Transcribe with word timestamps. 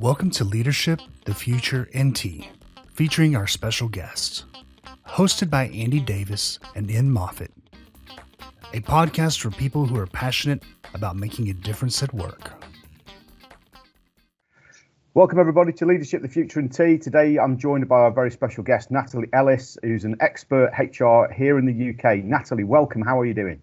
Welcome 0.00 0.30
to 0.30 0.44
Leadership, 0.44 0.98
the 1.26 1.34
Future, 1.34 1.86
and 1.92 2.16
Tea, 2.16 2.50
featuring 2.94 3.36
our 3.36 3.46
special 3.46 3.86
guests. 3.86 4.46
Hosted 5.06 5.50
by 5.50 5.66
Andy 5.66 6.00
Davis 6.00 6.58
and 6.74 6.90
Ian 6.90 7.10
Moffat. 7.10 7.50
A 8.72 8.80
podcast 8.80 9.40
for 9.40 9.50
people 9.50 9.84
who 9.84 9.98
are 9.98 10.06
passionate 10.06 10.62
about 10.94 11.16
making 11.16 11.50
a 11.50 11.52
difference 11.52 12.02
at 12.02 12.14
work. 12.14 12.64
Welcome, 15.12 15.38
everybody, 15.38 15.70
to 15.74 15.84
Leadership, 15.84 16.22
the 16.22 16.28
Future, 16.28 16.60
and 16.60 16.72
Tea. 16.72 16.96
Today, 16.96 17.38
I'm 17.38 17.58
joined 17.58 17.86
by 17.86 17.96
our 17.96 18.10
very 18.10 18.30
special 18.30 18.64
guest, 18.64 18.90
Natalie 18.90 19.28
Ellis, 19.34 19.76
who's 19.82 20.06
an 20.06 20.16
expert 20.20 20.72
HR 20.78 21.30
here 21.30 21.58
in 21.58 21.66
the 21.66 21.90
UK. 21.90 22.24
Natalie, 22.24 22.64
welcome. 22.64 23.02
How 23.02 23.20
are 23.20 23.26
you 23.26 23.34
doing? 23.34 23.60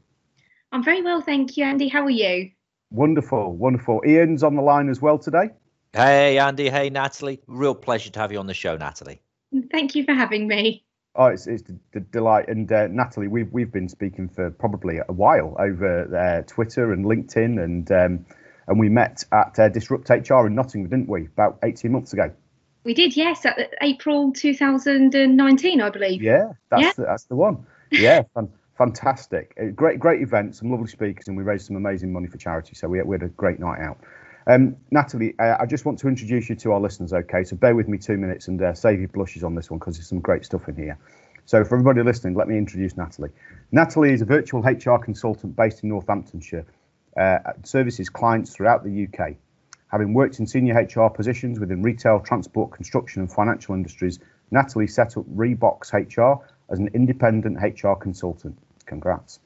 I'm 0.71 0.83
very 0.83 1.01
well, 1.01 1.19
thank 1.19 1.57
you, 1.57 1.63
Andy. 1.63 1.87
How 1.87 2.03
are 2.03 2.11
you? 2.11 2.51
Wonderful, 2.91 3.53
wonderful. 3.53 4.03
Ian's 4.05 4.43
on 4.43 4.55
the 4.55 4.61
line 4.61 4.87
as 4.87 5.01
well 5.01 5.17
today. 5.17 5.49
Hey, 5.93 6.37
Andy. 6.37 6.69
Hey, 6.69 6.89
Natalie. 6.89 7.39
Real 7.47 7.75
pleasure 7.75 8.11
to 8.11 8.19
have 8.19 8.31
you 8.31 8.39
on 8.39 8.47
the 8.47 8.53
show, 8.53 8.77
Natalie. 8.77 9.21
Thank 9.71 9.95
you 9.95 10.03
for 10.03 10.13
having 10.13 10.47
me. 10.47 10.83
Oh, 11.15 11.25
it's, 11.25 11.47
it's 11.47 11.63
the 11.93 11.99
delight. 11.99 12.47
And 12.47 12.71
uh, 12.71 12.87
Natalie, 12.87 13.27
we've 13.27 13.51
we've 13.51 13.71
been 13.71 13.89
speaking 13.89 14.29
for 14.29 14.51
probably 14.51 14.99
a 14.99 15.11
while 15.11 15.55
over 15.59 16.15
uh, 16.15 16.43
Twitter 16.45 16.93
and 16.93 17.05
LinkedIn, 17.05 17.63
and 17.63 17.91
um, 17.91 18.25
and 18.67 18.79
we 18.79 18.89
met 18.89 19.23
at 19.31 19.57
uh, 19.57 19.69
Disrupt 19.69 20.09
HR 20.09 20.45
in 20.45 20.55
Nottingham, 20.55 20.89
didn't 20.89 21.09
we? 21.09 21.25
About 21.25 21.57
eighteen 21.63 21.91
months 21.91 22.13
ago. 22.13 22.31
We 22.83 22.93
did, 22.93 23.17
yes, 23.17 23.45
at 23.45 23.73
April 23.81 24.31
2019, 24.31 25.81
I 25.81 25.89
believe. 25.89 26.21
Yeah, 26.21 26.53
that's 26.69 26.81
yeah. 26.81 26.91
The, 26.95 27.03
that's 27.03 27.25
the 27.25 27.35
one. 27.35 27.65
Yeah, 27.91 28.21
fun, 28.33 28.49
fantastic. 28.77 29.53
Great, 29.75 29.99
great 29.99 30.21
event. 30.21 30.55
Some 30.55 30.71
lovely 30.71 30.87
speakers, 30.87 31.27
and 31.27 31.35
we 31.35 31.43
raised 31.43 31.65
some 31.65 31.75
amazing 31.75 32.13
money 32.13 32.27
for 32.27 32.37
charity. 32.37 32.75
So 32.75 32.87
we, 32.87 33.01
we 33.01 33.15
had 33.15 33.23
a 33.23 33.29
great 33.29 33.59
night 33.59 33.81
out. 33.81 33.97
Um, 34.47 34.77
Natalie, 34.91 35.35
uh, 35.39 35.57
I 35.59 35.65
just 35.65 35.83
want 35.83 35.99
to 35.99 36.07
introduce 36.07 36.47
you 36.47 36.55
to 36.55 36.71
our 36.71 36.79
listeners, 36.79 37.11
okay? 37.11 37.43
So 37.43 37.57
bear 37.57 37.75
with 37.75 37.89
me 37.89 37.97
two 37.97 38.17
minutes 38.17 38.47
and 38.47 38.61
uh, 38.61 38.73
save 38.73 38.99
your 38.99 39.09
blushes 39.09 39.43
on 39.43 39.55
this 39.55 39.69
one 39.69 39.77
because 39.79 39.97
there's 39.97 40.07
some 40.07 40.21
great 40.21 40.45
stuff 40.45 40.69
in 40.69 40.75
here. 40.75 40.97
So 41.45 41.63
for 41.65 41.75
everybody 41.75 42.01
listening, 42.01 42.33
let 42.33 42.47
me 42.47 42.57
introduce 42.57 42.95
Natalie. 42.95 43.29
Natalie 43.73 44.13
is 44.13 44.21
a 44.21 44.25
virtual 44.25 44.61
HR 44.61 44.97
consultant 44.97 45.55
based 45.55 45.83
in 45.83 45.89
Northamptonshire, 45.89 46.65
uh, 47.17 47.39
services 47.63 48.09
clients 48.09 48.55
throughout 48.55 48.85
the 48.85 49.07
UK. 49.07 49.35
Having 49.91 50.13
worked 50.13 50.39
in 50.39 50.47
senior 50.47 50.75
HR 50.75 51.09
positions 51.09 51.59
within 51.59 51.81
retail, 51.81 52.21
transport, 52.21 52.71
construction, 52.71 53.21
and 53.21 53.31
financial 53.31 53.75
industries, 53.75 54.19
Natalie 54.51 54.87
set 54.87 55.17
up 55.17 55.25
Rebox 55.33 55.91
HR 55.93 56.41
as 56.69 56.79
an 56.79 56.89
independent 56.93 57.57
HR 57.61 57.93
consultant. 57.93 58.57
Congrats. 58.85 59.39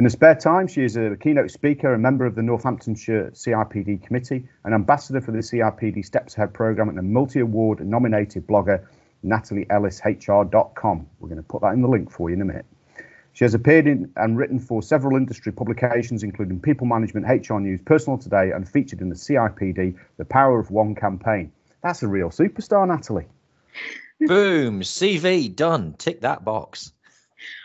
In 0.00 0.04
her 0.04 0.08
spare 0.08 0.34
time, 0.34 0.66
she 0.66 0.82
is 0.82 0.96
a 0.96 1.14
keynote 1.14 1.50
speaker, 1.50 1.92
a 1.92 1.98
member 1.98 2.24
of 2.24 2.34
the 2.34 2.40
Northamptonshire 2.40 3.32
CIPD 3.34 4.02
committee, 4.02 4.48
an 4.64 4.72
ambassador 4.72 5.20
for 5.20 5.30
the 5.30 5.40
CIPD 5.40 6.06
Steps 6.06 6.38
Ahead 6.38 6.54
programme, 6.54 6.88
and 6.88 6.98
a 6.98 7.02
multi 7.02 7.40
award 7.40 7.86
nominated 7.86 8.46
blogger, 8.46 8.82
natalieellishr.com. 9.26 11.06
We're 11.18 11.28
going 11.28 11.36
to 11.36 11.46
put 11.46 11.60
that 11.60 11.74
in 11.74 11.82
the 11.82 11.88
link 11.88 12.10
for 12.10 12.30
you 12.30 12.36
in 12.36 12.40
a 12.40 12.46
minute. 12.46 12.64
She 13.34 13.44
has 13.44 13.52
appeared 13.52 13.86
in 13.86 14.10
and 14.16 14.38
written 14.38 14.58
for 14.58 14.82
several 14.82 15.18
industry 15.18 15.52
publications, 15.52 16.22
including 16.22 16.60
People 16.60 16.86
Management, 16.86 17.26
HR 17.26 17.58
News, 17.58 17.80
Personal 17.84 18.16
Today, 18.16 18.52
and 18.52 18.66
featured 18.66 19.02
in 19.02 19.10
the 19.10 19.16
CIPD 19.16 19.98
The 20.16 20.24
Power 20.24 20.58
of 20.58 20.70
One 20.70 20.94
campaign. 20.94 21.52
That's 21.82 22.02
a 22.02 22.08
real 22.08 22.30
superstar, 22.30 22.88
Natalie. 22.88 23.26
Boom, 24.18 24.80
CV 24.80 25.54
done. 25.54 25.92
Tick 25.98 26.22
that 26.22 26.42
box. 26.42 26.90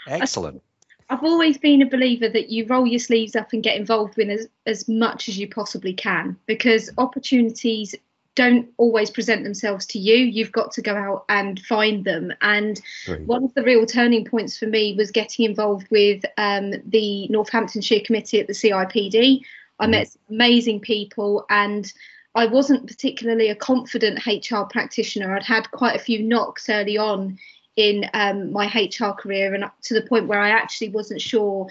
Excellent. 0.06 0.62
I've 1.10 1.24
always 1.24 1.58
been 1.58 1.82
a 1.82 1.90
believer 1.90 2.30
that 2.30 2.50
you 2.50 2.66
roll 2.66 2.88
your 2.88 3.00
sleeves 3.00 3.36
up 3.36 3.54
and 3.54 3.62
get 3.62 3.78
involved 3.78 4.18
with 4.18 4.30
as, 4.30 4.48
as 4.66 4.88
much 4.88 5.30
as 5.30 5.38
you 5.38 5.48
possibly 5.48 5.94
can 5.94 6.36
because 6.48 6.90
opportunities 6.98 7.94
don't 8.34 8.68
always 8.78 9.10
present 9.10 9.44
themselves 9.44 9.86
to 9.86 10.00
you. 10.00 10.16
You've 10.16 10.52
got 10.52 10.72
to 10.74 10.82
go 10.82 10.96
out 10.96 11.26
and 11.30 11.60
find 11.62 12.04
them. 12.04 12.34
And 12.42 12.82
Great. 13.06 13.22
one 13.22 13.44
of 13.44 13.54
the 13.54 13.64
real 13.64 13.86
turning 13.86 14.26
points 14.26 14.58
for 14.58 14.66
me 14.66 14.94
was 14.98 15.12
getting 15.12 15.46
involved 15.46 15.88
with 15.90 16.24
um, 16.38 16.74
the 16.86 17.28
Northamptonshire 17.30 18.02
Committee 18.06 18.40
at 18.40 18.48
the 18.48 18.54
CIPD. 18.54 19.42
I 19.80 19.88
mm. 19.88 19.92
met 19.92 20.16
amazing 20.30 20.82
people 20.82 21.46
and 21.50 21.92
I 22.36 22.48
wasn't 22.48 22.88
particularly 22.88 23.50
a 23.50 23.56
confident 23.56 24.26
HR 24.26 24.64
practitioner. 24.70 25.34
I'd 25.34 25.44
had 25.44 25.72
quite 25.72 25.96
a 25.96 26.04
few 26.04 26.22
knocks 26.22 26.68
early 26.68 26.98
on 26.98 27.38
in 27.76 28.10
um, 28.14 28.52
my 28.52 28.68
HR 28.68 29.12
career 29.12 29.54
and 29.54 29.64
up 29.64 29.76
to 29.84 29.94
the 29.94 30.02
point 30.02 30.28
where 30.28 30.40
I 30.40 30.50
actually 30.50 30.90
wasn't 30.90 31.22
sure 31.22 31.68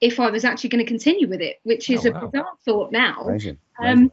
if 0.00 0.18
I 0.18 0.30
was 0.30 0.44
actually 0.44 0.70
going 0.70 0.84
to 0.84 0.88
continue 0.88 1.28
with 1.28 1.40
it, 1.40 1.60
which 1.64 1.90
is 1.90 2.06
oh, 2.06 2.12
wow. 2.12 2.20
a 2.20 2.28
bizarre 2.28 2.52
thought 2.64 2.92
now. 2.92 3.22
Amazing. 3.22 3.58
Amazing. 3.78 4.04
Um, 4.04 4.12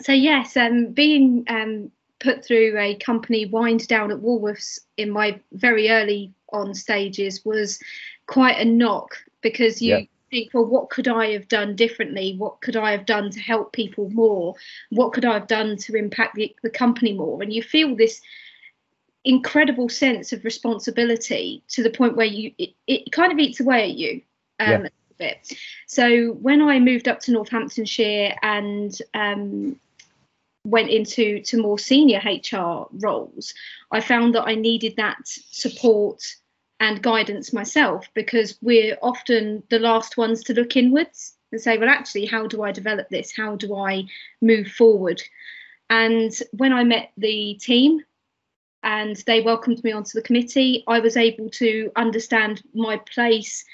so 0.00 0.12
yes, 0.12 0.56
um, 0.56 0.92
being 0.92 1.44
um, 1.48 1.90
put 2.18 2.44
through 2.44 2.78
a 2.78 2.94
company 2.96 3.46
wind 3.46 3.86
down 3.88 4.10
at 4.10 4.18
Woolworths 4.18 4.80
in 4.96 5.10
my 5.10 5.38
very 5.52 5.90
early 5.90 6.32
on 6.52 6.74
stages 6.74 7.44
was 7.44 7.78
quite 8.26 8.58
a 8.58 8.64
knock 8.64 9.16
because 9.42 9.80
you 9.80 9.96
yeah. 9.96 10.02
think, 10.30 10.50
well, 10.52 10.64
what 10.64 10.90
could 10.90 11.08
I 11.08 11.30
have 11.32 11.48
done 11.48 11.76
differently? 11.76 12.34
What 12.36 12.60
could 12.60 12.76
I 12.76 12.92
have 12.92 13.06
done 13.06 13.30
to 13.30 13.40
help 13.40 13.72
people 13.72 14.10
more? 14.10 14.54
What 14.90 15.12
could 15.12 15.24
I 15.24 15.34
have 15.34 15.46
done 15.46 15.76
to 15.78 15.94
impact 15.94 16.34
the, 16.34 16.54
the 16.62 16.70
company 16.70 17.12
more? 17.12 17.42
And 17.42 17.52
you 17.52 17.62
feel 17.62 17.94
this 17.94 18.20
incredible 19.26 19.88
sense 19.88 20.32
of 20.32 20.44
responsibility 20.44 21.62
to 21.68 21.82
the 21.82 21.90
point 21.90 22.16
where 22.16 22.26
you 22.26 22.52
it, 22.58 22.70
it 22.86 23.12
kind 23.12 23.32
of 23.32 23.38
eats 23.38 23.60
away 23.60 23.90
at 23.90 23.96
you 23.96 24.22
um, 24.60 24.68
yeah. 24.68 24.86
a 24.86 25.14
bit. 25.18 25.52
So 25.86 26.32
when 26.34 26.62
I 26.62 26.78
moved 26.78 27.08
up 27.08 27.20
to 27.20 27.32
Northamptonshire 27.32 28.34
and 28.42 28.96
um, 29.14 29.78
went 30.64 30.90
into 30.90 31.40
to 31.42 31.60
more 31.60 31.78
senior 31.78 32.20
HR 32.24 32.86
roles, 32.92 33.52
I 33.90 34.00
found 34.00 34.34
that 34.36 34.44
I 34.46 34.54
needed 34.54 34.94
that 34.96 35.18
support 35.24 36.22
and 36.78 37.02
guidance 37.02 37.52
myself 37.52 38.06
because 38.14 38.58
we're 38.62 38.96
often 39.02 39.62
the 39.70 39.78
last 39.78 40.16
ones 40.16 40.44
to 40.44 40.54
look 40.54 40.76
inwards 40.76 41.34
and 41.50 41.60
say, 41.60 41.78
well, 41.78 41.88
actually, 41.88 42.26
how 42.26 42.46
do 42.46 42.62
I 42.62 42.70
develop 42.70 43.08
this? 43.08 43.34
How 43.34 43.56
do 43.56 43.74
I 43.74 44.04
move 44.40 44.68
forward? 44.68 45.22
And 45.90 46.32
when 46.52 46.72
I 46.72 46.84
met 46.84 47.12
the 47.16 47.54
team 47.54 48.04
and 48.82 49.16
they 49.26 49.40
welcomed 49.40 49.82
me 49.82 49.92
onto 49.92 50.12
the 50.12 50.22
committee. 50.22 50.84
I 50.86 51.00
was 51.00 51.16
able 51.16 51.50
to 51.50 51.90
understand 51.96 52.62
my 52.74 52.98
place 52.98 53.64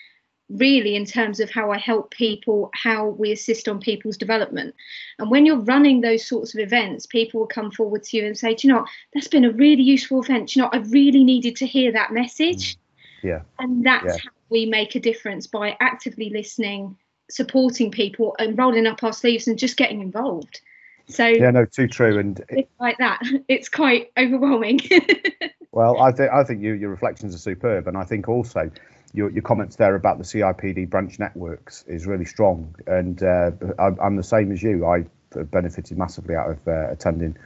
really 0.49 0.97
in 0.97 1.05
terms 1.05 1.41
of 1.41 1.51
how 1.51 1.71
I 1.71 1.79
help 1.79 2.11
people, 2.11 2.71
how 2.75 3.09
we 3.09 3.33
assist 3.33 3.69
on 3.69 3.81
people's 3.81 4.17
development. 4.17 4.75
And 5.19 5.31
when 5.31 5.47
you're 5.47 5.61
running 5.61 6.01
those 6.01 6.27
sorts 6.27 6.55
of 6.55 6.61
events, 6.61 7.07
people 7.07 7.41
will 7.41 7.47
come 7.47 7.71
forward 7.71 8.03
to 8.05 8.17
you 8.17 8.27
and 8.27 8.37
say, 8.37 8.55
Do 8.55 8.67
you 8.67 8.75
know, 8.75 8.87
that's 9.15 9.29
been 9.29 9.45
a 9.45 9.53
really 9.53 9.83
useful 9.83 10.23
event. 10.23 10.51
Do 10.51 10.61
you 10.61 10.63
know, 10.63 10.71
I 10.73 10.79
really 10.79 11.25
needed 11.25 11.57
to 11.57 11.67
hear 11.67 11.93
that 11.93 12.13
message. 12.13 12.75
Mm. 12.75 12.79
Yeah. 13.23 13.41
And 13.59 13.85
that's 13.87 14.05
yeah. 14.05 14.17
how 14.25 14.31
we 14.51 14.67
make 14.67 14.95
a 14.95 15.01
difference 15.01 15.47
by 15.47 15.77
actively 15.81 16.29
listening, 16.31 16.97
supporting 17.31 17.91
people, 17.91 18.35
and 18.39 18.59
rolling 18.59 18.87
up 18.87 19.03
our 19.03 19.13
sleeves 19.13 19.47
and 19.47 19.59
just 19.59 19.77
getting 19.77 20.01
involved. 20.01 20.61
So 21.09 21.27
yeah, 21.27 21.51
no, 21.51 21.65
too 21.65 21.89
true. 21.89 22.19
And 22.19 22.67
like 22.81 22.99
that, 22.99 23.21
it's 23.49 23.69
quite 23.69 24.13
overwhelming. 24.17 24.81
well, 25.73 26.01
I 26.01 26.13
think 26.13 26.31
I 26.33 26.45
think 26.45 26.63
you, 26.63 26.75
your 26.75 26.91
reflections 26.91 27.35
are 27.35 27.39
superb, 27.39 27.87
and 27.87 27.97
I 27.97 28.05
think 28.05 28.29
also 28.29 28.71
your, 29.15 29.31
your 29.31 29.43
comments 29.43 29.77
there 29.77 29.95
about 29.95 30.19
the 30.19 30.25
CIPD 30.25 30.89
branch 30.89 31.19
networks 31.19 31.85
is 31.87 32.07
really 32.07 32.25
strong. 32.25 32.75
And 32.87 33.23
uh, 33.23 33.51
I, 33.79 34.07
am 34.07 34.17
the 34.17 34.23
same 34.23 34.53
as 34.53 34.63
you. 34.63 34.87
I 34.87 35.05
benefited 35.45 35.99
massively 35.99 36.35
out 36.35 36.51
of 36.51 36.69
uh, 36.69 36.91
attending 36.91 37.37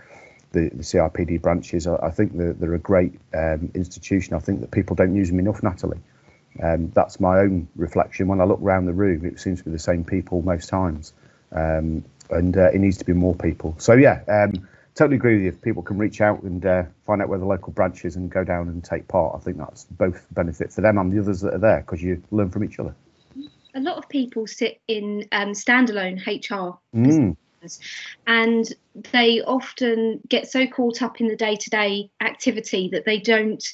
the, 0.53 0.71
the, 0.72 0.83
CIPD 0.83 1.43
branches. 1.43 1.87
I, 1.87 1.97
I 1.97 2.11
think 2.11 2.37
they're, 2.37 2.53
they're 2.53 2.75
a 2.75 2.78
great 2.78 3.15
um, 3.34 3.71
institution. 3.75 4.34
I 4.34 4.39
think 4.39 4.61
that 4.61 4.71
people 4.71 4.95
don't 4.97 5.15
use 5.15 5.28
them 5.28 5.41
enough, 5.41 5.62
Natalie. 5.62 6.00
Um, 6.62 6.91
that's 6.95 7.21
my 7.21 7.41
own 7.41 7.69
reflection. 7.77 8.28
When 8.28 8.41
I 8.41 8.45
look 8.45 8.61
around 8.61 8.87
the 8.87 8.95
room, 8.95 9.25
it 9.25 9.41
seems 9.41 9.59
to 9.59 9.65
be 9.65 9.71
the 9.72 9.78
same 9.78 10.05
people 10.05 10.43
most 10.43 10.69
times. 10.69 11.12
Um, 11.53 12.04
and 12.31 12.57
uh, 12.57 12.71
it 12.71 12.78
needs 12.78 12.97
to 12.99 13.05
be 13.05 13.13
more 13.13 13.34
people. 13.34 13.75
So 13.78 13.95
yeah, 13.95 14.23
um, 14.28 14.67
totally 14.95 15.17
agree 15.17 15.34
with 15.34 15.43
you. 15.43 15.49
If 15.51 15.63
people 15.63 15.83
can 15.83 15.99
reach 15.99 16.21
out 16.21 16.43
and 16.43 16.65
uh, 16.65 16.84
find 17.07 17.23
out 17.23 17.28
where 17.28 17.39
the 17.39 17.47
local 17.47 17.73
branch 17.73 18.05
is 18.05 18.17
and 18.17 18.31
go 18.31 18.45
down 18.45 18.69
and 18.69 18.83
take 18.83 19.07
part, 19.09 19.37
I 19.37 19.39
think 19.45 19.59
that's 19.59 19.84
both 19.84 20.27
benefit 20.33 20.73
for 20.73 20.81
them 20.81 20.99
and 20.99 21.13
the 21.13 21.21
others 21.21 21.41
that 21.43 21.55
are 21.55 21.59
there 21.59 21.81
because 21.81 22.03
you 22.03 22.23
learn 22.31 22.51
from 22.51 22.65
each 22.65 22.78
other. 22.78 22.95
A 23.75 23.81
lot 23.81 23.99
of 23.99 24.09
people 24.09 24.47
sit 24.47 24.81
in 24.89 25.28
um, 25.33 25.53
standalone 25.53 26.19
HR. 26.27 26.78
Mm. 26.97 27.37
And 28.27 28.72
they 29.13 29.43
often 29.43 30.21
get 30.29 30.49
so 30.49 30.67
caught 30.67 31.03
up 31.03 31.21
in 31.21 31.27
the 31.29 31.37
day 31.37 31.57
to 31.57 31.71
day 31.71 32.11
activity 32.21 32.89
that 32.93 33.05
they 33.05 33.19
don't 33.19 33.65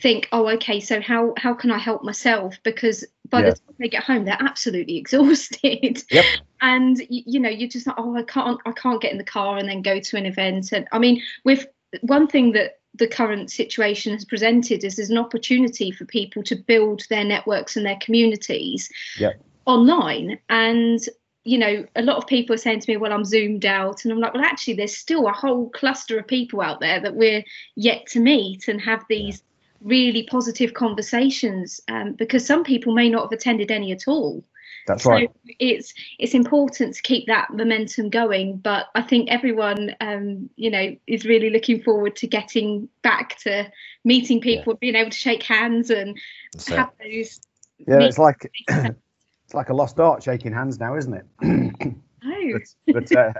think, 0.00 0.28
oh, 0.32 0.48
okay, 0.50 0.80
so 0.80 1.00
how 1.00 1.34
how 1.36 1.54
can 1.54 1.70
I 1.70 1.78
help 1.78 2.04
myself? 2.04 2.56
Because 2.62 3.04
by 3.34 3.40
yeah. 3.40 3.50
the 3.50 3.56
time 3.56 3.74
they 3.78 3.88
get 3.88 4.04
home, 4.04 4.24
they're 4.24 4.36
absolutely 4.40 4.96
exhausted. 5.04 6.02
Yep. 6.10 6.24
And 6.60 6.98
you, 7.10 7.22
you 7.26 7.40
know, 7.40 7.48
you're 7.48 7.68
just 7.68 7.86
like, 7.86 7.96
oh, 7.98 8.16
I 8.16 8.22
can't, 8.22 8.60
I 8.64 8.72
can't 8.72 9.02
get 9.02 9.12
in 9.12 9.18
the 9.18 9.24
car 9.24 9.58
and 9.58 9.68
then 9.68 9.82
go 9.82 9.98
to 10.00 10.16
an 10.16 10.26
event. 10.26 10.72
And 10.72 10.86
I 10.92 10.98
mean, 10.98 11.20
with 11.44 11.66
one 12.02 12.26
thing 12.26 12.52
that 12.52 12.78
the 12.94 13.08
current 13.08 13.50
situation 13.50 14.12
has 14.12 14.24
presented 14.24 14.84
is 14.84 14.96
there's 14.96 15.10
an 15.10 15.18
opportunity 15.18 15.90
for 15.90 16.04
people 16.04 16.42
to 16.44 16.54
build 16.54 17.02
their 17.10 17.24
networks 17.24 17.76
and 17.76 17.84
their 17.84 17.98
communities 18.00 18.88
yep. 19.18 19.40
online. 19.66 20.38
And 20.48 21.00
you 21.46 21.58
know, 21.58 21.84
a 21.94 22.02
lot 22.02 22.16
of 22.16 22.26
people 22.26 22.54
are 22.54 22.58
saying 22.58 22.80
to 22.80 22.90
me, 22.90 22.96
well, 22.96 23.12
I'm 23.12 23.24
zoomed 23.24 23.66
out. 23.66 24.04
And 24.04 24.12
I'm 24.12 24.18
like, 24.18 24.32
well, 24.32 24.42
actually, 24.42 24.74
there's 24.74 24.96
still 24.96 25.26
a 25.26 25.32
whole 25.32 25.68
cluster 25.70 26.18
of 26.18 26.26
people 26.26 26.62
out 26.62 26.80
there 26.80 27.00
that 27.00 27.16
we're 27.16 27.44
yet 27.76 28.06
to 28.12 28.20
meet 28.20 28.66
and 28.66 28.80
have 28.80 29.04
these 29.10 29.42
really 29.84 30.24
positive 30.24 30.74
conversations 30.74 31.80
um, 31.88 32.14
because 32.14 32.44
some 32.44 32.64
people 32.64 32.92
may 32.94 33.08
not 33.08 33.22
have 33.22 33.32
attended 33.32 33.70
any 33.70 33.92
at 33.92 34.08
all. 34.08 34.42
That's 34.86 35.04
so 35.04 35.10
right. 35.10 35.30
it's 35.58 35.94
it's 36.18 36.34
important 36.34 36.94
to 36.94 37.02
keep 37.02 37.26
that 37.28 37.48
momentum 37.50 38.10
going 38.10 38.58
but 38.58 38.88
i 38.94 39.00
think 39.00 39.30
everyone 39.30 39.96
um, 40.02 40.50
you 40.56 40.70
know 40.70 40.94
is 41.06 41.24
really 41.24 41.48
looking 41.48 41.82
forward 41.82 42.16
to 42.16 42.26
getting 42.26 42.86
back 43.00 43.38
to 43.44 43.66
meeting 44.04 44.42
people 44.42 44.74
being 44.74 44.94
able 44.94 45.10
to 45.10 45.16
shake 45.16 45.42
hands 45.42 45.88
and 45.88 46.18
So, 46.58 46.76
have 46.76 46.90
those 47.02 47.40
Yeah, 47.88 48.00
it's 48.00 48.18
like 48.18 48.52
it's 48.68 49.54
like 49.54 49.70
a 49.70 49.74
lost 49.74 49.98
art 49.98 50.22
shaking 50.22 50.52
hands 50.52 50.78
now, 50.78 50.96
isn't 50.96 51.14
it? 51.14 51.26
oh 52.24 52.58
but 52.92 53.16
uh, 53.16 53.32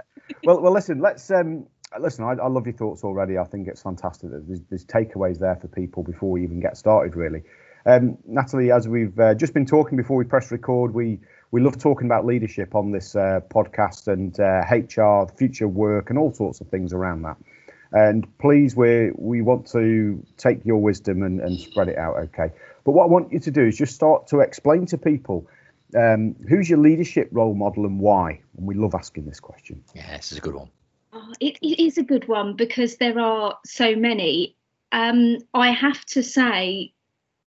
well, 0.43 0.61
well, 0.61 0.73
listen. 0.73 0.99
Let's 0.99 1.29
um, 1.31 1.67
listen. 1.99 2.23
I, 2.25 2.33
I 2.33 2.47
love 2.47 2.65
your 2.65 2.75
thoughts 2.75 3.03
already. 3.03 3.37
I 3.37 3.43
think 3.43 3.67
it's 3.67 3.81
fantastic. 3.81 4.31
that 4.31 4.47
There's, 4.47 4.61
there's 4.69 4.85
takeaways 4.85 5.39
there 5.39 5.55
for 5.55 5.67
people 5.67 6.03
before 6.03 6.31
we 6.31 6.43
even 6.43 6.59
get 6.59 6.77
started. 6.77 7.15
Really, 7.15 7.43
um, 7.85 8.17
Natalie, 8.25 8.71
as 8.71 8.87
we've 8.87 9.17
uh, 9.19 9.35
just 9.35 9.53
been 9.53 9.65
talking 9.65 9.97
before 9.97 10.17
we 10.17 10.25
press 10.25 10.51
record, 10.51 10.93
we 10.93 11.19
we 11.51 11.61
love 11.61 11.77
talking 11.77 12.07
about 12.07 12.25
leadership 12.25 12.75
on 12.75 12.91
this 12.91 13.15
uh, 13.15 13.39
podcast 13.49 14.07
and 14.07 14.37
uh, 14.39 14.63
HR, 14.69 15.31
future 15.37 15.67
work, 15.67 16.09
and 16.09 16.19
all 16.19 16.33
sorts 16.33 16.61
of 16.61 16.67
things 16.69 16.93
around 16.93 17.21
that. 17.23 17.37
And 17.91 18.27
please, 18.39 18.75
we 18.75 19.11
we 19.15 19.41
want 19.41 19.67
to 19.71 20.25
take 20.37 20.65
your 20.65 20.77
wisdom 20.77 21.23
and, 21.23 21.39
and 21.39 21.59
spread 21.59 21.87
it 21.87 21.97
out. 21.97 22.17
Okay. 22.17 22.51
But 22.83 22.91
what 22.91 23.03
I 23.03 23.07
want 23.07 23.31
you 23.31 23.39
to 23.39 23.51
do 23.51 23.65
is 23.65 23.77
just 23.77 23.95
start 23.95 24.27
to 24.27 24.39
explain 24.39 24.85
to 24.87 24.97
people 24.97 25.47
um, 25.95 26.35
who's 26.49 26.69
your 26.69 26.79
leadership 26.79 27.29
role 27.31 27.53
model 27.53 27.85
and 27.85 27.99
why. 27.99 28.41
And 28.57 28.67
we 28.67 28.75
love 28.75 28.95
asking 28.95 29.25
this 29.25 29.39
question. 29.39 29.83
yeah, 29.93 30.17
this 30.17 30.31
is 30.31 30.37
a 30.37 30.41
good 30.41 30.55
one. 30.55 30.69
It, 31.39 31.57
it 31.61 31.83
is 31.83 31.97
a 31.97 32.03
good 32.03 32.27
one 32.27 32.55
because 32.55 32.97
there 32.97 33.19
are 33.19 33.57
so 33.65 33.95
many. 33.95 34.55
Um, 34.91 35.37
I 35.53 35.71
have 35.71 36.05
to 36.07 36.23
say 36.23 36.93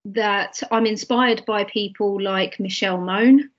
that 0.06 0.62
I'm 0.70 0.86
inspired 0.86 1.44
by 1.46 1.64
people 1.64 2.20
like 2.20 2.60
Michelle 2.60 2.98
Mone, 2.98 3.50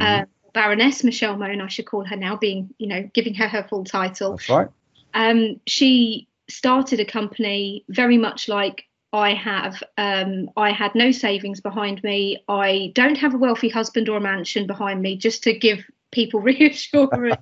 uh, 0.00 0.24
Baroness 0.52 1.04
Michelle 1.04 1.36
Mone, 1.36 1.60
I 1.60 1.68
should 1.68 1.86
call 1.86 2.04
her 2.04 2.16
now, 2.16 2.36
being, 2.36 2.74
you 2.78 2.86
know, 2.86 3.08
giving 3.14 3.34
her 3.34 3.48
her 3.48 3.66
full 3.68 3.84
title. 3.84 4.32
That's 4.32 4.48
right. 4.48 4.68
Um, 5.14 5.60
she 5.66 6.28
started 6.48 7.00
a 7.00 7.04
company 7.04 7.84
very 7.88 8.18
much 8.18 8.48
like 8.48 8.84
I 9.12 9.34
have. 9.34 9.82
Um, 9.96 10.50
I 10.56 10.70
had 10.70 10.94
no 10.94 11.12
savings 11.12 11.60
behind 11.60 12.02
me. 12.02 12.42
I 12.48 12.92
don't 12.94 13.16
have 13.16 13.34
a 13.34 13.38
wealthy 13.38 13.68
husband 13.68 14.08
or 14.08 14.16
a 14.16 14.20
mansion 14.20 14.66
behind 14.66 15.02
me, 15.02 15.16
just 15.16 15.42
to 15.44 15.52
give 15.52 15.84
people 16.12 16.40
reassurance. 16.52 17.36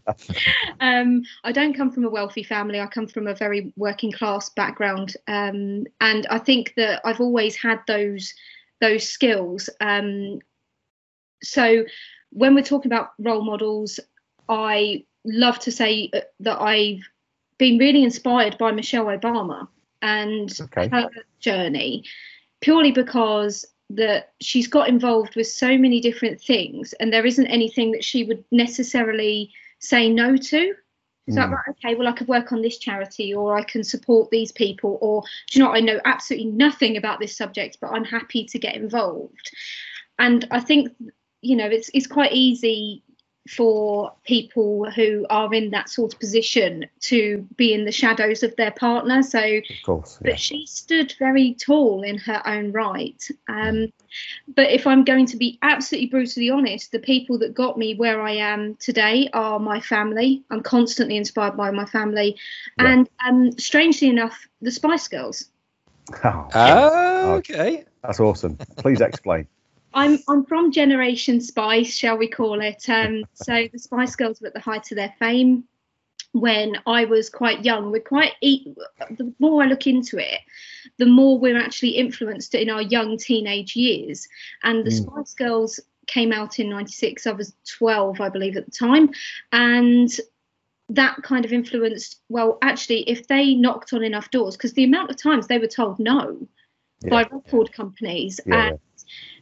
um, 0.80 1.22
I 1.44 1.52
don't 1.52 1.76
come 1.76 1.90
from 1.90 2.04
a 2.04 2.10
wealthy 2.10 2.42
family. 2.42 2.80
I 2.80 2.86
come 2.86 3.06
from 3.06 3.26
a 3.26 3.34
very 3.34 3.72
working 3.76 4.12
class 4.12 4.48
background, 4.48 5.16
um, 5.28 5.86
and 6.00 6.26
I 6.30 6.38
think 6.38 6.72
that 6.76 7.02
I've 7.04 7.20
always 7.20 7.56
had 7.56 7.80
those 7.86 8.32
those 8.80 9.06
skills. 9.06 9.68
Um, 9.80 10.38
so 11.42 11.84
when 12.30 12.54
we're 12.54 12.62
talking 12.62 12.90
about 12.90 13.10
role 13.18 13.44
models, 13.44 14.00
I 14.48 15.04
love 15.24 15.58
to 15.60 15.72
say 15.72 16.10
uh, 16.14 16.20
that 16.40 16.60
I've 16.60 17.02
been 17.58 17.76
really 17.76 18.02
inspired 18.02 18.56
by 18.56 18.72
Michelle 18.72 19.06
Obama 19.06 19.68
and 20.00 20.50
Okay. 20.58 20.88
her 20.88 21.10
journey 21.40 22.04
purely 22.60 22.92
because 22.92 23.66
that 23.90 24.32
she's 24.40 24.68
got 24.68 24.88
involved 24.88 25.34
with 25.34 25.46
so 25.48 25.76
many 25.76 26.00
different 26.00 26.40
things 26.40 26.92
and 26.94 27.12
there 27.12 27.26
isn't 27.26 27.48
anything 27.48 27.90
that 27.90 28.04
she 28.04 28.24
would 28.24 28.44
necessarily 28.52 29.52
say 29.80 30.08
no 30.08 30.36
to 30.36 30.74
is 31.26 31.34
that 31.34 31.48
Mm. 31.48 31.52
right 31.52 31.68
okay 31.70 31.94
well 31.96 32.08
i 32.08 32.12
could 32.12 32.28
work 32.28 32.52
on 32.52 32.62
this 32.62 32.78
charity 32.78 33.34
or 33.34 33.56
i 33.56 33.62
can 33.64 33.82
support 33.82 34.30
these 34.30 34.52
people 34.52 34.98
or 35.00 35.22
do 35.50 35.58
you 35.58 35.64
know 35.64 35.70
what? 35.70 35.76
i 35.76 35.80
know 35.80 36.00
absolutely 36.04 36.50
nothing 36.50 36.96
about 36.96 37.18
this 37.18 37.36
subject 37.36 37.78
but 37.80 37.90
i'm 37.90 38.04
happy 38.04 38.44
to 38.44 38.58
get 38.58 38.76
involved 38.76 39.50
and 40.18 40.46
i 40.50 40.60
think 40.60 40.90
you 41.42 41.56
know 41.56 41.66
it's 41.66 41.90
it's 41.92 42.06
quite 42.06 42.32
easy 42.32 43.02
for 43.48 44.12
people 44.24 44.90
who 44.90 45.26
are 45.30 45.52
in 45.54 45.70
that 45.70 45.88
sort 45.88 46.12
of 46.12 46.20
position 46.20 46.84
to 47.00 47.46
be 47.56 47.72
in 47.72 47.84
the 47.84 47.92
shadows 47.92 48.42
of 48.42 48.54
their 48.56 48.70
partner 48.72 49.22
so 49.22 49.40
Of 49.40 49.62
course. 49.84 50.18
but 50.22 50.38
she 50.38 50.66
stood 50.66 51.14
very 51.18 51.54
tall 51.54 52.02
in 52.02 52.18
her 52.18 52.42
own 52.46 52.70
right. 52.72 53.22
Um, 53.48 53.90
but 54.54 54.70
if 54.70 54.86
I'm 54.86 55.04
going 55.04 55.24
to 55.26 55.36
be 55.36 55.58
absolutely 55.62 56.08
brutally 56.08 56.50
honest, 56.50 56.92
the 56.92 56.98
people 56.98 57.38
that 57.38 57.54
got 57.54 57.78
me 57.78 57.94
where 57.94 58.20
I 58.20 58.32
am 58.32 58.76
today 58.76 59.30
are 59.32 59.58
my 59.58 59.80
family. 59.80 60.42
I'm 60.50 60.62
constantly 60.62 61.16
inspired 61.16 61.56
by 61.56 61.70
my 61.70 61.86
family, 61.86 62.36
Yeah. 62.78 62.86
and 62.92 63.08
um, 63.26 63.52
strangely 63.58 64.08
enough, 64.08 64.46
the 64.60 64.70
Spice 64.70 65.08
Girls. 65.08 65.46
Oh, 66.24 66.48
Oh, 66.54 67.32
okay. 67.38 67.84
that's 68.02 68.20
awesome. 68.20 68.56
Please 68.76 69.00
explain. 69.00 69.46
I'm 69.94 70.18
I'm 70.28 70.44
from 70.44 70.70
Generation 70.72 71.40
Spice, 71.40 71.94
shall 71.96 72.16
we 72.16 72.28
call 72.28 72.60
it? 72.60 72.88
Um, 72.88 73.24
so 73.34 73.66
the 73.72 73.78
Spice 73.78 74.14
Girls 74.16 74.40
were 74.40 74.48
at 74.48 74.54
the 74.54 74.60
height 74.60 74.90
of 74.92 74.96
their 74.96 75.14
fame 75.18 75.64
when 76.32 76.76
I 76.86 77.04
was 77.06 77.28
quite 77.28 77.64
young. 77.64 77.90
We're 77.90 78.00
quite 78.00 78.32
e- 78.40 78.72
the 79.10 79.34
more 79.40 79.62
I 79.62 79.66
look 79.66 79.86
into 79.86 80.18
it, 80.18 80.40
the 80.98 81.06
more 81.06 81.38
we're 81.38 81.58
actually 81.58 81.90
influenced 81.90 82.54
in 82.54 82.70
our 82.70 82.82
young 82.82 83.18
teenage 83.18 83.74
years. 83.74 84.28
And 84.62 84.84
the 84.84 84.90
Mm. 84.90 85.06
Spice 85.06 85.34
Girls 85.34 85.80
came 86.06 86.32
out 86.32 86.58
in 86.60 86.68
'96. 86.68 87.26
I 87.26 87.32
was 87.32 87.54
12, 87.78 88.20
I 88.20 88.28
believe, 88.28 88.56
at 88.56 88.64
the 88.64 88.70
time, 88.70 89.10
and 89.52 90.08
that 90.88 91.16
kind 91.22 91.44
of 91.44 91.52
influenced. 91.52 92.20
Well, 92.28 92.58
actually, 92.62 93.08
if 93.08 93.26
they 93.28 93.54
knocked 93.54 93.92
on 93.92 94.02
enough 94.02 94.30
doors, 94.30 94.56
because 94.56 94.72
the 94.72 94.84
amount 94.84 95.10
of 95.10 95.16
times 95.16 95.46
they 95.46 95.58
were 95.58 95.66
told 95.68 95.98
no 95.98 96.48
by 97.08 97.22
record 97.24 97.72
companies 97.72 98.40
Yeah, 98.46 98.68
and 98.68 98.78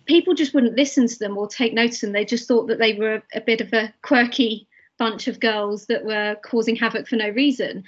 people 0.07 0.35
just 0.35 0.55
wouldn't 0.55 0.77
listen 0.77 1.07
to 1.07 1.19
them 1.19 1.37
or 1.37 1.49
take 1.49 1.75
notice 1.75 2.03
of 2.03 2.09
them. 2.09 2.13
They 2.13 2.25
just 2.25 2.49
thought 2.49 2.67
that 2.69 2.79
they 2.79 2.95
were 2.95 3.23
a 3.35 3.41
bit 3.41 3.61
of 3.61 3.73
a 3.73 3.93
quirky 4.03 4.67
bunch 4.99 5.29
of 5.29 5.41
girls 5.41 5.87
that 5.87 6.05
were 6.05 6.37
causing 6.43 6.75
havoc 6.75 7.07
for 7.07 7.17
no 7.17 7.31
reason. 7.31 7.85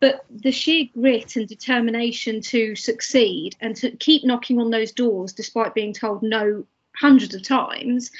But 0.00 0.24
the 0.28 0.50
sheer 0.50 0.86
grit 0.92 1.36
and 1.36 1.46
determination 1.46 2.40
to 2.42 2.74
succeed 2.74 3.56
and 3.60 3.76
to 3.76 3.92
keep 3.92 4.24
knocking 4.24 4.58
on 4.58 4.70
those 4.70 4.92
doors 4.92 5.32
despite 5.32 5.74
being 5.74 5.92
told 5.92 6.22
no 6.22 6.64
hundreds 6.96 7.34
of 7.34 7.42
times, 7.42 8.10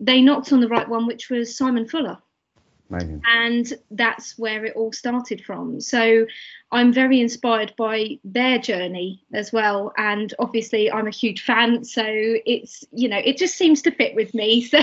they 0.00 0.22
knocked 0.22 0.52
on 0.52 0.60
the 0.60 0.68
right 0.68 0.88
one, 0.88 1.06
which 1.06 1.28
was 1.28 1.56
Simon 1.56 1.86
Fuller 1.86 2.18
Amazing. 2.88 3.22
and 3.26 3.72
that's 3.90 4.38
where 4.38 4.64
it 4.64 4.76
all 4.76 4.92
started 4.92 5.44
from 5.44 5.80
so 5.80 6.24
i'm 6.70 6.92
very 6.92 7.20
inspired 7.20 7.74
by 7.76 8.18
their 8.22 8.58
journey 8.58 9.24
as 9.34 9.52
well 9.52 9.92
and 9.96 10.34
obviously 10.38 10.90
i'm 10.92 11.08
a 11.08 11.10
huge 11.10 11.42
fan 11.42 11.82
so 11.82 12.04
it's 12.06 12.84
you 12.92 13.08
know 13.08 13.18
it 13.18 13.38
just 13.38 13.56
seems 13.56 13.82
to 13.82 13.90
fit 13.90 14.14
with 14.14 14.32
me 14.34 14.60
so 14.62 14.78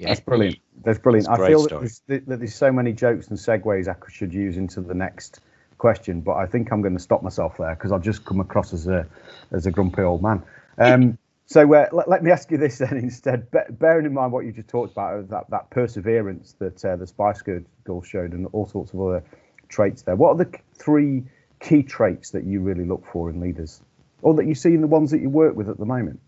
That's 0.00 0.20
brilliant. 0.20 0.58
That's 0.82 0.98
brilliant. 0.98 1.26
It's 1.26 1.28
a 1.28 1.32
I 1.32 1.36
great 1.36 1.48
feel 1.48 1.62
that 1.62 1.78
there's, 1.78 2.02
that 2.06 2.26
that 2.26 2.38
there's 2.38 2.54
so 2.54 2.72
many 2.72 2.92
jokes 2.92 3.28
and 3.28 3.38
segues 3.38 3.88
I 3.88 3.94
should 4.10 4.32
use 4.32 4.56
into 4.56 4.80
the 4.80 4.94
next 4.94 5.40
question, 5.78 6.20
but 6.20 6.36
I 6.36 6.46
think 6.46 6.72
I'm 6.72 6.82
going 6.82 6.96
to 6.96 7.02
stop 7.02 7.22
myself 7.22 7.56
there 7.58 7.74
because 7.74 7.92
I've 7.92 8.02
just 8.02 8.24
come 8.24 8.40
across 8.40 8.72
as 8.72 8.86
a 8.86 9.06
as 9.52 9.66
a 9.66 9.70
grumpy 9.70 10.02
old 10.02 10.22
man. 10.22 10.42
Um, 10.78 11.18
so 11.50 11.74
uh, 11.74 11.88
let, 11.92 12.08
let 12.08 12.22
me 12.22 12.30
ask 12.30 12.50
you 12.52 12.58
this 12.58 12.78
then 12.78 12.96
instead. 12.96 13.50
Be- 13.50 13.58
bearing 13.70 14.06
in 14.06 14.14
mind 14.14 14.32
what 14.32 14.44
you 14.44 14.52
just 14.52 14.68
talked 14.68 14.92
about, 14.92 15.18
uh, 15.18 15.22
that 15.30 15.50
that 15.50 15.70
perseverance 15.70 16.54
that 16.60 16.84
uh, 16.84 16.96
the 16.96 17.06
Spice 17.06 17.42
Girls 17.42 18.06
showed, 18.06 18.32
and 18.32 18.46
all 18.52 18.66
sorts 18.66 18.92
of 18.92 19.00
other 19.00 19.24
traits 19.68 20.02
there. 20.02 20.16
What 20.16 20.30
are 20.30 20.44
the 20.44 20.58
three 20.78 21.24
key 21.60 21.82
traits 21.82 22.30
that 22.30 22.44
you 22.44 22.60
really 22.60 22.84
look 22.84 23.04
for 23.12 23.30
in 23.30 23.40
leaders, 23.40 23.82
or 24.22 24.34
that 24.34 24.46
you 24.46 24.54
see 24.54 24.74
in 24.74 24.80
the 24.80 24.86
ones 24.86 25.10
that 25.10 25.20
you 25.20 25.28
work 25.28 25.56
with 25.56 25.68
at 25.68 25.78
the 25.78 25.86
moment? 25.86 26.20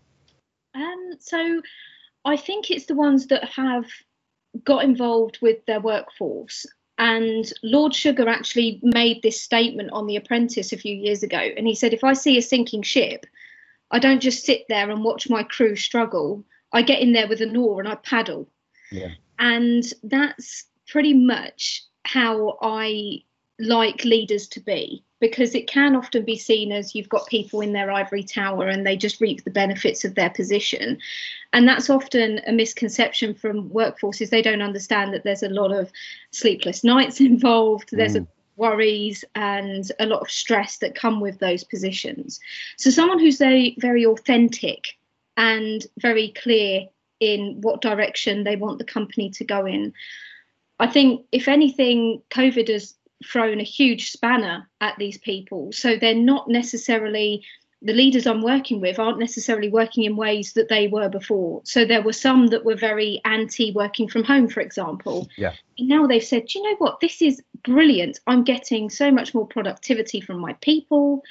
um 0.75 1.11
so 1.19 1.61
i 2.25 2.35
think 2.37 2.69
it's 2.71 2.85
the 2.85 2.95
ones 2.95 3.27
that 3.27 3.43
have 3.45 3.85
got 4.63 4.83
involved 4.83 5.39
with 5.41 5.65
their 5.65 5.79
workforce 5.79 6.65
and 6.97 7.51
lord 7.63 7.93
sugar 7.93 8.27
actually 8.29 8.79
made 8.83 9.21
this 9.21 9.41
statement 9.41 9.89
on 9.91 10.07
the 10.07 10.15
apprentice 10.15 10.71
a 10.73 10.77
few 10.77 10.95
years 10.95 11.23
ago 11.23 11.39
and 11.57 11.67
he 11.67 11.75
said 11.75 11.93
if 11.93 12.03
i 12.03 12.13
see 12.13 12.37
a 12.37 12.41
sinking 12.41 12.83
ship 12.83 13.25
i 13.93 13.99
don't 13.99 14.21
just 14.21 14.45
sit 14.45 14.65
there 14.67 14.89
and 14.89 15.03
watch 15.03 15.29
my 15.29 15.43
crew 15.43 15.75
struggle. 15.75 16.43
I 16.75 16.81
get 16.81 17.01
in 17.01 17.13
there 17.13 17.27
with 17.27 17.41
an 17.41 17.55
oar 17.55 17.79
and 17.79 17.87
i 17.87 17.95
paddle. 17.95 18.49
Yeah. 18.91 19.11
and 19.39 19.83
that's 20.03 20.65
pretty 20.87 21.13
much 21.13 21.83
how 22.03 22.57
i 22.61 23.23
like 23.59 24.03
leaders 24.03 24.47
to 24.49 24.59
be 24.59 25.03
because 25.23 25.55
it 25.55 25.67
can 25.67 25.95
often 25.95 26.25
be 26.25 26.37
seen 26.37 26.73
as 26.73 26.93
you've 26.93 27.07
got 27.07 27.25
people 27.27 27.61
in 27.61 27.71
their 27.71 27.89
ivory 27.89 28.23
tower 28.23 28.67
and 28.67 28.85
they 28.85 28.97
just 28.97 29.21
reap 29.21 29.41
the 29.45 29.49
benefits 29.49 30.03
of 30.03 30.15
their 30.15 30.29
position. 30.29 30.97
And 31.53 31.65
that's 31.65 31.89
often 31.89 32.41
a 32.45 32.51
misconception 32.51 33.33
from 33.33 33.69
workforces. 33.69 34.31
They 34.31 34.41
don't 34.41 34.61
understand 34.61 35.13
that 35.13 35.23
there's 35.23 35.41
a 35.41 35.47
lot 35.47 35.71
of 35.71 35.93
sleepless 36.31 36.83
nights 36.83 37.21
involved. 37.31 37.87
There's 37.93 38.15
a 38.15 38.21
mm. 38.21 38.27
Worries 38.55 39.25
and 39.35 39.91
a 39.99 40.05
lot 40.05 40.21
of 40.21 40.29
stress 40.29 40.77
that 40.77 40.95
come 40.95 41.19
with 41.19 41.39
those 41.39 41.63
positions 41.63 42.39
so 42.77 42.89
someone 42.89 43.19
who's 43.19 43.37
very 43.37 43.75
very 43.79 44.05
authentic 44.05 44.97
and 45.37 45.87
very 45.99 46.29
clear 46.29 46.87
in 47.19 47.59
what 47.61 47.81
direction 47.81 48.43
they 48.43 48.55
want 48.55 48.77
the 48.77 48.83
company 48.85 49.29
to 49.29 49.43
go 49.43 49.65
in 49.65 49.93
I 50.79 50.87
think 50.87 51.25
if 51.31 51.47
anything, 51.47 52.21
COVID 52.31 52.67
has 52.67 52.95
thrown 53.25 53.59
a 53.59 53.63
huge 53.63 54.11
spanner 54.11 54.69
at 54.81 54.97
these 54.97 55.17
people. 55.17 55.71
So 55.71 55.95
they're 55.95 56.13
not 56.13 56.49
necessarily 56.49 57.45
the 57.83 57.93
leaders 57.93 58.25
I'm 58.25 58.41
working 58.41 58.79
with 58.79 58.97
aren't 58.97 59.19
necessarily 59.19 59.69
working 59.69 60.05
in 60.05 60.15
ways 60.15 60.53
that 60.53 60.69
they 60.69 60.87
were 60.87 61.09
before. 61.09 61.61
So 61.65 61.83
there 61.83 62.01
were 62.01 62.13
some 62.13 62.47
that 62.47 62.63
were 62.63 62.75
very 62.75 63.21
anti 63.25 63.71
working 63.73 64.07
from 64.07 64.23
home, 64.23 64.47
for 64.47 64.61
example. 64.61 65.27
Yeah. 65.37 65.53
And 65.77 65.89
now 65.89 66.07
they've 66.07 66.23
said, 66.23 66.47
Do 66.47 66.59
you 66.59 66.69
know 66.69 66.77
what? 66.77 67.01
This 67.01 67.21
is 67.21 67.41
brilliant. 67.63 68.19
I'm 68.25 68.43
getting 68.43 68.89
so 68.89 69.11
much 69.11 69.33
more 69.33 69.45
productivity 69.45 70.21
from 70.21 70.39
my 70.39 70.53
people. 70.53 71.23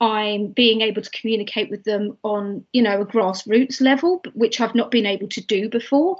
I'm 0.00 0.48
being 0.48 0.80
able 0.80 1.02
to 1.02 1.10
communicate 1.10 1.70
with 1.70 1.84
them 1.84 2.16
on, 2.24 2.64
you 2.72 2.82
know, 2.82 3.02
a 3.02 3.06
grassroots 3.06 3.80
level, 3.80 4.22
which 4.34 4.60
I've 4.60 4.74
not 4.74 4.90
been 4.90 5.06
able 5.06 5.28
to 5.28 5.40
do 5.42 5.68
before. 5.68 6.16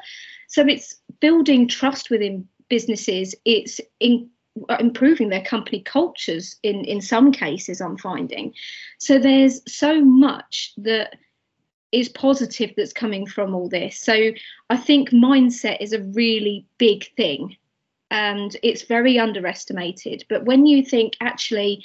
So 0.49 0.67
it's 0.67 0.97
building 1.21 1.67
trust 1.67 2.11
within 2.11 2.47
businesses. 2.69 3.35
It's 3.45 3.81
in, 3.99 4.29
improving 4.79 5.29
their 5.29 5.45
company 5.45 5.81
cultures 5.81 6.57
in 6.63 6.85
in 6.85 7.01
some 7.01 7.33
cases 7.33 7.81
i'm 7.81 7.97
finding 7.97 8.53
so 8.99 9.19
there's 9.19 9.61
so 9.73 10.05
much 10.05 10.73
that 10.77 11.17
is 11.93 12.09
positive 12.09 12.71
that's 12.77 12.93
coming 12.93 13.27
from 13.27 13.55
all 13.55 13.69
this 13.69 13.99
so 13.99 14.31
i 14.71 14.77
think 14.77 15.11
mindset 15.11 15.79
is 15.81 15.93
a 15.93 16.03
really 16.03 16.65
big 16.79 17.13
thing 17.17 17.57
and 18.11 18.57
it's 18.63 18.83
very 18.83 19.19
underestimated 19.19 20.25
but 20.29 20.45
when 20.45 20.67
you 20.67 20.85
think 20.85 21.17
actually 21.21 21.85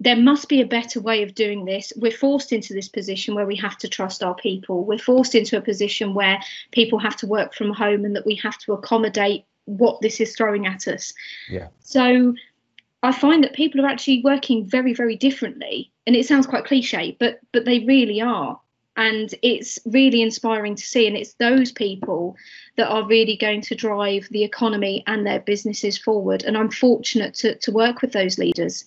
there 0.00 0.16
must 0.16 0.48
be 0.48 0.62
a 0.62 0.66
better 0.66 0.98
way 0.98 1.22
of 1.22 1.34
doing 1.34 1.66
this. 1.66 1.92
We're 1.94 2.10
forced 2.10 2.52
into 2.52 2.72
this 2.72 2.88
position 2.88 3.34
where 3.34 3.46
we 3.46 3.56
have 3.56 3.76
to 3.78 3.88
trust 3.88 4.22
our 4.22 4.34
people. 4.34 4.82
We're 4.84 4.98
forced 4.98 5.34
into 5.34 5.58
a 5.58 5.60
position 5.60 6.14
where 6.14 6.40
people 6.72 6.98
have 6.98 7.16
to 7.16 7.26
work 7.26 7.54
from 7.54 7.74
home 7.74 8.06
and 8.06 8.16
that 8.16 8.24
we 8.24 8.34
have 8.36 8.56
to 8.60 8.72
accommodate 8.72 9.44
what 9.78 10.00
this 10.00 10.20
is 10.20 10.36
throwing 10.36 10.66
at 10.66 10.88
us. 10.88 11.12
Yeah. 11.48 11.68
So 11.80 12.34
I 13.02 13.12
find 13.12 13.42
that 13.44 13.54
people 13.54 13.80
are 13.80 13.88
actually 13.88 14.22
working 14.22 14.66
very, 14.66 14.92
very 14.92 15.16
differently. 15.16 15.90
And 16.06 16.16
it 16.16 16.26
sounds 16.26 16.46
quite 16.46 16.64
cliche, 16.64 17.16
but 17.18 17.40
but 17.52 17.64
they 17.64 17.80
really 17.80 18.20
are. 18.20 18.60
And 18.96 19.34
it's 19.42 19.78
really 19.86 20.20
inspiring 20.20 20.74
to 20.74 20.82
see. 20.82 21.06
And 21.06 21.16
it's 21.16 21.34
those 21.34 21.72
people 21.72 22.36
that 22.76 22.88
are 22.88 23.06
really 23.06 23.36
going 23.36 23.62
to 23.62 23.74
drive 23.74 24.28
the 24.30 24.44
economy 24.44 25.02
and 25.06 25.26
their 25.26 25.40
businesses 25.40 25.96
forward. 25.96 26.42
And 26.42 26.58
I'm 26.58 26.70
fortunate 26.70 27.34
to, 27.34 27.54
to 27.54 27.72
work 27.72 28.02
with 28.02 28.12
those 28.12 28.36
leaders. 28.36 28.84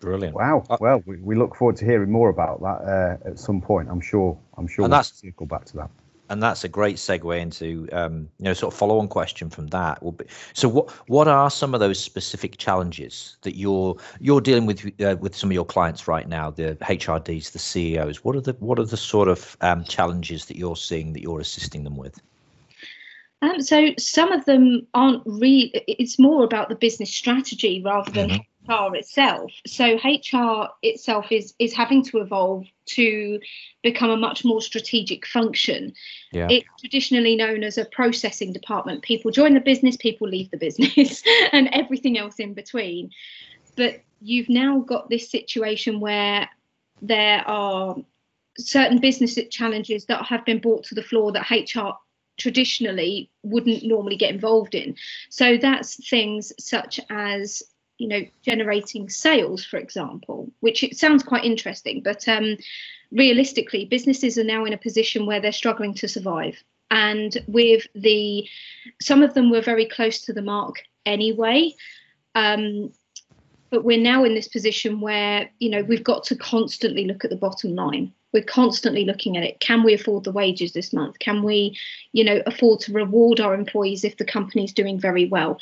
Brilliant. 0.00 0.34
Wow. 0.34 0.64
Uh, 0.68 0.76
well, 0.80 1.02
we, 1.06 1.16
we 1.18 1.36
look 1.36 1.54
forward 1.54 1.76
to 1.76 1.84
hearing 1.84 2.10
more 2.10 2.28
about 2.28 2.60
that 2.60 3.18
uh, 3.24 3.28
at 3.28 3.38
some 3.38 3.60
point. 3.60 3.88
I'm 3.90 4.00
sure. 4.00 4.38
I'm 4.58 4.66
sure 4.66 4.84
and 4.84 4.92
we'll 4.92 4.98
that's, 4.98 5.20
circle 5.20 5.46
back 5.46 5.64
to 5.66 5.76
that 5.76 5.90
and 6.30 6.40
that's 6.42 6.64
a 6.64 6.68
great 6.68 6.96
segue 6.96 7.38
into 7.38 7.88
um, 7.92 8.28
you 8.38 8.44
know 8.44 8.54
sort 8.54 8.72
of 8.72 8.78
follow 8.78 8.98
on 8.98 9.08
question 9.08 9.50
from 9.50 9.66
that 9.66 10.02
will 10.02 10.12
be 10.12 10.24
so 10.54 10.68
what 10.68 10.90
what 11.08 11.28
are 11.28 11.50
some 11.50 11.74
of 11.74 11.80
those 11.80 12.02
specific 12.02 12.56
challenges 12.56 13.36
that 13.42 13.56
you're 13.56 13.96
you're 14.20 14.40
dealing 14.40 14.64
with 14.64 14.86
uh, 15.02 15.16
with 15.20 15.36
some 15.36 15.50
of 15.50 15.54
your 15.54 15.64
clients 15.64 16.08
right 16.08 16.28
now 16.28 16.50
the 16.50 16.76
HRDs 16.80 17.52
the 17.52 17.58
CEOs 17.58 18.24
what 18.24 18.36
are 18.36 18.40
the 18.40 18.54
what 18.60 18.78
are 18.78 18.84
the 18.84 18.96
sort 18.96 19.28
of 19.28 19.56
um, 19.60 19.84
challenges 19.84 20.46
that 20.46 20.56
you're 20.56 20.76
seeing 20.76 21.12
that 21.12 21.20
you're 21.20 21.40
assisting 21.40 21.84
them 21.84 21.96
with 21.96 22.20
um, 23.42 23.60
so 23.60 23.90
some 23.98 24.32
of 24.32 24.44
them 24.44 24.86
aren't 24.94 25.22
really 25.26 25.72
it's 25.88 26.18
more 26.18 26.44
about 26.44 26.68
the 26.68 26.76
business 26.76 27.12
strategy 27.12 27.82
rather 27.84 28.10
than 28.12 28.30
mm-hmm. 28.30 28.42
HR 28.70 28.94
itself. 28.94 29.52
So 29.66 29.98
HR 30.04 30.68
itself 30.82 31.26
is 31.30 31.54
is 31.58 31.74
having 31.74 32.04
to 32.04 32.18
evolve 32.18 32.66
to 32.86 33.40
become 33.82 34.10
a 34.10 34.16
much 34.16 34.44
more 34.44 34.60
strategic 34.60 35.26
function. 35.26 35.92
Yeah. 36.32 36.48
It's 36.50 36.68
traditionally 36.80 37.36
known 37.36 37.62
as 37.62 37.78
a 37.78 37.84
processing 37.84 38.52
department. 38.52 39.02
People 39.02 39.30
join 39.30 39.54
the 39.54 39.60
business, 39.60 39.96
people 39.96 40.28
leave 40.28 40.50
the 40.50 40.56
business, 40.56 41.22
and 41.52 41.68
everything 41.72 42.18
else 42.18 42.36
in 42.36 42.54
between. 42.54 43.10
But 43.76 44.00
you've 44.20 44.48
now 44.48 44.80
got 44.80 45.08
this 45.08 45.30
situation 45.30 46.00
where 46.00 46.48
there 47.02 47.46
are 47.48 47.96
certain 48.58 48.98
business 48.98 49.38
challenges 49.50 50.04
that 50.06 50.24
have 50.26 50.44
been 50.44 50.58
brought 50.58 50.84
to 50.84 50.94
the 50.94 51.02
floor 51.02 51.32
that 51.32 51.50
HR 51.50 51.96
traditionally 52.36 53.30
wouldn't 53.42 53.84
normally 53.84 54.16
get 54.16 54.30
involved 54.30 54.74
in. 54.74 54.96
So 55.28 55.56
that's 55.58 56.08
things 56.08 56.52
such 56.58 56.98
as 57.10 57.62
you 58.00 58.08
know 58.08 58.22
generating 58.42 59.08
sales 59.10 59.64
for 59.64 59.76
example 59.76 60.50
which 60.60 60.82
it 60.82 60.96
sounds 60.96 61.22
quite 61.22 61.44
interesting 61.44 62.00
but 62.02 62.26
um, 62.28 62.56
realistically 63.12 63.84
businesses 63.84 64.38
are 64.38 64.44
now 64.44 64.64
in 64.64 64.72
a 64.72 64.78
position 64.78 65.26
where 65.26 65.40
they're 65.40 65.52
struggling 65.52 65.94
to 65.94 66.08
survive. 66.08 66.62
And 66.92 67.36
with 67.46 67.86
the 67.94 68.48
some 69.00 69.22
of 69.22 69.34
them 69.34 69.50
were 69.50 69.60
very 69.60 69.86
close 69.86 70.20
to 70.22 70.32
the 70.32 70.42
mark 70.42 70.82
anyway 71.06 71.72
um, 72.34 72.92
but 73.70 73.84
we're 73.84 74.00
now 74.00 74.24
in 74.24 74.34
this 74.34 74.48
position 74.48 75.00
where 75.00 75.48
you 75.60 75.70
know 75.70 75.82
we've 75.82 76.04
got 76.04 76.24
to 76.24 76.36
constantly 76.36 77.04
look 77.04 77.24
at 77.24 77.30
the 77.30 77.36
bottom 77.36 77.74
line. 77.74 78.12
We're 78.32 78.44
constantly 78.44 79.04
looking 79.04 79.36
at 79.36 79.42
it. 79.42 79.58
Can 79.60 79.82
we 79.82 79.92
afford 79.92 80.22
the 80.22 80.32
wages 80.32 80.72
this 80.72 80.92
month? 80.92 81.18
Can 81.20 81.42
we 81.42 81.76
you 82.12 82.24
know 82.24 82.42
afford 82.46 82.80
to 82.80 82.92
reward 82.92 83.40
our 83.40 83.54
employees 83.54 84.02
if 84.02 84.16
the 84.16 84.24
company's 84.24 84.72
doing 84.72 84.98
very 84.98 85.26
well 85.26 85.60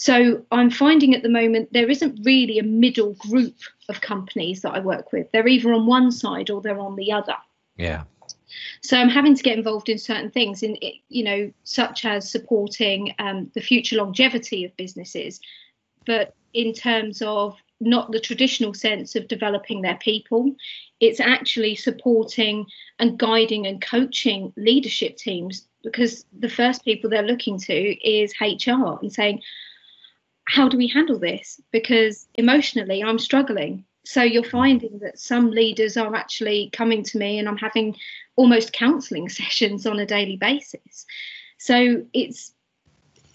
so 0.00 0.42
I'm 0.50 0.70
finding 0.70 1.14
at 1.14 1.22
the 1.22 1.28
moment 1.28 1.74
there 1.74 1.90
isn't 1.90 2.24
really 2.24 2.58
a 2.58 2.62
middle 2.62 3.12
group 3.18 3.54
of 3.90 4.00
companies 4.00 4.62
that 4.62 4.70
I 4.70 4.80
work 4.80 5.12
with. 5.12 5.30
They're 5.30 5.46
either 5.46 5.74
on 5.74 5.84
one 5.84 6.10
side 6.10 6.48
or 6.48 6.62
they're 6.62 6.80
on 6.80 6.96
the 6.96 7.12
other. 7.12 7.36
Yeah. 7.76 8.04
So 8.80 8.96
I'm 8.96 9.10
having 9.10 9.34
to 9.34 9.42
get 9.42 9.58
involved 9.58 9.90
in 9.90 9.98
certain 9.98 10.30
things, 10.30 10.62
in 10.62 10.78
you 11.10 11.22
know, 11.22 11.52
such 11.64 12.06
as 12.06 12.30
supporting 12.30 13.14
um, 13.18 13.50
the 13.54 13.60
future 13.60 13.96
longevity 13.96 14.64
of 14.64 14.74
businesses, 14.78 15.38
but 16.06 16.34
in 16.54 16.72
terms 16.72 17.20
of 17.20 17.58
not 17.78 18.10
the 18.10 18.20
traditional 18.20 18.72
sense 18.72 19.14
of 19.16 19.28
developing 19.28 19.82
their 19.82 19.98
people, 19.98 20.56
it's 21.00 21.20
actually 21.20 21.74
supporting 21.74 22.64
and 22.98 23.18
guiding 23.18 23.66
and 23.66 23.82
coaching 23.82 24.50
leadership 24.56 25.18
teams 25.18 25.68
because 25.82 26.24
the 26.38 26.48
first 26.48 26.86
people 26.86 27.10
they're 27.10 27.22
looking 27.22 27.58
to 27.58 28.08
is 28.08 28.32
HR 28.40 28.98
and 29.02 29.12
saying, 29.12 29.42
how 30.50 30.68
do 30.68 30.76
we 30.76 30.88
handle 30.88 31.18
this? 31.18 31.60
Because 31.70 32.26
emotionally, 32.34 33.02
I'm 33.02 33.18
struggling. 33.18 33.84
So 34.04 34.22
you're 34.22 34.42
mm. 34.42 34.50
finding 34.50 34.98
that 34.98 35.18
some 35.18 35.50
leaders 35.50 35.96
are 35.96 36.14
actually 36.14 36.70
coming 36.72 37.04
to 37.04 37.18
me 37.18 37.38
and 37.38 37.48
I'm 37.48 37.56
having 37.56 37.96
almost 38.36 38.72
counseling 38.72 39.28
sessions 39.40 39.86
on 39.86 40.00
a 40.00 40.06
daily 40.06 40.36
basis. 40.36 41.06
So 41.58 42.04
it's 42.12 42.52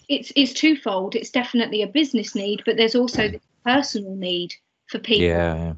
it's 0.08 0.30
it's 0.36 0.52
twofold. 0.52 1.14
It's 1.16 1.30
definitely 1.30 1.82
a 1.82 1.86
business 1.86 2.34
need, 2.34 2.62
but 2.66 2.76
there's 2.76 2.94
also 2.94 3.28
the 3.28 3.40
personal 3.64 4.14
need 4.14 4.54
for 4.88 4.98
people. 4.98 5.26
Yeah. 5.26 5.72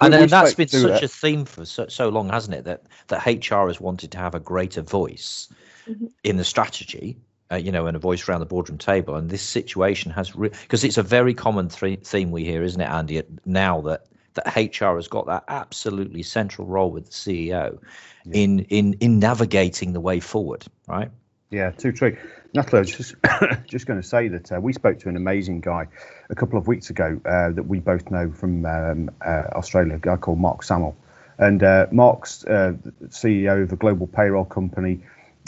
And 0.00 0.12
then 0.12 0.28
that's 0.28 0.54
been 0.54 0.66
such 0.66 1.02
a 1.02 1.08
theme 1.08 1.44
for 1.44 1.64
so, 1.64 1.86
so 1.86 2.08
long, 2.08 2.30
hasn't 2.30 2.56
it? 2.56 2.64
That 2.64 2.82
that 3.08 3.26
HR 3.26 3.66
has 3.66 3.80
wanted 3.80 4.10
to 4.12 4.18
have 4.18 4.34
a 4.34 4.40
greater 4.40 4.82
voice 4.82 5.48
mm-hmm. 5.86 6.06
in 6.24 6.38
the 6.38 6.44
strategy 6.44 7.18
uh, 7.52 7.56
you 7.56 7.70
know, 7.70 7.86
and 7.86 7.96
a 7.96 8.00
voice 8.00 8.28
around 8.28 8.40
the 8.40 8.46
boardroom 8.46 8.78
table. 8.78 9.14
And 9.14 9.30
this 9.30 9.42
situation 9.42 10.10
has 10.12 10.30
because 10.30 10.82
re- 10.82 10.88
it's 10.88 10.98
a 10.98 11.02
very 11.02 11.34
common 11.34 11.68
th- 11.68 12.00
theme 12.00 12.30
we 12.30 12.44
hear, 12.44 12.62
isn't 12.62 12.80
it, 12.80 12.88
Andy? 12.88 13.22
Now 13.44 13.80
that 13.82 14.06
that 14.34 14.56
HR 14.56 14.96
has 14.96 15.08
got 15.08 15.26
that 15.26 15.44
absolutely 15.48 16.22
central 16.22 16.66
role 16.66 16.90
with 16.90 17.06
the 17.06 17.12
CEO 17.12 17.78
yeah. 18.24 18.42
in 18.42 18.60
in 18.60 18.94
in 18.94 19.18
navigating 19.18 19.92
the 19.92 20.00
way 20.00 20.20
forward, 20.20 20.64
right? 20.86 21.10
Yeah, 21.50 21.70
too 21.70 21.92
true. 21.92 22.16
Natalie, 22.54 22.78
I 22.78 22.80
was 22.80 22.96
just 22.96 23.14
just 23.66 23.86
going 23.86 24.00
to 24.00 24.06
say 24.06 24.28
that 24.28 24.52
uh, 24.52 24.60
we 24.60 24.72
spoke 24.72 24.98
to 25.00 25.08
an 25.08 25.16
amazing 25.16 25.60
guy 25.60 25.86
a 26.30 26.34
couple 26.34 26.58
of 26.58 26.66
weeks 26.66 26.88
ago 26.90 27.20
uh, 27.26 27.50
that 27.50 27.66
we 27.66 27.78
both 27.80 28.10
know 28.10 28.30
from 28.32 28.64
um, 28.64 29.10
uh, 29.24 29.44
Australia, 29.52 29.94
a 29.94 29.98
guy 29.98 30.16
called 30.16 30.38
Mark 30.38 30.62
Samuel. 30.62 30.96
And 31.38 31.62
uh, 31.62 31.86
Mark's 31.90 32.44
uh, 32.44 32.74
CEO 33.06 33.62
of 33.62 33.72
a 33.72 33.76
global 33.76 34.06
payroll 34.06 34.44
company, 34.44 35.00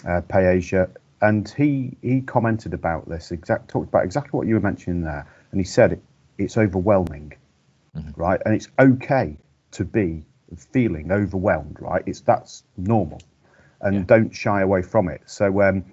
uh, 0.05 0.23
PayAsia, 0.23 0.91
and 1.25 1.49
he 1.49 1.97
he 2.03 2.21
commented 2.21 2.75
about 2.75 3.09
this 3.09 3.31
exact 3.31 3.69
talked 3.69 3.89
about 3.89 4.05
exactly 4.05 4.37
what 4.37 4.47
you 4.47 4.55
were 4.55 4.61
mentioning 4.61 5.03
there, 5.03 5.27
and 5.51 5.61
he 5.61 5.65
said 5.65 5.93
it, 5.93 6.03
it's 6.37 6.59
overwhelming, 6.59 7.33
mm-hmm. 7.97 8.21
right? 8.21 8.41
And 8.45 8.55
it's 8.55 8.69
okay 8.79 9.39
to 9.73 9.85
be 9.85 10.25
feeling 10.73 11.11
overwhelmed, 11.11 11.79
right? 11.81 12.03
It's 12.07 12.21
that's 12.21 12.65
normal, 12.77 13.23
and 13.81 13.95
yeah. 13.97 14.03
don't 14.07 14.35
shy 14.35 14.61
away 14.61 14.83
from 14.83 15.09
it. 15.09 15.23
So 15.25 15.63
um, 15.63 15.85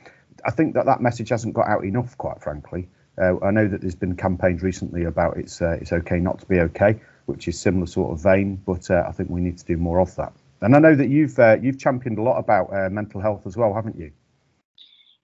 I 0.46 0.52
think 0.52 0.74
that 0.74 0.86
that 0.86 1.02
message 1.02 1.30
hasn't 1.30 1.54
got 1.54 1.68
out 1.68 1.86
enough, 1.86 2.18
quite 2.18 2.42
frankly. 2.42 2.90
Uh, 3.18 3.40
I 3.42 3.52
know 3.52 3.68
that 3.68 3.82
there's 3.82 3.96
been 3.96 4.16
campaigns 4.18 4.62
recently 4.62 5.06
about 5.06 5.38
it's 5.38 5.62
uh, 5.62 5.78
it's 5.80 5.94
okay 5.94 6.20
not 6.20 6.40
to 6.40 6.46
be 6.46 6.60
okay, 6.60 7.00
which 7.26 7.48
is 7.48 7.58
similar 7.58 7.88
sort 7.88 8.12
of 8.12 8.22
vein, 8.22 8.62
but 8.66 8.92
uh, 8.92 9.06
I 9.08 9.14
think 9.14 9.30
we 9.30 9.40
need 9.40 9.58
to 9.60 9.66
do 9.66 9.78
more 9.78 10.02
of 10.02 10.14
that. 10.18 10.34
And 10.60 10.76
I 10.76 10.80
know 10.80 10.94
that 10.94 11.08
you've 11.08 11.40
uh, 11.40 11.58
you've 11.62 11.80
championed 11.80 12.18
a 12.20 12.22
lot 12.22 12.38
about 12.38 12.74
uh, 12.74 12.90
mental 12.90 13.22
health 13.22 13.48
as 13.48 13.56
well, 13.56 13.74
haven't 13.74 13.96
you? 13.96 14.12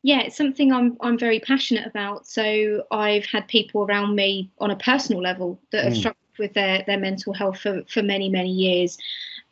Yeah, 0.07 0.21
it's 0.21 0.37
something 0.37 0.71
I'm 0.71 0.95
I'm 1.01 1.17
very 1.19 1.41
passionate 1.41 1.85
about. 1.85 2.25
So 2.25 2.85
I've 2.91 3.25
had 3.25 3.45
people 3.49 3.83
around 3.83 4.15
me 4.15 4.49
on 4.57 4.71
a 4.71 4.75
personal 4.77 5.21
level 5.21 5.59
that 5.71 5.83
have 5.83 5.93
mm. 5.93 5.97
struggled 5.97 6.37
with 6.39 6.53
their 6.53 6.81
their 6.87 6.97
mental 6.97 7.33
health 7.33 7.59
for 7.59 7.83
for 7.89 8.01
many 8.01 8.29
many 8.29 8.49
years, 8.49 8.97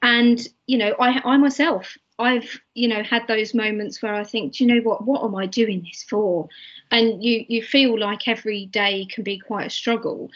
and 0.01 0.47
you 0.65 0.77
know 0.77 0.95
I 0.97 1.19
I 1.25 1.35
myself 1.35 1.97
I've, 2.17 2.62
you 2.74 2.88
know, 2.88 3.03
had 3.03 3.27
those 3.27 3.53
moments 3.53 4.01
where 4.01 4.15
I 4.15 4.24
think, 4.24 4.53
do 4.53 4.63
you 4.63 4.74
know 4.74 4.81
what? 4.81 5.05
What 5.05 5.25
am 5.25 5.35
I 5.35 5.45
doing 5.45 5.83
this 5.83 6.03
for? 6.03 6.47
And 6.89 7.21
you 7.21 7.43
you 7.50 7.62
feel 7.62 8.00
like 8.00 8.29
every 8.29 8.67
day 8.67 9.05
can 9.13 9.25
be 9.25 9.38
quite 9.38 9.67
a 9.67 9.69
struggle. 9.81 10.31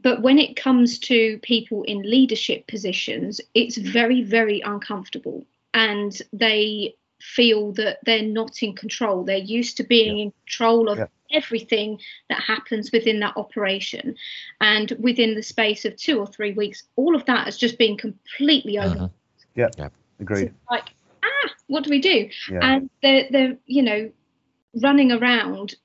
But 0.00 0.22
when 0.22 0.38
it 0.38 0.54
comes 0.54 1.00
to 1.10 1.40
people 1.42 1.82
in 1.82 2.08
leadership 2.08 2.68
positions, 2.68 3.40
it's 3.54 3.78
very, 3.78 4.22
very 4.22 4.60
uncomfortable, 4.60 5.44
and 5.72 6.16
they 6.32 6.94
feel 7.24 7.72
that 7.72 7.98
they're 8.04 8.22
not 8.22 8.62
in 8.62 8.74
control. 8.74 9.24
They're 9.24 9.38
used 9.38 9.76
to 9.78 9.84
being 9.84 10.18
yeah. 10.18 10.24
in 10.24 10.32
control 10.46 10.88
of 10.90 10.98
yeah. 10.98 11.06
everything 11.32 11.98
that 12.28 12.40
happens 12.40 12.92
within 12.92 13.20
that 13.20 13.36
operation. 13.36 14.14
And 14.60 14.92
within 14.98 15.34
the 15.34 15.42
space 15.42 15.84
of 15.84 15.96
two 15.96 16.18
or 16.18 16.26
three 16.26 16.52
weeks, 16.52 16.82
all 16.96 17.16
of 17.16 17.24
that 17.24 17.46
has 17.46 17.56
just 17.56 17.78
been 17.78 17.96
completely 17.96 18.78
over. 18.78 18.94
Uh-huh. 18.94 19.08
Yeah. 19.54 19.68
yeah. 19.78 19.88
Agreed. 20.20 20.48
So 20.48 20.54
like, 20.70 20.90
ah, 21.22 21.50
what 21.68 21.84
do 21.84 21.90
we 21.90 22.00
do? 22.00 22.28
Yeah. 22.50 22.60
And 22.62 22.90
they're, 23.02 23.26
they're, 23.30 23.56
you 23.66 23.82
know, 23.82 24.10
running 24.82 25.10
around 25.10 25.76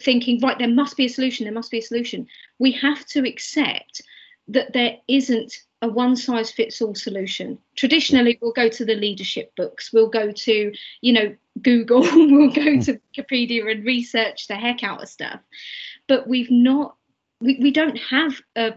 thinking, 0.00 0.40
right, 0.40 0.58
there 0.58 0.68
must 0.68 0.96
be 0.96 1.06
a 1.06 1.08
solution, 1.08 1.44
there 1.44 1.52
must 1.52 1.70
be 1.70 1.78
a 1.78 1.82
solution. 1.82 2.26
We 2.58 2.72
have 2.72 3.04
to 3.06 3.26
accept 3.26 4.02
that 4.48 4.72
there 4.72 4.98
isn't 5.08 5.64
a 5.82 5.88
one 5.88 6.16
size 6.16 6.50
fits 6.50 6.80
all 6.80 6.94
solution. 6.94 7.58
Traditionally, 7.76 8.38
we'll 8.40 8.52
go 8.52 8.68
to 8.68 8.84
the 8.84 8.94
leadership 8.94 9.54
books, 9.56 9.92
we'll 9.92 10.08
go 10.08 10.32
to, 10.32 10.72
you 11.00 11.12
know, 11.12 11.34
Google, 11.62 12.00
we'll 12.14 12.50
go 12.50 12.74
hmm. 12.74 12.80
to 12.80 13.00
Wikipedia 13.14 13.70
and 13.70 13.84
research 13.84 14.48
the 14.48 14.56
heck 14.56 14.82
out 14.82 15.02
of 15.02 15.08
stuff. 15.08 15.40
But 16.08 16.26
we've 16.26 16.50
not, 16.50 16.96
we, 17.40 17.58
we 17.60 17.70
don't 17.70 17.98
have 17.98 18.40
a. 18.56 18.74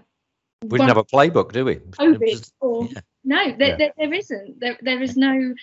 We 0.66 0.78
don't 0.78 0.90
have 0.90 0.98
a 0.98 1.06
playbook, 1.06 1.54
do 1.54 1.64
we? 1.64 1.76
COVID 1.76 2.52
or 2.60 2.86
yeah. 2.86 3.00
No, 3.24 3.56
there, 3.58 3.70
yeah. 3.70 3.76
there, 3.78 3.94
there 3.98 4.14
isn't. 4.14 4.60
There, 4.60 4.78
there 4.82 5.02
is 5.02 5.16
no. 5.16 5.54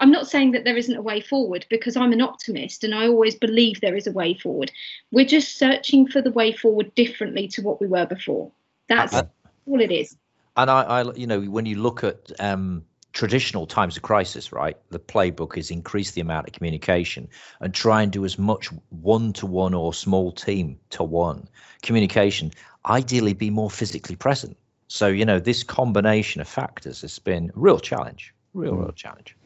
I'm 0.00 0.10
not 0.10 0.28
saying 0.28 0.52
that 0.52 0.64
there 0.64 0.76
isn't 0.76 0.96
a 0.96 1.02
way 1.02 1.20
forward 1.20 1.66
because 1.70 1.96
I'm 1.96 2.12
an 2.12 2.20
optimist 2.20 2.84
and 2.84 2.94
I 2.94 3.06
always 3.06 3.36
believe 3.36 3.80
there 3.80 3.96
is 3.96 4.08
a 4.08 4.12
way 4.12 4.34
forward. 4.34 4.72
We're 5.12 5.24
just 5.24 5.56
searching 5.56 6.08
for 6.08 6.20
the 6.20 6.32
way 6.32 6.52
forward 6.52 6.94
differently 6.94 7.46
to 7.48 7.62
what 7.62 7.80
we 7.80 7.86
were 7.86 8.06
before. 8.06 8.50
That's 8.88 9.14
uh, 9.14 9.24
all 9.66 9.80
it 9.80 9.92
is. 9.92 10.16
And 10.56 10.70
I, 10.70 10.82
I, 10.82 11.12
you 11.14 11.26
know, 11.26 11.40
when 11.42 11.66
you 11.66 11.76
look 11.76 12.04
at 12.04 12.30
um, 12.38 12.84
traditional 13.12 13.66
times 13.66 13.96
of 13.96 14.02
crisis, 14.02 14.52
right, 14.52 14.76
the 14.90 15.00
playbook 15.00 15.56
is 15.56 15.70
increase 15.70 16.12
the 16.12 16.20
amount 16.20 16.48
of 16.48 16.54
communication 16.54 17.28
and 17.60 17.74
try 17.74 18.02
and 18.02 18.12
do 18.12 18.24
as 18.24 18.38
much 18.38 18.70
one 18.90 19.32
to 19.34 19.46
one 19.46 19.74
or 19.74 19.92
small 19.92 20.32
team 20.32 20.78
to 20.90 21.02
one 21.02 21.48
communication. 21.82 22.52
Ideally, 22.86 23.32
be 23.32 23.50
more 23.50 23.70
physically 23.70 24.16
present 24.16 24.56
so, 24.88 25.08
you 25.08 25.24
know, 25.24 25.40
this 25.40 25.62
combination 25.62 26.40
of 26.40 26.48
factors 26.48 27.00
has 27.00 27.18
been 27.18 27.50
a 27.50 27.58
real 27.58 27.80
challenge, 27.80 28.34
real, 28.52 28.76
real 28.76 28.92
challenge. 28.92 29.36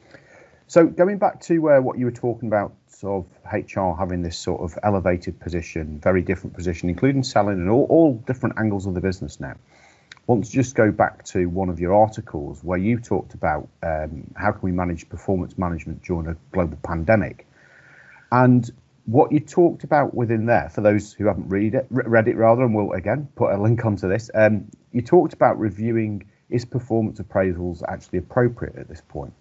So, 0.67 0.87
going 0.87 1.19
back 1.19 1.41
to 1.43 1.71
uh, 1.71 1.81
what 1.81 1.99
you 1.99 2.05
were 2.05 2.13
talking 2.13 2.49
about, 2.49 2.75
of 3.05 3.27
HR 3.53 3.93
having 3.97 4.23
this 4.23 4.37
sort 4.37 4.61
of 4.61 4.77
elevated 4.83 5.39
position, 5.39 6.01
very 6.01 6.21
different 6.21 6.55
position, 6.55 6.89
including 6.89 7.23
selling 7.23 7.61
and 7.61 7.71
all, 7.71 7.85
all 7.85 8.15
different 8.27 8.59
angles 8.59 8.87
of 8.87 8.95
the 8.95 9.01
business 9.01 9.39
now. 9.39 9.55
Want 10.29 10.45
to 10.45 10.51
just 10.51 10.75
go 10.75 10.93
back 10.93 11.25
to 11.27 11.47
one 11.47 11.71
of 11.71 11.81
your 11.81 11.95
articles 11.95 12.63
where 12.63 12.79
you 12.79 13.01
talked 13.01 13.33
about 13.33 13.67
um, 13.83 14.31
how 14.37 14.53
can 14.53 14.61
we 14.61 14.73
manage 14.73 15.09
performance 15.09 15.57
management 15.57 16.03
during 16.03 16.29
a 16.29 16.37
global 16.53 16.77
pandemic. 16.83 17.47
And 18.31 18.71
what 19.07 19.33
you 19.33 19.41
talked 19.41 19.85
about 19.85 20.13
within 20.13 20.45
there, 20.45 20.69
for 20.69 20.83
those 20.83 21.15
who 21.15 21.27
haven't 21.29 21.49
read 21.49 21.75
it, 21.75 21.87
read 21.89 22.29
it 22.29 22.37
rather, 22.37 22.63
and 22.63 22.75
we'll 22.75 22.93
again 22.93 23.27
put 23.37 23.53
a 23.53 23.57
link 23.61 23.87
onto 23.87 24.07
this. 24.07 24.31
Um, 24.35 24.67
you 24.93 25.01
talked 25.01 25.33
about 25.33 25.59
reviewing 25.59 26.29
is 26.51 26.67
performance 26.67 27.19
appraisals 27.19 27.83
actually 27.89 28.19
appropriate 28.19 28.77
at 28.77 28.87
this 28.87 29.01
point, 29.09 29.33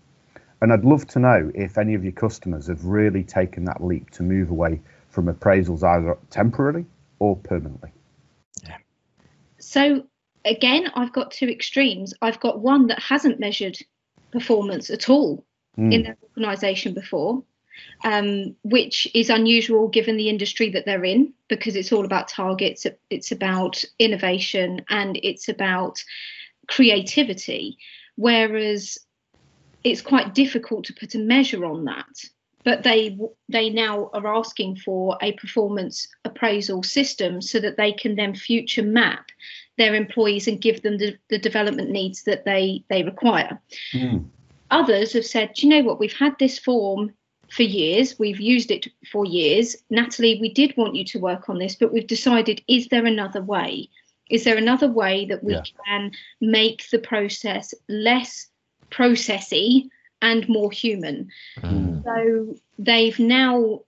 and 0.62 0.72
I'd 0.72 0.86
love 0.86 1.06
to 1.08 1.20
know 1.20 1.52
if 1.54 1.78
any 1.78 1.96
of 1.96 2.04
your 2.06 2.14
customers 2.14 2.68
have 2.68 2.86
really 2.86 3.24
taken 3.24 3.66
that 3.66 3.84
leap 3.84 4.10
to 4.12 4.24
move 4.24 4.52
away 4.52 4.80
from 5.10 5.26
appraisals 5.28 5.84
either 5.84 6.18
temporarily 6.30 6.86
or 7.20 7.36
permanently. 7.36 7.92
Yeah. 8.64 8.78
So 9.58 10.06
again, 10.48 10.92
I've 10.96 11.14
got 11.14 11.32
two 11.32 11.50
extremes. 11.50 12.14
I've 12.22 12.40
got 12.40 12.60
one 12.60 12.88
that 12.88 13.00
hasn't 13.00 13.40
measured 13.40 13.78
performance 14.32 14.90
at 14.90 15.10
all 15.10 15.46
mm. 15.78 15.94
in 15.94 16.04
their 16.04 16.18
organisation 16.24 16.94
before 16.94 17.44
um, 18.04 18.56
which 18.64 19.08
is 19.14 19.30
unusual 19.30 19.88
given 19.88 20.18
the 20.18 20.30
industry 20.30 20.70
that 20.72 20.86
they're 20.86 21.04
in 21.04 21.34
because 21.48 21.76
it's 21.76 21.92
all 21.92 22.06
about 22.06 22.28
targets, 22.28 22.86
it's 23.10 23.32
about 23.32 23.84
innovation, 24.00 24.86
and 24.90 25.20
it's 25.24 25.50
about 25.50 26.04
creativity. 26.68 27.78
Whereas 28.16 28.98
it's 29.84 30.02
quite 30.02 30.36
difficult 30.36 30.86
to 30.86 30.94
put 30.94 31.16
a 31.16 31.20
measure 31.20 31.66
on 31.66 31.86
that. 31.86 32.24
But 32.64 32.84
they 32.84 33.18
they 33.48 33.70
now 33.70 34.10
are 34.14 34.36
asking 34.36 34.78
for 34.78 35.18
a 35.22 35.32
performance 35.34 36.08
appraisal 36.26 36.84
system 36.84 37.42
so 37.42 37.60
that 37.60 37.78
they 37.78 37.94
can 37.94 38.16
then 38.16 38.36
future 38.36 38.84
map 38.84 39.28
their 39.78 39.96
employees 39.96 40.48
and 40.48 40.62
give 40.62 40.82
them 40.82 40.98
the, 40.98 41.18
the 41.30 41.38
development 41.38 41.90
needs 41.90 42.24
that 42.24 42.46
they 42.46 42.84
they 42.90 43.04
require. 43.04 43.60
Mm. 43.94 44.26
Others 44.72 45.14
have 45.14 45.26
said, 45.26 45.62
you 45.62 45.70
know 45.70 45.82
what, 45.82 46.00
we've 46.00 46.18
had 46.18 46.38
this 46.40 46.60
form 46.60 47.14
for 47.50 47.64
years. 47.64 48.20
We've 48.20 48.40
used 48.40 48.72
it 48.72 48.88
for 49.12 49.26
years. 49.26 49.78
Natalie, 49.90 50.40
we 50.42 50.54
did 50.54 50.76
want 50.76 50.96
you 50.96 51.06
to 51.06 51.20
work 51.20 51.50
on 51.50 51.60
this, 51.60 51.76
but 51.76 51.94
we've 51.94 52.08
decided 52.08 52.62
is 52.68 52.88
there 52.90 53.06
another 53.06 53.42
way? 53.42 53.90
Is 54.30 54.44
there 54.44 54.58
another 54.58 54.92
way 54.92 55.26
that 55.26 55.44
we 55.44 55.54
yeah. 55.54 55.62
can 55.86 56.12
make 56.42 56.90
the 56.90 57.00
process 57.00 57.74
less 57.88 58.48
processy 58.92 59.90
and 60.22 60.48
more 60.50 60.72
human? 60.72 61.30
Mm. 61.62 62.04
So 62.04 62.56
they've 62.78 63.18
now 63.20 63.82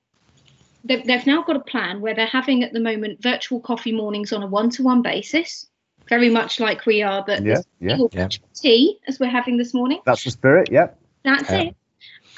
they've, 0.85 1.05
they've 1.05 1.27
now 1.27 1.43
got 1.43 1.57
a 1.57 1.61
plan 1.61 1.99
where 1.99 2.15
they're 2.15 2.25
having 2.25 2.63
at 2.63 2.71
the 2.71 2.79
moment 2.79 3.21
virtual 3.21 3.59
coffee 3.59 3.91
mornings 3.91 4.31
on 4.31 4.43
a 4.43 4.47
one-to-one 4.47 5.01
basis 5.01 5.68
very 6.09 6.29
much 6.29 6.59
like 6.59 6.85
we 6.85 7.01
are 7.01 7.23
but 7.25 7.43
yeah, 7.43 7.61
yeah, 7.79 7.97
yeah. 8.11 8.27
tea 8.53 8.99
as 9.07 9.19
we're 9.19 9.29
having 9.29 9.57
this 9.57 9.73
morning. 9.73 10.01
That's 10.05 10.23
the 10.23 10.31
spirit 10.31 10.69
yeah. 10.71 10.87
That's 11.23 11.49
it. 11.51 11.75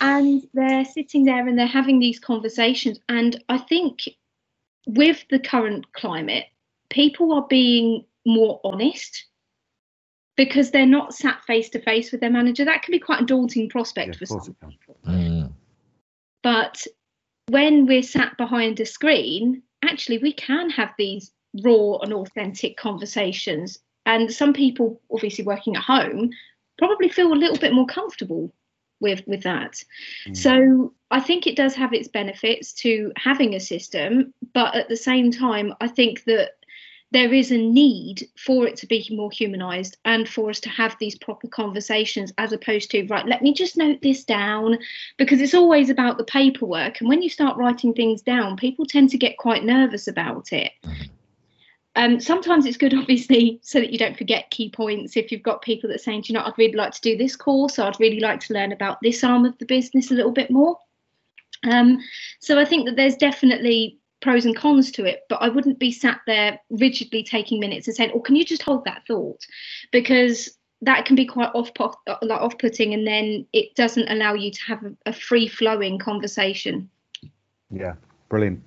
And 0.01 0.47
they're 0.53 0.85
sitting 0.85 1.25
there 1.25 1.47
and 1.47 1.57
they're 1.57 1.65
having 1.65 1.99
these 1.99 2.19
conversations. 2.19 2.99
And 3.09 3.41
i 3.49 3.57
think 3.57 4.01
with 4.85 5.23
the 5.29 5.39
current 5.39 5.91
climate 5.93 6.45
people 6.89 7.33
are 7.33 7.47
being 7.47 8.03
more 8.25 8.59
honest 8.63 9.25
because 10.35 10.71
they're 10.71 10.85
not 10.85 11.13
sat 11.13 11.43
face 11.45 11.69
to 11.69 11.79
face 11.79 12.11
with 12.11 12.21
their 12.21 12.29
manager. 12.29 12.65
That 12.65 12.81
can 12.81 12.91
be 12.91 12.99
quite 12.99 13.21
a 13.21 13.25
daunting 13.25 13.69
prospect 13.69 14.15
yeah, 14.15 14.19
for 14.19 14.25
some 14.25 14.55
people. 14.69 14.97
Mm. 15.07 15.53
but 16.43 16.85
when 17.47 17.85
we're 17.85 18.03
sat 18.03 18.37
behind 18.37 18.79
a 18.79 18.85
screen 18.85 19.61
actually 19.83 20.17
we 20.19 20.31
can 20.31 20.69
have 20.69 20.89
these 20.97 21.31
raw 21.63 21.97
and 21.97 22.13
authentic 22.13 22.77
conversations 22.77 23.79
and 24.05 24.31
some 24.31 24.53
people 24.53 24.99
obviously 25.11 25.43
working 25.43 25.75
at 25.75 25.83
home 25.83 26.29
probably 26.77 27.09
feel 27.09 27.31
a 27.31 27.35
little 27.35 27.57
bit 27.57 27.73
more 27.73 27.85
comfortable 27.85 28.51
with 28.99 29.21
with 29.27 29.43
that. 29.43 29.83
Mm. 30.27 30.37
So 30.37 30.93
I 31.09 31.19
think 31.19 31.45
it 31.45 31.57
does 31.57 31.75
have 31.75 31.93
its 31.93 32.07
benefits 32.07 32.71
to 32.73 33.11
having 33.17 33.55
a 33.55 33.59
system, 33.59 34.33
but 34.53 34.75
at 34.75 34.87
the 34.87 34.97
same 34.97 35.31
time, 35.31 35.73
I 35.81 35.87
think 35.87 36.23
that 36.25 36.51
there 37.11 37.33
is 37.33 37.51
a 37.51 37.57
need 37.57 38.25
for 38.37 38.65
it 38.65 38.77
to 38.77 38.87
be 38.87 39.05
more 39.11 39.29
humanized 39.29 39.97
and 40.05 40.29
for 40.29 40.49
us 40.49 40.61
to 40.61 40.69
have 40.69 40.95
these 40.97 41.17
proper 41.17 41.47
conversations 41.47 42.31
as 42.37 42.53
opposed 42.53 42.89
to 42.89 43.05
right 43.07 43.27
let 43.27 43.41
me 43.41 43.53
just 43.53 43.75
note 43.75 44.01
this 44.01 44.23
down 44.23 44.77
because 45.17 45.41
it's 45.41 45.53
always 45.53 45.89
about 45.89 46.17
the 46.17 46.23
paperwork 46.23 47.01
and 47.01 47.09
when 47.09 47.21
you 47.21 47.29
start 47.29 47.57
writing 47.57 47.93
things 47.93 48.21
down 48.21 48.55
people 48.55 48.85
tend 48.85 49.09
to 49.09 49.17
get 49.17 49.37
quite 49.37 49.65
nervous 49.65 50.07
about 50.07 50.53
it 50.53 50.71
mm-hmm. 50.85 51.03
Um, 51.95 52.19
sometimes 52.19 52.65
it's 52.65 52.77
good, 52.77 52.93
obviously, 52.97 53.59
so 53.61 53.79
that 53.79 53.91
you 53.91 53.97
don't 53.97 54.17
forget 54.17 54.51
key 54.51 54.69
points. 54.69 55.17
If 55.17 55.31
you've 55.31 55.43
got 55.43 55.61
people 55.61 55.89
that 55.89 55.95
are 55.95 56.03
saying, 56.03 56.21
do 56.21 56.33
you 56.33 56.39
know, 56.39 56.45
I'd 56.45 56.57
really 56.57 56.75
like 56.75 56.93
to 56.93 57.01
do 57.01 57.17
this 57.17 57.35
course, 57.35 57.79
or 57.79 57.83
I'd 57.83 57.99
really 57.99 58.19
like 58.19 58.39
to 58.41 58.53
learn 58.53 58.71
about 58.71 58.99
this 59.01 59.23
arm 59.23 59.45
of 59.45 59.57
the 59.57 59.65
business 59.65 60.11
a 60.11 60.15
little 60.15 60.31
bit 60.31 60.51
more. 60.51 60.77
Um, 61.69 61.99
so 62.39 62.59
I 62.59 62.65
think 62.65 62.85
that 62.87 62.95
there's 62.95 63.15
definitely 63.15 63.99
pros 64.21 64.45
and 64.45 64.55
cons 64.55 64.91
to 64.91 65.05
it, 65.05 65.21
but 65.29 65.41
I 65.41 65.49
wouldn't 65.49 65.79
be 65.79 65.91
sat 65.91 66.21
there 66.27 66.59
rigidly 66.69 67.23
taking 67.23 67.59
minutes 67.59 67.87
and 67.87 67.95
saying, 67.95 68.11
"Oh, 68.13 68.19
can 68.19 68.35
you 68.35 68.45
just 68.45 68.63
hold 68.63 68.85
that 68.85 69.03
thought?" 69.07 69.45
Because 69.91 70.49
that 70.81 71.05
can 71.05 71.15
be 71.15 71.25
quite 71.25 71.51
off 71.53 71.71
like 72.21 72.41
off-putting, 72.41 72.93
and 72.93 73.05
then 73.05 73.45
it 73.53 73.75
doesn't 73.75 74.09
allow 74.09 74.33
you 74.33 74.51
to 74.51 74.61
have 74.63 74.83
a, 74.83 74.93
a 75.07 75.13
free-flowing 75.13 75.99
conversation. 75.99 76.89
Yeah, 77.69 77.93
Brilliant, 78.31 78.63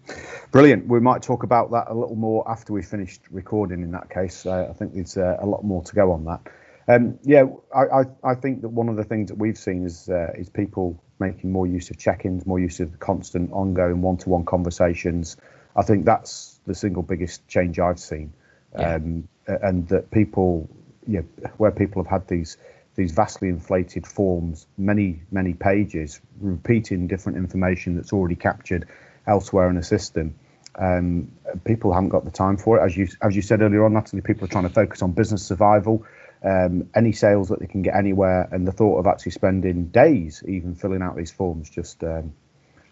brilliant. 0.51 0.87
We 0.89 1.01
might 1.01 1.23
talk 1.23 1.43
about 1.43 1.71
that 1.71 1.87
a 1.89 1.95
little 1.95 2.17
more 2.17 2.45
after 2.47 2.75
we 2.75 2.83
finished 2.83 3.23
recording. 3.31 3.81
In 3.83 3.93
that 3.93 4.11
case, 4.11 4.45
uh, 4.45 4.67
I 4.69 4.75
think 4.75 4.93
there's 4.93 5.17
uh, 5.17 5.39
a 5.41 5.47
lot 5.47 5.65
more 5.65 5.83
to 5.85 5.95
go 5.95 6.13
on 6.13 6.27
that. 6.27 6.43
Um, 6.87 7.19
yeah, 7.23 7.45
I, 7.75 7.81
I, 7.81 8.03
I, 8.23 8.35
think 8.35 8.61
that 8.61 8.69
one 8.69 8.91
of 8.91 8.97
the 8.97 9.05
things 9.05 9.31
that 9.31 9.39
we've 9.39 9.57
seen 9.57 9.87
is 9.87 10.11
uh, 10.11 10.33
is 10.37 10.51
people 10.51 11.03
making 11.19 11.51
more 11.51 11.67
use 11.67 11.89
of 11.89 11.97
check-ins, 11.97 12.45
more 12.45 12.61
use 12.61 12.81
of 12.81 13.01
constant, 13.01 13.53
ongoing 13.53 14.03
one-to-one 14.03 14.45
conversations. 14.45 15.39
I 15.75 15.83
think 15.83 16.05
that's 16.05 16.61
the 16.67 16.75
single 16.75 17.03
biggest 17.03 17.49
change 17.49 17.79
I've 17.79 17.99
seen, 17.99 18.35
yeah. 18.79 18.97
um, 18.97 19.29
and 19.47 19.89
that 19.89 20.11
people, 20.11 20.69
yeah, 21.07 21.23
where 21.57 21.71
people 21.71 22.03
have 22.03 22.11
had 22.11 22.29
these 22.29 22.59
these 22.97 23.13
vastly 23.13 23.49
inflated 23.49 24.07
forms, 24.07 24.67
many 24.77 25.23
many 25.31 25.55
pages, 25.55 26.21
repeating 26.39 27.07
different 27.07 27.39
information 27.39 27.97
that's 27.97 28.13
already 28.13 28.37
captured 28.37 28.87
elsewhere 29.27 29.69
in 29.69 29.77
the 29.77 29.83
system. 29.83 30.35
Um, 30.77 31.31
people 31.65 31.93
haven't 31.93 32.09
got 32.09 32.25
the 32.25 32.31
time 32.31 32.57
for 32.57 32.79
it, 32.79 32.83
as 32.83 32.97
you 32.97 33.09
as 33.23 33.37
you 33.37 33.43
said 33.43 33.63
earlier 33.63 33.85
on, 33.85 33.93
Natalie. 33.93 34.23
People 34.23 34.45
are 34.45 34.49
trying 34.49 34.65
to 34.65 34.71
focus 34.71 35.03
on 35.03 35.13
business 35.13 35.45
survival, 35.45 36.05
um, 36.43 36.89
any 36.95 37.13
sales 37.13 37.49
that 37.49 37.61
they 37.61 37.67
can 37.67 37.83
get 37.83 37.95
anywhere, 37.95 38.49
and 38.51 38.67
the 38.67 38.73
thought 38.73 38.99
of 38.99 39.07
actually 39.07 39.33
spending 39.33 39.87
days 39.87 40.43
even 40.49 40.75
filling 40.75 41.03
out 41.03 41.17
these 41.17 41.31
forms 41.31 41.71
just. 41.71 42.03
Um, 42.03 42.33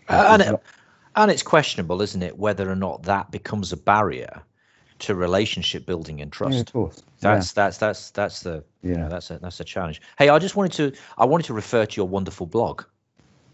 uh, 0.09 0.27
and, 0.31 0.43
it, 0.43 0.63
and 1.17 1.31
it's 1.31 1.43
questionable, 1.43 2.03
isn't 2.03 2.23
it, 2.23 2.39
whether 2.39 2.71
or 2.71 2.77
not 2.77 3.05
that 3.05 3.31
becomes 3.31 3.73
a 3.73 3.77
barrier 3.77 4.43
to 5.03 5.15
relationship 5.17 5.85
building 5.85 6.21
and 6.21 6.33
trust. 6.33 6.55
Yeah, 6.55 6.61
of 6.61 6.73
course. 6.73 7.03
That's 7.21 7.51
yeah. 7.51 7.65
that's 7.65 7.79
that's 7.79 8.11
that's 8.11 8.41
the 8.41 8.65
yeah. 8.83 8.91
You 8.91 8.97
know, 8.99 9.09
that's 9.09 9.31
a 9.31 9.39
that's 9.39 9.61
a 9.61 9.65
challenge. 9.65 10.01
Hey, 10.19 10.29
I 10.29 10.39
just 10.39 10.57
wanted 10.57 10.73
to 10.73 11.01
I 11.19 11.25
wanted 11.25 11.47
to 11.47 11.55
refer 11.55 11.85
to 11.85 11.97
your 11.97 12.07
wonderful 12.07 12.47
blog, 12.47 12.85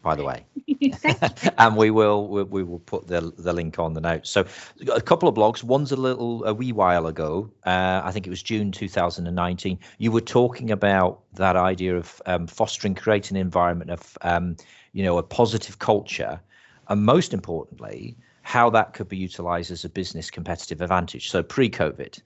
by 0.08 0.14
the 0.14 0.24
way, 0.24 0.46
and 1.58 1.76
we 1.76 1.90
will 1.90 2.28
we, 2.28 2.42
we, 2.42 2.62
will 2.62 2.78
put 2.78 3.06
the 3.08 3.20
the 3.36 3.52
link 3.52 3.78
on 3.78 3.92
the 3.92 4.00
notes. 4.00 4.30
So 4.30 4.46
a 4.90 5.02
couple 5.02 5.28
of 5.28 5.34
blogs. 5.34 5.62
One's 5.62 5.92
a 5.92 5.96
little 5.96 6.44
a 6.44 6.54
wee 6.54 6.72
while 6.72 7.06
ago. 7.06 7.50
Uh, 7.66 8.00
I 8.02 8.10
think 8.10 8.26
it 8.26 8.30
was 8.30 8.42
June 8.42 8.72
2019. 8.72 9.78
You 9.98 10.10
were 10.10 10.22
talking 10.22 10.70
about 10.70 11.20
that 11.34 11.56
idea 11.56 11.94
of 11.94 12.22
um, 12.24 12.46
fostering, 12.46 12.94
creating 12.94 13.36
an 13.36 13.42
environment 13.42 13.90
of 13.90 14.16
um, 14.22 14.56
you 14.94 15.04
know 15.04 15.18
a 15.18 15.22
positive 15.22 15.78
culture, 15.78 16.40
and 16.88 17.04
most 17.04 17.34
importantly 17.34 18.16
how 18.48 18.70
that 18.70 18.94
could 18.94 19.10
be 19.10 19.16
utilized 19.18 19.70
as 19.70 19.84
a 19.84 19.90
business 19.90 20.30
competitive 20.30 20.80
advantage. 20.80 21.28
So 21.28 21.42
pre-COVID, 21.42 22.18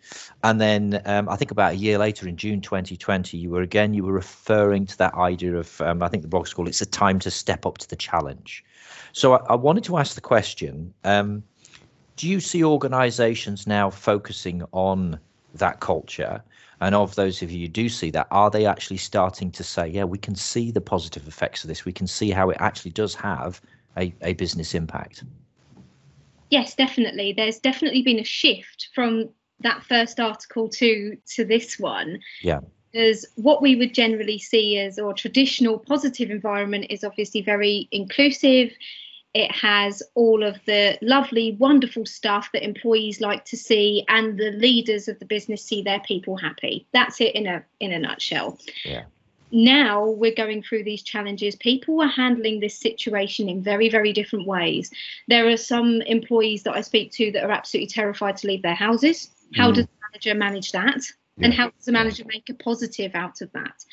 and 0.44 0.60
then 0.60 1.02
um, 1.04 1.28
I 1.28 1.34
think 1.34 1.50
about 1.50 1.72
a 1.72 1.76
year 1.76 1.98
later, 1.98 2.28
in 2.28 2.36
June 2.36 2.60
2020, 2.60 3.36
you 3.36 3.50
were 3.50 3.62
again 3.62 3.92
you 3.92 4.04
were 4.04 4.12
referring 4.12 4.86
to 4.86 4.96
that 4.98 5.14
idea 5.14 5.56
of 5.56 5.80
um, 5.80 6.00
I 6.00 6.06
think 6.06 6.22
the 6.22 6.28
blog's 6.28 6.54
called 6.54 6.68
"It's 6.68 6.80
a 6.80 6.86
time 6.86 7.18
to 7.18 7.30
step 7.30 7.66
up 7.66 7.78
to 7.78 7.88
the 7.90 7.96
challenge." 7.96 8.64
So 9.12 9.32
I, 9.32 9.38
I 9.48 9.56
wanted 9.56 9.82
to 9.84 9.96
ask 9.98 10.14
the 10.14 10.20
question: 10.20 10.94
um, 11.02 11.42
Do 12.14 12.28
you 12.28 12.38
see 12.38 12.62
organisations 12.62 13.66
now 13.66 13.90
focusing 13.90 14.62
on 14.70 15.18
that 15.54 15.80
culture? 15.80 16.40
And 16.80 16.94
of 16.94 17.16
those 17.16 17.42
of 17.42 17.50
you 17.50 17.62
who 17.62 17.68
do 17.68 17.88
see 17.88 18.10
that, 18.12 18.28
are 18.30 18.48
they 18.48 18.64
actually 18.64 18.98
starting 18.98 19.50
to 19.52 19.64
say, 19.64 19.88
yeah, 19.88 20.04
we 20.04 20.18
can 20.18 20.36
see 20.36 20.70
the 20.70 20.80
positive 20.80 21.26
effects 21.28 21.62
of 21.62 21.68
this. 21.68 21.84
We 21.84 21.92
can 21.92 22.08
see 22.08 22.30
how 22.30 22.50
it 22.50 22.56
actually 22.58 22.90
does 22.90 23.14
have 23.14 23.60
a, 23.96 24.12
a 24.20 24.32
business 24.32 24.74
impact 24.74 25.22
yes, 26.52 26.74
definitely. 26.74 27.32
There's 27.32 27.58
definitely 27.58 28.02
been 28.02 28.20
a 28.20 28.24
shift 28.24 28.90
from 28.94 29.30
that 29.60 29.82
first 29.84 30.20
article 30.20 30.68
to 30.68 31.16
to 31.34 31.44
this 31.44 31.78
one. 31.78 32.20
Yeah. 32.42 32.60
Because 32.92 33.26
what 33.36 33.62
we 33.62 33.74
would 33.74 33.94
generally 33.94 34.38
see 34.38 34.78
as 34.78 34.98
or 34.98 35.14
traditional 35.14 35.78
positive 35.78 36.30
environment 36.30 36.86
is 36.90 37.04
obviously 37.04 37.40
very 37.40 37.88
inclusive. 37.90 38.70
It 39.32 39.50
has 39.50 40.02
all 40.14 40.42
of 40.42 40.60
the 40.66 40.98
lovely, 41.00 41.56
wonderful 41.58 42.04
stuff 42.04 42.50
that 42.52 42.62
employees 42.62 43.18
like 43.18 43.46
to 43.46 43.56
see, 43.56 44.04
and 44.08 44.38
the 44.38 44.50
leaders 44.50 45.08
of 45.08 45.18
the 45.20 45.24
business 45.24 45.64
see 45.64 45.80
their 45.80 46.00
people 46.00 46.36
happy. 46.36 46.86
That's 46.92 47.18
it 47.22 47.34
in 47.34 47.46
a 47.46 47.64
in 47.80 47.92
a 47.92 47.98
nutshell. 47.98 48.58
Yeah 48.84 49.04
now 49.52 50.06
we're 50.06 50.34
going 50.34 50.62
through 50.62 50.82
these 50.82 51.02
challenges 51.02 51.54
people 51.56 52.00
are 52.00 52.08
handling 52.08 52.60
this 52.60 52.78
situation 52.78 53.48
in 53.48 53.62
very 53.62 53.88
very 53.88 54.12
different 54.12 54.46
ways. 54.46 54.90
There 55.28 55.48
are 55.48 55.56
some 55.56 56.00
employees 56.02 56.62
that 56.64 56.74
i 56.74 56.80
speak 56.80 57.12
to 57.12 57.30
that 57.32 57.44
are 57.44 57.50
absolutely 57.50 57.88
terrified 57.88 58.36
to 58.38 58.46
leave 58.46 58.62
their 58.62 58.74
houses. 58.74 59.30
How 59.54 59.70
mm. 59.70 59.74
does 59.74 59.84
the 59.84 59.90
manager 60.10 60.34
manage 60.34 60.72
that? 60.72 61.02
Yeah. 61.38 61.46
and 61.46 61.54
how 61.54 61.70
does 61.70 61.86
the 61.86 61.92
manager 61.92 62.24
make 62.26 62.50
a 62.50 62.54
positive 62.54 63.14
out 63.14 63.40
of 63.40 63.50
that? 63.52 63.84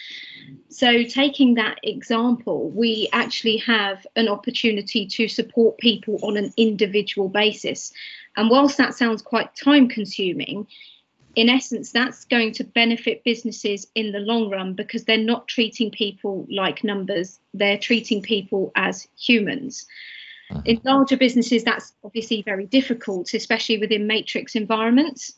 So 0.69 1.03
taking 1.03 1.55
that 1.55 1.79
example 1.83 2.69
we 2.69 3.07
actually 3.13 3.57
have 3.57 4.05
an 4.15 4.27
opportunity 4.27 5.07
to 5.07 5.27
support 5.27 5.77
people 5.77 6.19
on 6.21 6.37
an 6.37 6.53
individual 6.57 7.29
basis. 7.29 7.93
And 8.35 8.49
whilst 8.49 8.77
that 8.77 8.93
sounds 8.93 9.21
quite 9.21 9.55
time 9.55 9.87
consuming 9.87 10.67
in 11.39 11.47
essence, 11.47 11.93
that's 11.93 12.25
going 12.25 12.51
to 12.51 12.65
benefit 12.65 13.23
businesses 13.23 13.87
in 13.95 14.11
the 14.11 14.19
long 14.19 14.49
run 14.49 14.73
because 14.73 15.05
they're 15.05 15.17
not 15.17 15.47
treating 15.47 15.89
people 15.89 16.45
like 16.51 16.83
numbers, 16.83 17.39
they're 17.53 17.77
treating 17.77 18.21
people 18.21 18.73
as 18.75 19.07
humans. 19.17 19.87
Uh-huh. 20.51 20.61
In 20.65 20.81
larger 20.83 21.15
businesses, 21.15 21.63
that's 21.63 21.93
obviously 22.03 22.41
very 22.41 22.65
difficult, 22.65 23.33
especially 23.33 23.77
within 23.77 24.05
matrix 24.05 24.53
environments. 24.53 25.31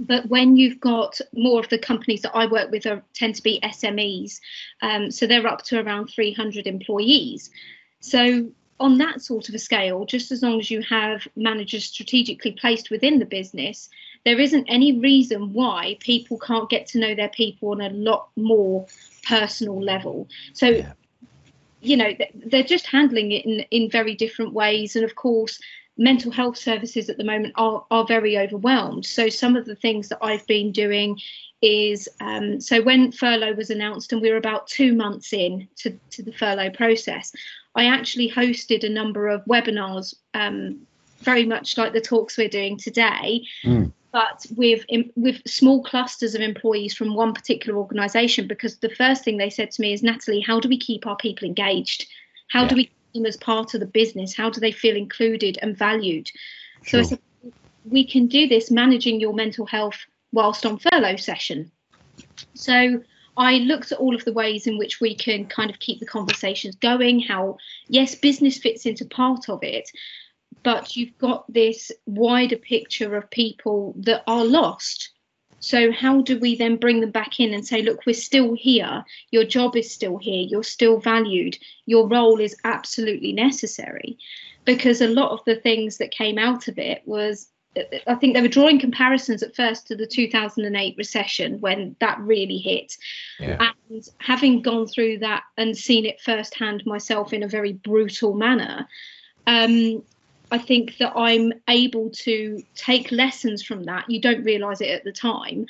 But 0.00 0.28
when 0.28 0.56
you've 0.56 0.80
got 0.80 1.20
more 1.32 1.60
of 1.60 1.68
the 1.68 1.78
companies 1.78 2.22
that 2.22 2.34
I 2.34 2.46
work 2.46 2.72
with 2.72 2.84
are, 2.84 3.00
tend 3.14 3.36
to 3.36 3.42
be 3.44 3.60
SMEs, 3.62 4.40
um, 4.82 5.12
so 5.12 5.28
they're 5.28 5.46
up 5.46 5.62
to 5.66 5.80
around 5.80 6.08
300 6.08 6.66
employees. 6.66 7.48
So 8.00 8.50
on 8.80 8.98
that 8.98 9.22
sort 9.22 9.48
of 9.48 9.54
a 9.54 9.60
scale, 9.60 10.04
just 10.04 10.32
as 10.32 10.42
long 10.42 10.58
as 10.58 10.68
you 10.68 10.82
have 10.82 11.28
managers 11.36 11.84
strategically 11.84 12.52
placed 12.52 12.90
within 12.90 13.20
the 13.20 13.24
business, 13.24 13.88
there 14.26 14.40
isn't 14.40 14.66
any 14.66 14.98
reason 14.98 15.52
why 15.52 15.96
people 16.00 16.36
can't 16.36 16.68
get 16.68 16.88
to 16.88 16.98
know 16.98 17.14
their 17.14 17.28
people 17.28 17.70
on 17.70 17.80
a 17.80 17.90
lot 17.90 18.28
more 18.34 18.84
personal 19.22 19.80
level. 19.80 20.28
So, 20.52 20.66
yeah. 20.66 20.92
you 21.80 21.96
know, 21.96 22.10
they're 22.34 22.64
just 22.64 22.88
handling 22.88 23.30
it 23.30 23.46
in, 23.46 23.60
in 23.70 23.88
very 23.88 24.16
different 24.16 24.52
ways. 24.52 24.96
And 24.96 25.04
of 25.04 25.14
course, 25.14 25.60
mental 25.96 26.32
health 26.32 26.56
services 26.56 27.08
at 27.08 27.18
the 27.18 27.24
moment 27.24 27.54
are, 27.54 27.86
are 27.92 28.04
very 28.04 28.36
overwhelmed. 28.36 29.06
So, 29.06 29.28
some 29.28 29.54
of 29.54 29.64
the 29.64 29.76
things 29.76 30.08
that 30.08 30.18
I've 30.20 30.46
been 30.48 30.72
doing 30.72 31.20
is 31.62 32.08
um, 32.20 32.60
so 32.60 32.82
when 32.82 33.12
furlough 33.12 33.54
was 33.54 33.70
announced 33.70 34.12
and 34.12 34.20
we 34.20 34.30
were 34.30 34.36
about 34.36 34.66
two 34.66 34.92
months 34.92 35.32
in 35.32 35.68
to, 35.76 35.98
to 36.10 36.24
the 36.24 36.32
furlough 36.32 36.70
process, 36.70 37.32
I 37.76 37.86
actually 37.86 38.30
hosted 38.30 38.82
a 38.82 38.90
number 38.90 39.28
of 39.28 39.44
webinars, 39.44 40.16
um, 40.34 40.80
very 41.20 41.46
much 41.46 41.78
like 41.78 41.92
the 41.92 42.00
talks 42.00 42.36
we're 42.36 42.48
doing 42.48 42.76
today. 42.76 43.44
Mm 43.64 43.92
but 44.16 44.46
with 44.56 44.82
with 45.14 45.42
small 45.46 45.82
clusters 45.82 46.34
of 46.34 46.40
employees 46.40 46.94
from 46.94 47.14
one 47.14 47.34
particular 47.34 47.78
organisation. 47.78 48.48
Because 48.48 48.78
the 48.78 48.88
first 48.88 49.22
thing 49.22 49.36
they 49.36 49.50
said 49.50 49.70
to 49.72 49.82
me 49.82 49.92
is, 49.92 50.02
Natalie, 50.02 50.40
how 50.40 50.58
do 50.58 50.70
we 50.70 50.78
keep 50.78 51.06
our 51.06 51.16
people 51.16 51.46
engaged? 51.46 52.06
How 52.48 52.62
yeah. 52.62 52.68
do 52.68 52.76
we 52.76 52.84
keep 52.84 53.12
them 53.12 53.26
as 53.26 53.36
part 53.36 53.74
of 53.74 53.80
the 53.80 53.86
business? 53.86 54.34
How 54.34 54.48
do 54.48 54.58
they 54.58 54.72
feel 54.72 54.96
included 54.96 55.58
and 55.60 55.76
valued? 55.76 56.30
Sure. 56.82 57.04
So 57.04 57.06
I 57.06 57.10
said, 57.10 57.20
we 57.84 58.06
can 58.06 58.26
do 58.26 58.48
this 58.48 58.70
managing 58.70 59.20
your 59.20 59.34
mental 59.34 59.66
health 59.66 59.98
whilst 60.32 60.64
on 60.64 60.78
furlough 60.78 61.16
session. 61.16 61.70
So 62.54 63.02
I 63.36 63.58
looked 63.58 63.92
at 63.92 63.98
all 63.98 64.14
of 64.14 64.24
the 64.24 64.32
ways 64.32 64.66
in 64.66 64.78
which 64.78 64.98
we 64.98 65.14
can 65.14 65.44
kind 65.44 65.68
of 65.68 65.78
keep 65.78 66.00
the 66.00 66.06
conversations 66.06 66.74
going, 66.76 67.20
how, 67.20 67.58
yes, 67.88 68.14
business 68.14 68.56
fits 68.56 68.86
into 68.86 69.04
part 69.04 69.50
of 69.50 69.62
it, 69.62 69.90
but 70.62 70.96
you've 70.96 71.16
got 71.18 71.50
this 71.52 71.92
wider 72.06 72.56
picture 72.56 73.16
of 73.16 73.30
people 73.30 73.94
that 73.98 74.22
are 74.26 74.44
lost. 74.44 75.10
So, 75.58 75.90
how 75.90 76.20
do 76.20 76.38
we 76.38 76.54
then 76.54 76.76
bring 76.76 77.00
them 77.00 77.10
back 77.10 77.40
in 77.40 77.54
and 77.54 77.66
say, 77.66 77.82
look, 77.82 78.04
we're 78.06 78.14
still 78.14 78.54
here, 78.54 79.04
your 79.30 79.44
job 79.44 79.74
is 79.76 79.90
still 79.90 80.18
here, 80.18 80.46
you're 80.48 80.62
still 80.62 81.00
valued, 81.00 81.58
your 81.86 82.06
role 82.06 82.40
is 82.40 82.56
absolutely 82.64 83.32
necessary? 83.32 84.18
Because 84.64 85.00
a 85.00 85.08
lot 85.08 85.30
of 85.30 85.40
the 85.46 85.56
things 85.56 85.98
that 85.98 86.10
came 86.10 86.38
out 86.38 86.68
of 86.68 86.78
it 86.78 87.02
was 87.06 87.48
I 88.06 88.14
think 88.14 88.34
they 88.34 88.42
were 88.42 88.48
drawing 88.48 88.78
comparisons 88.78 89.42
at 89.42 89.54
first 89.54 89.86
to 89.88 89.96
the 89.96 90.06
2008 90.06 90.96
recession 90.96 91.60
when 91.60 91.96
that 92.00 92.18
really 92.20 92.58
hit. 92.58 92.96
Yeah. 93.38 93.70
And 93.90 94.08
having 94.18 94.62
gone 94.62 94.86
through 94.86 95.18
that 95.18 95.44
and 95.56 95.76
seen 95.76 96.06
it 96.06 96.20
firsthand 96.20 96.84
myself 96.86 97.32
in 97.32 97.42
a 97.42 97.48
very 97.48 97.72
brutal 97.72 98.34
manner, 98.34 98.88
um, 99.46 100.02
I 100.50 100.58
think 100.58 100.98
that 100.98 101.12
I'm 101.16 101.52
able 101.68 102.10
to 102.10 102.62
take 102.74 103.10
lessons 103.10 103.62
from 103.62 103.84
that. 103.84 104.08
You 104.08 104.20
don't 104.20 104.44
realize 104.44 104.80
it 104.80 104.90
at 104.90 105.04
the 105.04 105.12
time, 105.12 105.66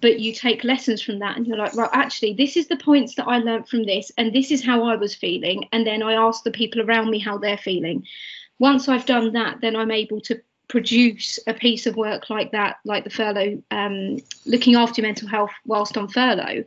but 0.00 0.20
you 0.20 0.32
take 0.32 0.64
lessons 0.64 1.02
from 1.02 1.18
that 1.20 1.36
and 1.36 1.46
you're 1.46 1.56
like, 1.56 1.74
right, 1.74 1.90
actually, 1.92 2.34
this 2.34 2.56
is 2.56 2.68
the 2.68 2.76
points 2.76 3.14
that 3.16 3.26
I 3.26 3.38
learned 3.38 3.68
from 3.68 3.84
this, 3.84 4.12
and 4.16 4.32
this 4.32 4.50
is 4.50 4.64
how 4.64 4.84
I 4.84 4.96
was 4.96 5.14
feeling. 5.14 5.68
And 5.72 5.86
then 5.86 6.02
I 6.02 6.14
ask 6.14 6.44
the 6.44 6.50
people 6.50 6.82
around 6.82 7.10
me 7.10 7.18
how 7.18 7.38
they're 7.38 7.58
feeling. 7.58 8.06
Once 8.58 8.88
I've 8.88 9.06
done 9.06 9.32
that, 9.32 9.60
then 9.60 9.74
I'm 9.74 9.90
able 9.90 10.20
to 10.22 10.40
produce 10.68 11.38
a 11.46 11.54
piece 11.54 11.86
of 11.86 11.96
work 11.96 12.30
like 12.30 12.52
that, 12.52 12.76
like 12.84 13.04
the 13.04 13.10
furlough, 13.10 13.62
um, 13.70 14.18
looking 14.46 14.76
after 14.76 15.02
mental 15.02 15.28
health 15.28 15.50
whilst 15.66 15.96
on 15.96 16.08
furlough, 16.08 16.64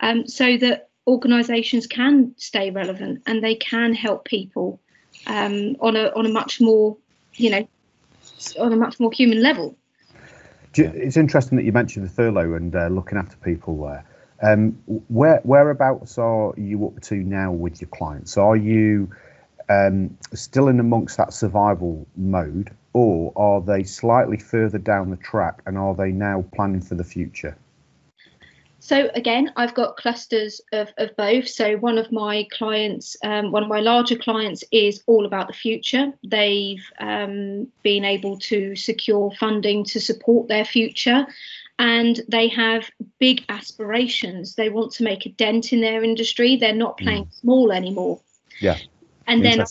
um, 0.00 0.26
so 0.26 0.56
that 0.56 0.88
organisations 1.06 1.86
can 1.86 2.34
stay 2.38 2.70
relevant 2.70 3.22
and 3.26 3.44
they 3.44 3.54
can 3.54 3.92
help 3.94 4.24
people 4.24 4.80
um, 5.26 5.76
on 5.80 5.96
a 5.96 6.08
on 6.16 6.26
a 6.26 6.28
much 6.28 6.60
more, 6.60 6.96
you 7.34 7.50
know, 7.50 7.68
on 8.58 8.72
a 8.72 8.76
much 8.76 8.98
more 9.00 9.12
human 9.12 9.42
level. 9.42 9.76
It's 10.76 11.16
interesting 11.16 11.56
that 11.56 11.64
you 11.64 11.72
mentioned 11.72 12.04
the 12.04 12.10
furlough 12.10 12.54
and 12.54 12.74
uh, 12.74 12.88
looking 12.88 13.16
after 13.16 13.36
people 13.36 13.84
there. 13.84 14.04
Um, 14.42 14.72
where 15.08 15.40
whereabouts 15.44 16.18
are 16.18 16.52
you 16.56 16.86
up 16.86 17.00
to 17.02 17.14
now 17.14 17.52
with 17.52 17.80
your 17.80 17.88
clients? 17.88 18.36
Are 18.36 18.56
you 18.56 19.10
um, 19.68 20.16
still 20.32 20.68
in 20.68 20.80
amongst 20.80 21.16
that 21.16 21.32
survival 21.32 22.06
mode, 22.16 22.70
or 22.92 23.32
are 23.36 23.60
they 23.60 23.84
slightly 23.84 24.36
further 24.36 24.78
down 24.78 25.10
the 25.10 25.16
track 25.16 25.62
and 25.66 25.78
are 25.78 25.94
they 25.94 26.10
now 26.10 26.44
planning 26.54 26.80
for 26.80 26.96
the 26.96 27.04
future? 27.04 27.56
So 28.84 29.08
again, 29.14 29.50
I've 29.56 29.72
got 29.72 29.96
clusters 29.96 30.60
of, 30.72 30.92
of 30.98 31.16
both. 31.16 31.48
So 31.48 31.78
one 31.78 31.96
of 31.96 32.12
my 32.12 32.46
clients, 32.52 33.16
um, 33.24 33.50
one 33.50 33.62
of 33.62 33.68
my 33.70 33.80
larger 33.80 34.14
clients, 34.14 34.62
is 34.72 35.02
all 35.06 35.24
about 35.24 35.46
the 35.46 35.54
future. 35.54 36.12
They've 36.22 36.84
um, 37.00 37.66
been 37.82 38.04
able 38.04 38.38
to 38.40 38.76
secure 38.76 39.30
funding 39.40 39.84
to 39.84 39.98
support 39.98 40.48
their 40.48 40.66
future, 40.66 41.26
and 41.78 42.20
they 42.28 42.46
have 42.48 42.90
big 43.18 43.42
aspirations. 43.48 44.54
They 44.54 44.68
want 44.68 44.92
to 44.92 45.02
make 45.02 45.24
a 45.24 45.30
dent 45.30 45.72
in 45.72 45.80
their 45.80 46.04
industry. 46.04 46.56
They're 46.56 46.74
not 46.74 46.98
mm. 46.98 47.04
playing 47.04 47.24
mm. 47.24 47.40
small 47.40 47.72
anymore. 47.72 48.20
Yeah. 48.60 48.76
And 49.26 49.42
then 49.42 49.64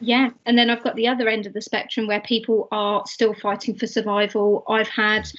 yeah, 0.00 0.30
and 0.44 0.58
then 0.58 0.68
I've 0.68 0.84
got 0.84 0.96
the 0.96 1.08
other 1.08 1.28
end 1.28 1.46
of 1.46 1.54
the 1.54 1.62
spectrum 1.62 2.06
where 2.06 2.20
people 2.20 2.68
are 2.72 3.06
still 3.06 3.32
fighting 3.32 3.74
for 3.74 3.86
survival. 3.86 4.64
I've 4.68 4.88
had 4.88 5.30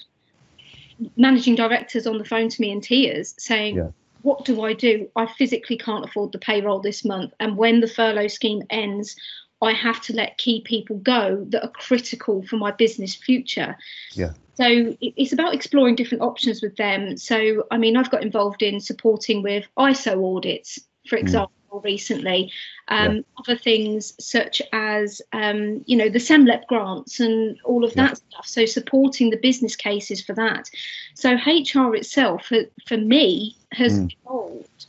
managing 1.15 1.55
directors 1.55 2.07
on 2.07 2.17
the 2.17 2.25
phone 2.25 2.49
to 2.49 2.61
me 2.61 2.71
in 2.71 2.81
tears 2.81 3.35
saying, 3.37 3.77
yeah. 3.77 3.89
What 4.23 4.45
do 4.45 4.61
I 4.61 4.73
do? 4.73 5.09
I 5.15 5.25
physically 5.25 5.77
can't 5.77 6.05
afford 6.05 6.31
the 6.31 6.37
payroll 6.37 6.79
this 6.79 7.03
month. 7.03 7.33
And 7.39 7.57
when 7.57 7.81
the 7.81 7.87
furlough 7.87 8.27
scheme 8.27 8.61
ends, 8.69 9.15
I 9.63 9.73
have 9.73 9.99
to 10.01 10.13
let 10.13 10.37
key 10.37 10.61
people 10.61 10.97
go 10.97 11.43
that 11.49 11.63
are 11.63 11.71
critical 11.71 12.43
for 12.43 12.57
my 12.57 12.69
business 12.69 13.15
future. 13.15 13.75
Yeah. 14.13 14.33
So 14.53 14.95
it's 15.01 15.33
about 15.33 15.55
exploring 15.55 15.95
different 15.95 16.21
options 16.21 16.61
with 16.61 16.75
them. 16.75 17.17
So, 17.17 17.65
I 17.71 17.79
mean, 17.79 17.97
I've 17.97 18.11
got 18.11 18.21
involved 18.21 18.61
in 18.61 18.79
supporting 18.79 19.41
with 19.41 19.65
ISO 19.77 20.37
audits, 20.37 20.79
for 21.07 21.17
mm. 21.17 21.21
example. 21.21 21.51
Mm 21.55 21.60
recently. 21.79 22.51
Um, 22.89 23.15
yeah. 23.15 23.21
Other 23.39 23.57
things 23.57 24.13
such 24.19 24.61
as, 24.73 25.21
um, 25.31 25.83
you 25.85 25.95
know, 25.95 26.09
the 26.09 26.19
SEMLEP 26.19 26.67
grants 26.67 27.19
and 27.19 27.57
all 27.63 27.83
of 27.83 27.93
that 27.93 28.09
yeah. 28.09 28.13
stuff. 28.29 28.47
So 28.47 28.65
supporting 28.65 29.29
the 29.29 29.37
business 29.37 29.75
cases 29.75 30.21
for 30.21 30.33
that. 30.33 30.69
So 31.13 31.33
HR 31.33 31.95
itself, 31.95 32.45
for, 32.45 32.63
for 32.85 32.97
me, 32.97 33.57
has 33.71 33.99
mm. 33.99 34.15
evolved. 34.25 34.87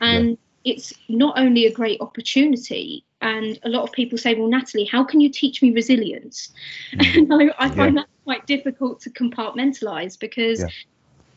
And 0.00 0.30
yeah. 0.64 0.74
it's 0.74 0.92
not 1.08 1.38
only 1.38 1.66
a 1.66 1.72
great 1.72 2.00
opportunity, 2.00 3.04
and 3.20 3.58
a 3.62 3.70
lot 3.70 3.84
of 3.84 3.92
people 3.92 4.18
say, 4.18 4.34
well, 4.34 4.48
Natalie, 4.48 4.84
how 4.84 5.02
can 5.02 5.20
you 5.20 5.30
teach 5.30 5.62
me 5.62 5.70
resilience? 5.70 6.52
Mm. 6.94 7.52
I, 7.58 7.66
I 7.66 7.70
find 7.70 7.96
that 7.96 8.06
quite 8.24 8.46
difficult 8.46 9.00
to 9.00 9.10
compartmentalize 9.10 10.18
because 10.18 10.64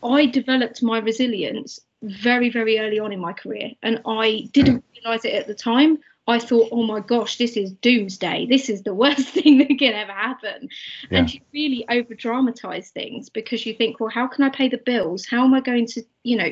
I 0.04 0.26
developed 0.26 0.84
my 0.84 1.00
resilience 1.00 1.80
very, 2.04 2.50
very 2.50 2.80
early 2.80 3.00
on 3.00 3.12
in 3.12 3.20
my 3.20 3.34
career. 3.34 3.72
And 3.82 4.02
I 4.06 4.50
didn't 4.52 4.84
realize 4.96 5.26
it 5.26 5.34
at 5.34 5.48
the 5.48 5.56
time. 5.56 5.98
I 6.30 6.40
thought, 6.40 6.70
oh 6.72 6.84
my 6.84 7.00
gosh, 7.00 7.38
this 7.38 7.56
is 7.56 7.72
doomsday. 7.72 8.48
This 8.48 8.70
is 8.70 8.84
the 8.84 8.94
worst 9.04 9.30
thing 9.30 9.60
that 9.60 9.80
can 9.80 9.94
ever 9.94 10.12
happen. 10.12 10.70
Yeah. 11.10 11.20
And 11.20 11.34
you 11.34 11.42
really 11.54 11.86
over 11.90 12.14
dramatize 12.14 12.90
things 12.90 13.30
because 13.30 13.66
you 13.66 13.74
think, 13.74 14.00
well, 14.00 14.10
how 14.10 14.28
can 14.28 14.44
I 14.44 14.50
pay 14.50 14.68
the 14.68 14.78
bills? 14.78 15.26
How 15.26 15.46
am 15.46 15.54
I 15.54 15.62
going 15.62 15.88
to, 15.88 16.04
you 16.24 16.38
know, 16.38 16.50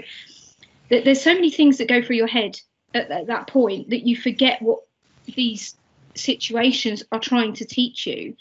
there's 0.89 1.21
so 1.21 1.34
many 1.34 1.51
things 1.51 1.77
that 1.77 1.89
go 1.89 2.01
through 2.01 2.15
your 2.15 2.27
head 2.27 2.60
at, 2.93 3.12
at 3.12 3.27
that 3.27 3.47
point 3.47 3.89
that 3.89 4.08
you 4.08 4.15
forget 4.15 4.62
what 4.62 4.79
these 5.25 5.75
situations 6.13 7.03
are 7.12 7.19
trying 7.19 7.53
to 7.53 7.65
teach 7.65 8.08
you 8.08 8.36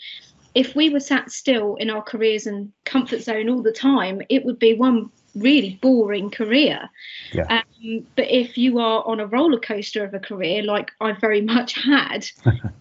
if 0.55 0.75
we 0.75 0.89
were 0.89 1.01
sat 1.01 1.31
still 1.31 1.77
in 1.77 1.91
our 1.91 2.03
careers 2.03 2.47
and 2.47 2.73
comfort 2.85 3.23
zone 3.23 3.49
all 3.49 3.63
the 3.63 3.73
time, 3.73 4.23
it 4.29 4.45
would 4.45 4.59
be 4.59 4.75
one 4.75 5.11
really 5.35 5.79
boring 5.83 6.31
career. 6.31 6.89
Yeah. 7.33 7.63
Um, 7.85 8.07
but 8.15 8.31
if 8.31 8.57
you 8.57 8.79
are 8.79 9.05
on 9.07 9.21
a 9.21 9.27
roller 9.27 9.59
coaster 9.59 10.05
of 10.05 10.15
a 10.15 10.21
career, 10.21 10.63
like 10.63 10.93
I 11.01 11.13
very 11.13 11.41
much 11.41 11.75
had, 11.75 12.27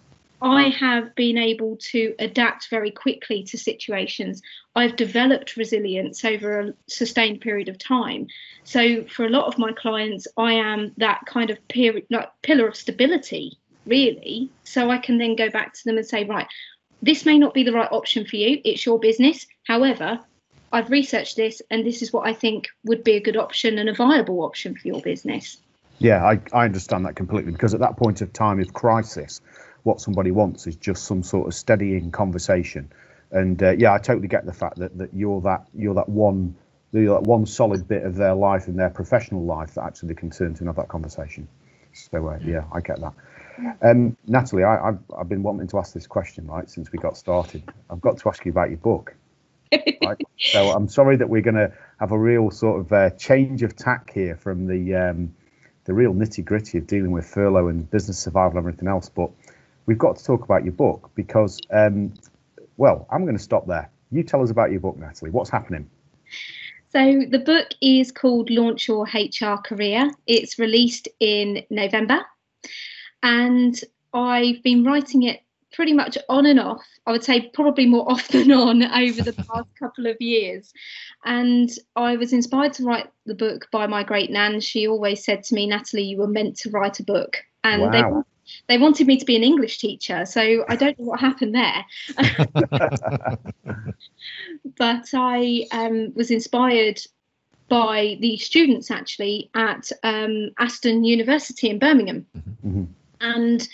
I 0.44 0.70
have 0.70 1.16
been 1.16 1.38
able 1.38 1.78
to 1.78 2.14
adapt 2.20 2.70
very 2.70 2.92
quickly 2.92 3.44
to 3.44 3.58
situations. 3.58 4.42
I've 4.76 4.98
developed 4.98 5.56
resilience 5.56 6.26
over 6.26 6.60
a 6.60 6.74
sustained 6.88 7.40
period 7.40 7.70
of 7.70 7.78
time. 7.78 8.28
So 8.66 9.06
for 9.06 9.26
a 9.26 9.30
lot 9.30 9.48
of 9.48 9.58
my 9.58 9.72
clients, 9.72 10.28
I 10.38 10.54
am 10.54 10.92
that 10.98 11.22
kind 11.26 11.50
of 11.50 11.66
period, 11.70 12.06
like 12.10 12.30
pillar 12.42 12.68
of 12.68 12.76
stability, 12.76 13.58
really. 13.86 14.50
So 14.66 14.92
I 14.92 14.98
can 14.98 15.18
then 15.18 15.38
go 15.38 15.50
back 15.50 15.74
to 15.74 15.84
them 15.86 15.98
and 15.98 16.06
say, 16.06 16.26
right, 16.26 16.48
this 17.04 17.26
may 17.26 17.38
not 17.38 17.54
be 17.54 17.64
the 17.64 17.74
right 17.74 17.92
option 17.92 18.26
for 18.26 18.38
you. 18.38 18.62
It's 18.64 18.86
your 18.86 18.98
business. 18.98 19.46
However, 19.68 20.20
I've 20.72 20.90
researched 20.90 21.36
this 21.36 21.62
and 21.70 21.86
this 21.86 22.02
is 22.02 22.14
what 22.14 22.26
I 22.28 22.34
think 22.34 22.70
would 22.86 23.04
be 23.04 23.14
a 23.14 23.20
good 23.20 23.36
option 23.36 23.78
and 23.78 23.90
a 23.90 23.94
viable 23.94 24.42
option 24.42 24.76
for 24.76 24.88
your 24.88 25.02
business. 25.02 25.58
Yeah, 26.00 26.26
I, 26.26 26.40
I 26.54 26.66
understand 26.66 27.06
that 27.06 27.16
completely 27.16 27.52
because 27.52 27.74
at 27.74 27.82
that 27.82 27.98
point 27.98 28.22
of 28.22 28.32
time 28.32 28.60
of 28.60 28.74
crisis, 28.74 29.42
what 29.84 30.00
somebody 30.00 30.32
wants 30.32 30.66
is 30.66 30.78
just 30.78 31.04
some 31.04 31.24
sort 31.24 31.48
of 31.48 31.54
steadying 31.54 32.10
conversation. 32.10 32.92
And 33.32 33.62
uh, 33.62 33.72
yeah, 33.72 33.94
I 33.94 33.98
totally 33.98 34.30
get 34.30 34.46
the 34.46 34.54
fact 34.54 34.78
that, 34.78 34.98
that 34.98 35.14
you're 35.14 35.42
that 35.42 35.68
you're 35.76 35.96
that 35.96 36.08
one 36.08 36.56
you're 36.94 37.20
that 37.20 37.28
one 37.28 37.46
solid 37.46 37.88
bit 37.88 38.04
of 38.04 38.16
their 38.16 38.34
life 38.34 38.68
and 38.68 38.80
their 38.80 38.90
professional 38.90 39.44
life 39.44 39.74
that 39.74 39.84
actually 39.84 40.10
they 40.10 40.16
can 40.16 40.30
turn 40.30 40.54
to 40.54 40.60
and 40.60 40.68
have 40.68 40.78
that 40.78 40.88
conversation. 40.88 41.48
So 41.94 42.28
uh, 42.28 42.40
yeah, 42.44 42.64
I 42.72 42.80
get 42.80 43.02
that. 43.02 43.14
Um, 43.82 44.18
Natalie, 44.28 44.64
I, 44.64 44.86
have 44.86 45.00
I've 45.18 45.30
been 45.30 45.44
wanting 45.44 45.68
to 45.68 45.78
ask 45.80 45.94
this 45.94 46.08
question 46.08 46.48
right 46.48 46.70
since 46.70 46.92
we 46.92 47.00
got 47.00 47.18
started. 47.18 47.64
I've 47.90 48.02
got 48.02 48.18
to 48.20 48.30
ask 48.30 48.46
you 48.46 48.52
about 48.52 48.70
your 48.70 48.80
book. 48.80 49.16
right? 50.04 50.18
So 50.38 50.72
I'm 50.72 50.88
sorry 50.88 51.18
that 51.18 51.30
we're 51.30 51.42
going 51.42 51.56
to 51.56 51.72
have 52.00 52.12
a 52.12 52.18
real 52.18 52.52
sort 52.52 52.82
of 52.82 52.94
uh, 52.94 53.10
change 53.12 53.64
of 53.64 53.76
tack 53.76 54.12
here 54.14 54.36
from 54.36 54.68
the 54.68 54.96
um, 54.96 55.34
the 55.86 55.94
real 55.94 56.14
nitty 56.14 56.46
gritty 56.46 56.78
of 56.78 56.88
dealing 56.88 57.12
with 57.12 57.26
furlough 57.26 57.68
and 57.68 57.90
business 57.90 58.20
survival 58.20 58.58
and 58.58 58.68
everything 58.68 58.88
else. 58.88 59.10
But 59.10 59.32
we've 59.86 59.98
got 59.98 60.18
to 60.18 60.24
talk 60.24 60.44
about 60.44 60.64
your 60.64 60.74
book 60.74 61.12
because, 61.16 61.60
um, 61.72 62.14
well, 62.78 63.08
I'm 63.12 63.24
going 63.24 63.38
to 63.38 63.44
stop 63.44 63.68
there. 63.68 63.90
You 64.12 64.24
tell 64.24 64.42
us 64.44 64.52
about 64.52 64.72
your 64.72 64.80
book, 64.80 64.98
Natalie. 64.98 65.32
What's 65.32 65.50
happening? 65.50 65.90
So 66.92 67.24
the 67.28 67.40
book 67.40 67.70
is 67.82 68.12
called 68.12 68.52
Launch 68.52 68.88
Your 68.88 69.06
HR 69.06 69.58
Career. 69.58 70.12
It's 70.28 70.60
released 70.60 71.08
in 71.20 71.64
November, 71.72 72.22
and 73.24 73.80
I've 74.14 74.62
been 74.62 74.84
writing 74.84 75.24
it 75.24 75.42
pretty 75.74 75.94
much 75.94 76.18
on 76.30 76.46
and 76.46 76.60
off. 76.60 76.86
I 77.08 77.12
would 77.12 77.24
say 77.24 77.50
probably 77.54 77.88
more 77.88 78.10
off 78.12 78.28
than 78.28 78.52
on 78.52 78.84
over 78.84 79.24
the 79.24 79.34
past 79.52 79.68
couple 79.80 80.06
of 80.06 80.22
years. 80.22 80.72
And 81.26 81.70
I 81.96 82.16
was 82.16 82.32
inspired 82.32 82.74
to 82.74 82.84
write 82.84 83.10
the 83.26 83.34
book 83.34 83.68
by 83.72 83.88
my 83.88 84.04
great 84.04 84.30
nan. 84.30 84.60
She 84.60 84.88
always 84.88 85.24
said 85.24 85.44
to 85.46 85.56
me, 85.56 85.66
Natalie, 85.66 86.04
you 86.04 86.18
were 86.18 86.28
meant 86.28 86.58
to 86.58 86.70
write 86.70 87.00
a 87.00 87.04
book. 87.04 87.38
And 87.64 87.82
wow. 87.82 87.90
they 87.90 88.04
they 88.68 88.78
wanted 88.78 89.08
me 89.08 89.18
to 89.18 89.26
be 89.26 89.38
an 89.38 89.44
English 89.44 89.78
teacher, 89.78 90.26
so 90.26 90.66
I 90.68 90.76
don't 90.76 91.00
know 91.00 91.06
what 91.06 91.22
happened 91.22 91.56
there. 91.56 91.86
but 94.78 95.10
I 95.14 95.66
um, 95.72 96.14
was 96.14 96.30
inspired 96.30 97.00
by 97.70 98.18
the 98.20 98.38
students 98.38 98.92
actually 98.92 99.50
at 99.56 99.92
um, 100.04 100.52
Aston 100.60 101.06
University 101.06 101.70
in 101.70 101.80
Birmingham. 101.80 102.26
Mm-hmm. 102.38 102.84
And 103.24 103.68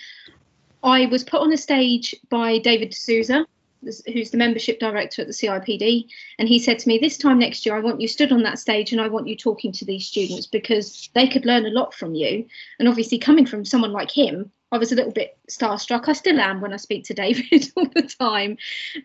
I 0.84 1.08
was 1.08 1.24
put 1.24 1.42
on 1.42 1.52
a 1.52 1.58
stage 1.58 2.16
by 2.30 2.60
David 2.60 2.92
D'Souza, 2.92 3.46
who's 3.82 4.32
the 4.32 4.38
membership 4.38 4.80
director 4.80 5.22
at 5.22 5.28
the 5.28 5.34
CIPD, 5.34 6.08
and 6.38 6.48
he 6.48 6.60
said 6.60 6.80
to 6.80 6.88
me, 6.88 6.98
"This 6.98 7.18
time 7.18 7.40
next 7.40 7.66
year, 7.66 7.76
I 7.76 7.80
want 7.80 8.00
you 8.00 8.08
stood 8.08 8.32
on 8.32 8.44
that 8.44 8.60
stage, 8.60 8.92
and 8.92 9.02
I 9.02 9.08
want 9.08 9.28
you 9.28 9.36
talking 9.36 9.72
to 9.74 9.86
these 9.86 10.06
students 10.06 10.46
because 10.46 11.10
they 11.14 11.28
could 11.28 11.46
learn 11.46 11.66
a 11.66 11.72
lot 11.72 11.94
from 11.94 12.14
you." 12.14 12.46
And 12.78 12.88
obviously, 12.88 13.18
coming 13.18 13.46
from 13.46 13.66
someone 13.66 13.92
like 13.92 14.12
him, 14.12 14.52
I 14.72 14.78
was 14.78 14.92
a 14.92 14.96
little 14.96 15.12
bit 15.12 15.38
starstruck. 15.50 16.08
I 16.08 16.14
still 16.14 16.40
am 16.40 16.62
when 16.62 16.74
I 16.74 16.78
speak 16.78 17.06
to 17.06 17.14
David 17.14 17.72
all 17.76 17.88
the 17.96 18.04
time, 18.04 18.58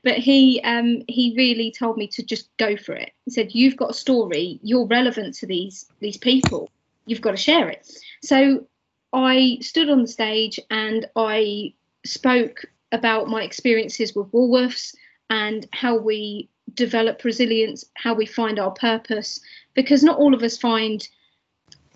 but 0.02 0.18
he 0.18 0.61
um, 0.62 1.02
he 1.09 1.35
really 1.37 1.70
told 1.70 1.96
me 1.96 2.07
to 2.09 2.22
just 2.22 2.54
go 2.59 2.76
for 2.76 2.94
it. 2.94 3.12
He 3.24 3.30
said, 3.30 3.54
"You've 3.54 3.76
got 3.76 3.90
a 3.90 3.94
story. 3.94 4.61
You're 4.62 4.87
relevant 4.87 5.35
to 5.37 5.46
these 5.46 5.87
these 6.00 6.18
people. 6.18 6.70
You've 7.07 7.22
got 7.22 7.30
to 7.30 7.37
share 7.37 7.68
it." 7.68 7.88
So 8.22 8.66
I 9.14 9.59
stood 9.61 9.88
on 9.88 10.03
the 10.03 10.09
stage 10.09 10.59
and 10.70 11.07
I 11.14 11.72
spoke 12.05 12.66
about 12.92 13.29
my 13.29 13.42
experiences 13.42 14.14
with 14.14 14.31
Woolworths 14.33 14.94
and 15.31 15.66
how 15.72 15.96
we 15.96 16.48
develop 16.74 17.22
resilience, 17.24 17.85
how 17.94 18.14
we 18.14 18.27
find 18.27 18.59
our 18.59 18.72
purpose, 18.72 19.40
because 19.74 20.03
not 20.03 20.18
all 20.18 20.35
of 20.35 20.42
us 20.42 20.59
find 20.59 21.09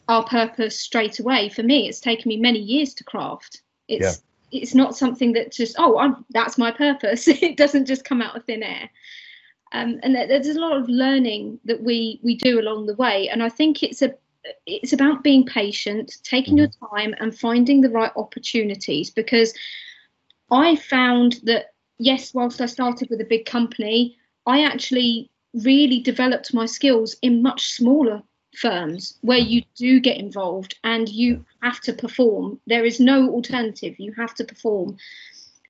our 0.08 0.24
purpose 0.24 0.78
straight 0.78 1.18
away. 1.18 1.48
For 1.48 1.62
me, 1.62 1.88
it's 1.88 2.00
taken 2.00 2.28
me 2.28 2.36
many 2.36 2.60
years 2.60 2.94
to 2.94 3.04
craft. 3.04 3.62
It's 3.88 4.22
yeah. 4.52 4.60
it's 4.60 4.74
not 4.74 4.96
something 4.96 5.32
that 5.32 5.52
just 5.52 5.76
oh 5.78 5.98
I'm, 5.98 6.24
that's 6.30 6.56
my 6.56 6.70
purpose. 6.70 7.26
it 7.28 7.56
doesn't 7.56 7.86
just 7.86 8.04
come 8.04 8.22
out 8.22 8.36
of 8.36 8.44
thin 8.44 8.62
air. 8.62 8.88
Um, 9.72 10.00
and 10.02 10.14
there's 10.14 10.48
a 10.48 10.60
lot 10.60 10.78
of 10.78 10.88
learning 10.88 11.60
that 11.64 11.82
we 11.82 12.20
we 12.22 12.36
do 12.36 12.60
along 12.60 12.86
the 12.86 12.94
way, 12.94 13.28
and 13.28 13.42
I 13.42 13.48
think 13.48 13.82
it's 13.82 14.02
a 14.02 14.14
it's 14.66 14.92
about 14.92 15.22
being 15.22 15.44
patient, 15.44 16.16
taking 16.22 16.56
mm-hmm. 16.56 16.70
your 16.80 16.90
time, 16.90 17.14
and 17.20 17.38
finding 17.38 17.80
the 17.80 17.90
right 17.90 18.12
opportunities. 18.16 19.10
Because 19.10 19.54
I 20.50 20.76
found 20.76 21.40
that 21.44 21.72
yes, 21.98 22.32
whilst 22.32 22.60
I 22.60 22.66
started 22.66 23.10
with 23.10 23.20
a 23.20 23.24
big 23.24 23.44
company, 23.44 24.16
I 24.46 24.64
actually 24.64 25.30
really 25.54 26.00
developed 26.00 26.54
my 26.54 26.66
skills 26.66 27.16
in 27.22 27.42
much 27.42 27.72
smaller 27.72 28.22
firms 28.56 29.18
where 29.20 29.38
you 29.38 29.62
do 29.76 30.00
get 30.00 30.16
involved 30.16 30.78
and 30.84 31.08
you 31.08 31.44
have 31.62 31.80
to 31.80 31.92
perform. 31.92 32.60
There 32.66 32.84
is 32.84 33.00
no 33.00 33.30
alternative. 33.30 33.94
You 33.98 34.12
have 34.12 34.34
to 34.36 34.44
perform. 34.44 34.96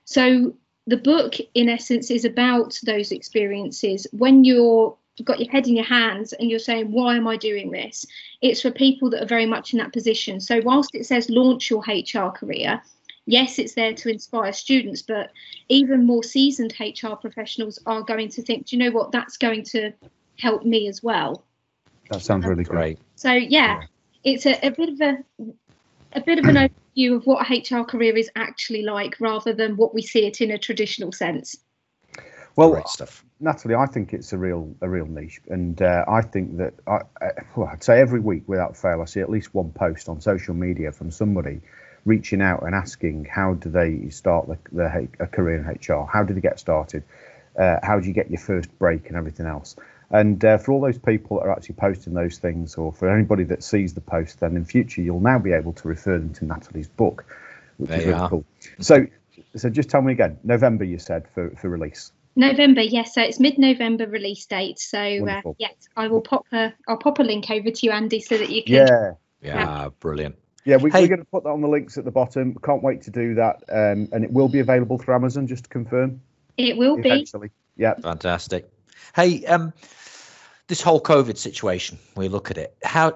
So 0.04 0.54
the 0.86 0.96
book, 0.96 1.34
in 1.54 1.68
essence, 1.68 2.10
is 2.10 2.24
about 2.24 2.78
those 2.84 3.12
experiences 3.12 4.06
when 4.12 4.44
you're 4.44 4.96
got 5.26 5.40
your 5.40 5.50
head 5.50 5.66
in 5.66 5.76
your 5.76 5.84
hands 5.84 6.32
and 6.32 6.50
you're 6.50 6.58
saying, 6.58 6.92
why 6.92 7.16
am 7.16 7.26
I 7.26 7.36
doing 7.36 7.70
this? 7.70 8.06
It's 8.40 8.62
for 8.62 8.70
people 8.70 9.10
that 9.10 9.22
are 9.22 9.26
very 9.26 9.46
much 9.46 9.72
in 9.72 9.78
that 9.78 9.92
position. 9.92 10.40
So, 10.40 10.60
whilst 10.64 10.94
it 10.94 11.06
says 11.06 11.28
launch 11.30 11.70
your 11.70 11.82
HR 11.86 12.30
career, 12.30 12.82
yes, 13.26 13.58
it's 13.58 13.74
there 13.74 13.92
to 13.94 14.08
inspire 14.08 14.52
students, 14.52 15.02
but 15.02 15.30
even 15.68 16.06
more 16.06 16.22
seasoned 16.22 16.74
HR 16.80 17.14
professionals 17.14 17.78
are 17.86 18.02
going 18.02 18.28
to 18.30 18.42
think, 18.42 18.66
do 18.66 18.76
you 18.76 18.82
know 18.82 18.90
what, 18.90 19.12
that's 19.12 19.36
going 19.36 19.64
to 19.64 19.92
help 20.38 20.64
me 20.64 20.88
as 20.88 21.02
well. 21.02 21.44
That 22.10 22.22
sounds 22.22 22.46
really 22.46 22.64
great. 22.64 22.98
So 23.16 23.32
yeah, 23.32 23.80
yeah. 23.80 23.82
it's 24.24 24.46
a, 24.46 24.58
a, 24.66 24.70
bit 24.70 24.88
of 24.88 25.00
a 25.00 25.18
a 26.12 26.20
bit 26.22 26.38
of 26.38 26.46
an 26.46 26.70
overview 26.96 27.16
of 27.16 27.26
what 27.26 27.46
a 27.46 27.60
HR 27.60 27.84
career 27.84 28.16
is 28.16 28.30
actually 28.34 28.82
like, 28.82 29.16
rather 29.20 29.52
than 29.52 29.76
what 29.76 29.94
we 29.94 30.02
see 30.02 30.26
it 30.26 30.40
in 30.40 30.50
a 30.50 30.58
traditional 30.58 31.12
sense. 31.12 31.56
Well, 32.56 32.72
that 32.72 32.88
stuff. 32.88 33.24
Natalie, 33.40 33.76
I 33.76 33.86
think 33.86 34.12
it's 34.12 34.32
a 34.32 34.38
real 34.38 34.74
a 34.80 34.88
real 34.88 35.06
niche, 35.06 35.40
and 35.48 35.80
uh, 35.80 36.04
I 36.08 36.22
think 36.22 36.56
that 36.56 36.74
I, 36.86 37.00
well, 37.54 37.68
I'd 37.72 37.84
say 37.84 38.00
every 38.00 38.20
week 38.20 38.42
without 38.46 38.76
fail, 38.76 39.00
I 39.00 39.04
see 39.04 39.20
at 39.20 39.30
least 39.30 39.54
one 39.54 39.70
post 39.70 40.08
on 40.08 40.20
social 40.20 40.54
media 40.54 40.90
from 40.90 41.10
somebody 41.10 41.60
reaching 42.04 42.40
out 42.42 42.62
and 42.64 42.74
asking 42.74 43.26
how 43.26 43.54
do 43.54 43.68
they 43.68 44.08
start 44.08 44.48
the, 44.48 44.58
the 44.72 45.08
a 45.20 45.26
career 45.26 45.58
in 45.58 45.66
HR? 45.66 46.04
How 46.04 46.24
did 46.24 46.36
they 46.36 46.40
get 46.40 46.58
started? 46.58 47.04
Uh, 47.56 47.76
how 47.82 48.00
do 48.00 48.08
you 48.08 48.12
get 48.12 48.30
your 48.30 48.40
first 48.40 48.76
break 48.78 49.08
and 49.08 49.16
everything 49.16 49.46
else? 49.46 49.76
And 50.10 50.42
uh, 50.44 50.58
for 50.58 50.72
all 50.72 50.80
those 50.80 50.98
people 50.98 51.38
that 51.38 51.46
are 51.46 51.52
actually 51.52 51.74
posting 51.74 52.14
those 52.14 52.38
things, 52.38 52.76
or 52.76 52.92
for 52.92 53.08
anybody 53.08 53.44
that 53.44 53.62
sees 53.62 53.94
the 53.94 54.00
post, 54.00 54.40
then 54.40 54.56
in 54.56 54.64
future 54.64 55.02
you'll 55.02 55.20
now 55.20 55.38
be 55.38 55.52
able 55.52 55.74
to 55.74 55.88
refer 55.88 56.18
them 56.18 56.32
to 56.34 56.44
Natalie's 56.44 56.88
book, 56.88 57.24
which 57.76 57.90
is 57.90 58.06
really 58.06 58.12
are. 58.14 58.28
cool. 58.28 58.44
So, 58.80 59.06
so 59.54 59.68
just 59.68 59.90
tell 59.90 60.02
me 60.02 60.12
again, 60.12 60.38
November 60.42 60.84
you 60.84 60.98
said 60.98 61.28
for, 61.34 61.50
for 61.50 61.68
release. 61.68 62.12
November, 62.38 62.80
yes. 62.80 63.14
So 63.14 63.20
it's 63.20 63.40
mid-November 63.40 64.06
release 64.06 64.46
date. 64.46 64.78
So 64.78 64.98
uh, 64.98 65.42
yes, 65.58 65.74
I 65.96 66.08
will 66.08 66.20
pop 66.20 66.46
a 66.52 66.72
I'll 66.86 66.96
pop 66.96 67.18
a 67.18 67.22
link 67.22 67.50
over 67.50 67.70
to 67.70 67.86
you, 67.86 67.90
Andy, 67.92 68.20
so 68.20 68.38
that 68.38 68.48
you 68.48 68.62
can. 68.62 68.74
Yeah. 68.74 69.12
Yeah, 69.40 69.88
brilliant. 70.00 70.36
Yeah, 70.64 70.76
we, 70.76 70.90
are 70.90 71.06
going 71.06 71.18
to 71.18 71.24
put 71.24 71.44
that 71.44 71.50
on 71.50 71.60
the 71.60 71.68
links 71.68 71.96
at 71.96 72.04
the 72.04 72.10
bottom. 72.10 72.56
Can't 72.62 72.82
wait 72.82 73.02
to 73.02 73.10
do 73.10 73.34
that, 73.34 73.62
um, 73.70 74.08
and 74.12 74.24
it 74.24 74.32
will 74.32 74.48
be 74.48 74.58
available 74.58 74.98
through 74.98 75.14
Amazon. 75.14 75.46
Just 75.46 75.64
to 75.64 75.70
confirm. 75.70 76.20
It 76.56 76.76
will 76.76 76.96
be. 76.96 77.26
Yeah. 77.76 77.94
Fantastic. 77.94 78.68
Hey, 79.14 79.44
um, 79.46 79.72
this 80.66 80.82
whole 80.82 81.00
COVID 81.00 81.38
situation, 81.38 81.98
we 82.16 82.28
look 82.28 82.50
at 82.50 82.58
it. 82.58 82.76
How, 82.82 83.12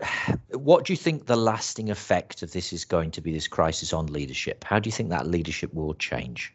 what 0.53 0.85
do 0.85 0.93
you 0.93 0.97
think 0.97 1.27
the 1.27 1.37
lasting 1.37 1.91
effect 1.91 2.43
of 2.43 2.53
this 2.53 2.73
is 2.73 2.85
going 2.85 3.11
to 3.13 3.21
be? 3.21 3.33
This 3.33 3.49
crisis 3.49 3.93
on 3.93 4.07
leadership. 4.07 4.65
How 4.65 4.79
do 4.79 4.89
you 4.89 4.93
think 4.93 5.11
that 5.11 5.27
leadership 5.27 5.75
will 5.75 5.95
change? 5.95 6.55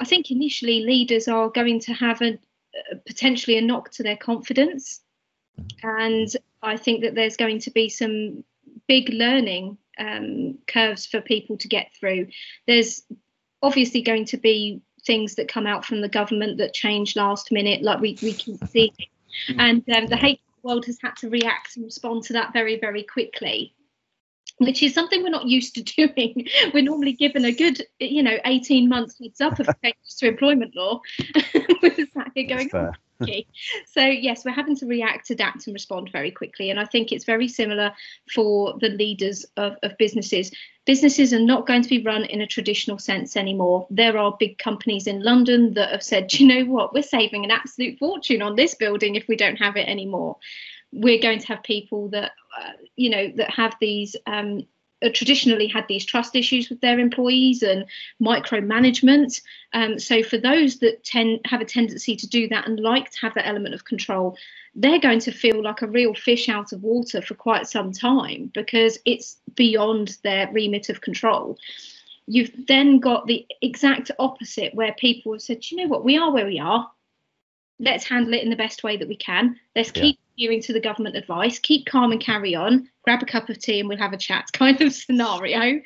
I 0.00 0.04
think 0.04 0.30
initially 0.30 0.80
leaders 0.84 1.28
are 1.28 1.48
going 1.48 1.80
to 1.80 1.94
have 1.94 2.22
a, 2.22 2.38
potentially 3.06 3.56
a 3.56 3.62
knock 3.62 3.90
to 3.92 4.02
their 4.02 4.16
confidence, 4.16 5.00
and 5.82 6.28
I 6.62 6.76
think 6.76 7.02
that 7.02 7.14
there's 7.14 7.36
going 7.36 7.60
to 7.60 7.70
be 7.70 7.88
some 7.88 8.44
big 8.86 9.08
learning 9.08 9.78
um, 9.98 10.58
curves 10.66 11.06
for 11.06 11.20
people 11.20 11.56
to 11.58 11.68
get 11.68 11.92
through. 11.94 12.28
There's 12.66 13.02
obviously 13.62 14.02
going 14.02 14.26
to 14.26 14.36
be 14.36 14.80
things 15.04 15.36
that 15.36 15.48
come 15.48 15.66
out 15.66 15.84
from 15.84 16.00
the 16.00 16.08
government 16.08 16.58
that 16.58 16.74
change 16.74 17.16
last 17.16 17.52
minute, 17.52 17.82
like 17.82 18.00
we, 18.00 18.18
we 18.22 18.32
can 18.32 18.58
see. 18.68 18.92
and 19.58 19.82
um, 19.96 20.06
the 20.06 20.16
HR 20.16 20.66
world 20.66 20.86
has 20.86 20.98
had 21.02 21.16
to 21.16 21.30
react 21.30 21.76
and 21.76 21.84
respond 21.84 22.24
to 22.24 22.32
that 22.34 22.52
very, 22.52 22.78
very 22.78 23.02
quickly 23.02 23.72
which 24.58 24.82
is 24.82 24.94
something 24.94 25.22
we're 25.22 25.30
not 25.30 25.46
used 25.46 25.74
to 25.74 25.82
doing. 26.14 26.46
We're 26.72 26.82
normally 26.82 27.12
given 27.12 27.44
a 27.44 27.52
good, 27.52 27.82
you 28.00 28.22
know, 28.22 28.38
18 28.44 28.88
months 28.88 29.18
heads 29.20 29.40
up 29.40 29.58
of 29.58 29.68
changes 29.82 30.14
to 30.18 30.28
employment 30.28 30.74
law. 30.74 31.00
with 31.82 32.12
that 32.14 32.32
going 32.48 32.70
on. 32.74 32.92
so 33.86 34.04
yes, 34.04 34.44
we're 34.44 34.52
having 34.52 34.76
to 34.76 34.86
react, 34.86 35.30
adapt, 35.30 35.66
and 35.66 35.74
respond 35.74 36.10
very 36.12 36.30
quickly. 36.30 36.70
And 36.70 36.78
I 36.78 36.84
think 36.84 37.12
it's 37.12 37.24
very 37.24 37.48
similar 37.48 37.92
for 38.34 38.78
the 38.78 38.90
leaders 38.90 39.46
of, 39.56 39.76
of 39.82 39.96
businesses. 39.98 40.50
Businesses 40.84 41.32
are 41.32 41.40
not 41.40 41.66
going 41.66 41.82
to 41.82 41.88
be 41.88 42.02
run 42.02 42.24
in 42.24 42.40
a 42.40 42.46
traditional 42.46 42.98
sense 42.98 43.36
anymore. 43.36 43.86
There 43.90 44.16
are 44.16 44.36
big 44.38 44.58
companies 44.58 45.06
in 45.06 45.22
London 45.22 45.74
that 45.74 45.90
have 45.90 46.02
said, 46.02 46.32
you 46.34 46.46
know 46.46 46.64
what, 46.70 46.94
we're 46.94 47.02
saving 47.02 47.44
an 47.44 47.50
absolute 47.50 47.98
fortune 47.98 48.42
on 48.42 48.54
this 48.54 48.74
building 48.74 49.14
if 49.14 49.26
we 49.28 49.36
don't 49.36 49.56
have 49.56 49.76
it 49.76 49.88
anymore. 49.88 50.36
We're 50.96 51.20
going 51.20 51.40
to 51.40 51.46
have 51.48 51.62
people 51.62 52.08
that, 52.08 52.32
uh, 52.58 52.72
you 52.96 53.10
know, 53.10 53.32
that 53.36 53.50
have 53.50 53.74
these 53.80 54.16
um, 54.26 54.66
uh, 55.02 55.10
traditionally 55.12 55.66
had 55.66 55.86
these 55.88 56.06
trust 56.06 56.34
issues 56.34 56.70
with 56.70 56.80
their 56.80 56.98
employees 56.98 57.62
and 57.62 57.84
micromanagement. 58.20 59.42
Um, 59.74 59.98
so 59.98 60.22
for 60.22 60.38
those 60.38 60.78
that 60.78 61.04
tend 61.04 61.40
have 61.44 61.60
a 61.60 61.66
tendency 61.66 62.16
to 62.16 62.26
do 62.26 62.48
that 62.48 62.66
and 62.66 62.80
like 62.80 63.10
to 63.10 63.20
have 63.20 63.34
that 63.34 63.46
element 63.46 63.74
of 63.74 63.84
control, 63.84 64.38
they're 64.74 64.98
going 64.98 65.20
to 65.20 65.32
feel 65.32 65.62
like 65.62 65.82
a 65.82 65.86
real 65.86 66.14
fish 66.14 66.48
out 66.48 66.72
of 66.72 66.82
water 66.82 67.20
for 67.20 67.34
quite 67.34 67.66
some 67.66 67.92
time 67.92 68.50
because 68.54 68.98
it's 69.04 69.36
beyond 69.54 70.16
their 70.22 70.50
remit 70.50 70.88
of 70.88 71.02
control. 71.02 71.58
You've 72.26 72.66
then 72.66 72.98
got 72.98 73.26
the 73.26 73.46
exact 73.60 74.10
opposite 74.18 74.74
where 74.74 74.94
people 74.98 75.32
have 75.32 75.42
said, 75.42 75.70
you 75.70 75.76
know 75.76 75.88
what, 75.88 76.04
we 76.04 76.16
are 76.16 76.32
where 76.32 76.46
we 76.46 76.58
are. 76.58 76.90
Let's 77.78 78.04
handle 78.04 78.34
it 78.34 78.42
in 78.42 78.50
the 78.50 78.56
best 78.56 78.82
way 78.82 78.96
that 78.96 79.08
we 79.08 79.16
can. 79.16 79.56
Let's 79.74 79.90
keep 79.90 80.18
adhering 80.36 80.62
to 80.62 80.72
the 80.72 80.80
government 80.80 81.16
advice, 81.16 81.58
keep 81.58 81.86
calm 81.86 82.12
and 82.12 82.20
carry 82.20 82.54
on, 82.54 82.88
grab 83.02 83.22
a 83.22 83.26
cup 83.26 83.48
of 83.48 83.58
tea 83.58 83.80
and 83.80 83.88
we'll 83.88 83.98
have 83.98 84.12
a 84.12 84.18
chat 84.18 84.46
kind 84.52 84.80
of 84.80 84.92
scenario. 84.92 85.80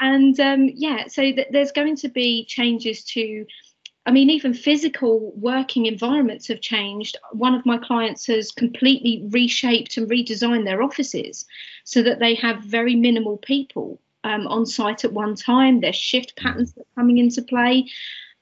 And 0.00 0.38
um, 0.40 0.70
yeah, 0.74 1.06
so 1.08 1.22
th- 1.22 1.48
there's 1.50 1.72
going 1.72 1.96
to 1.96 2.08
be 2.08 2.44
changes 2.44 3.04
to, 3.04 3.46
I 4.04 4.10
mean, 4.10 4.28
even 4.30 4.52
physical 4.52 5.32
working 5.36 5.86
environments 5.86 6.48
have 6.48 6.60
changed. 6.60 7.16
One 7.32 7.54
of 7.54 7.64
my 7.64 7.78
clients 7.78 8.26
has 8.26 8.50
completely 8.50 9.26
reshaped 9.30 9.96
and 9.96 10.10
redesigned 10.10 10.64
their 10.64 10.82
offices 10.82 11.46
so 11.84 12.02
that 12.02 12.18
they 12.18 12.34
have 12.34 12.62
very 12.62 12.94
minimal 12.94 13.38
people 13.38 14.00
um, 14.24 14.46
on 14.48 14.66
site 14.66 15.04
at 15.04 15.12
one 15.12 15.34
time. 15.34 15.80
There's 15.80 15.96
shift 15.96 16.36
patterns 16.36 16.72
that 16.74 16.82
are 16.82 17.00
coming 17.00 17.18
into 17.18 17.42
play 17.42 17.88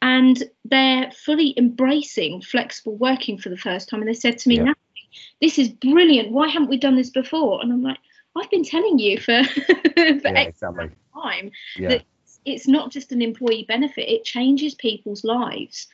and 0.02 0.42
they're 0.64 1.10
fully 1.12 1.54
embracing 1.56 2.40
flexible 2.40 2.96
working 2.96 3.38
for 3.38 3.48
the 3.48 3.56
first 3.56 3.88
time. 3.88 4.00
And 4.00 4.08
they 4.08 4.14
said 4.14 4.38
to 4.38 4.48
me, 4.48 4.56
yeah 4.58 4.74
this 5.40 5.58
is 5.58 5.68
brilliant. 5.68 6.32
Why 6.32 6.48
haven't 6.48 6.68
we 6.68 6.76
done 6.76 6.96
this 6.96 7.10
before? 7.10 7.60
And 7.62 7.72
I'm 7.72 7.82
like, 7.82 7.98
I've 8.36 8.50
been 8.50 8.64
telling 8.64 8.98
you 8.98 9.18
for, 9.18 9.42
for 9.44 9.60
yeah, 9.96 10.40
exactly. 10.40 10.90
time 11.14 11.50
yeah. 11.76 11.88
that 11.88 12.02
it's 12.44 12.68
not 12.68 12.90
just 12.90 13.12
an 13.12 13.22
employee 13.22 13.64
benefit, 13.66 14.08
it 14.08 14.24
changes 14.24 14.74
people's 14.74 15.24
lives. 15.24 15.88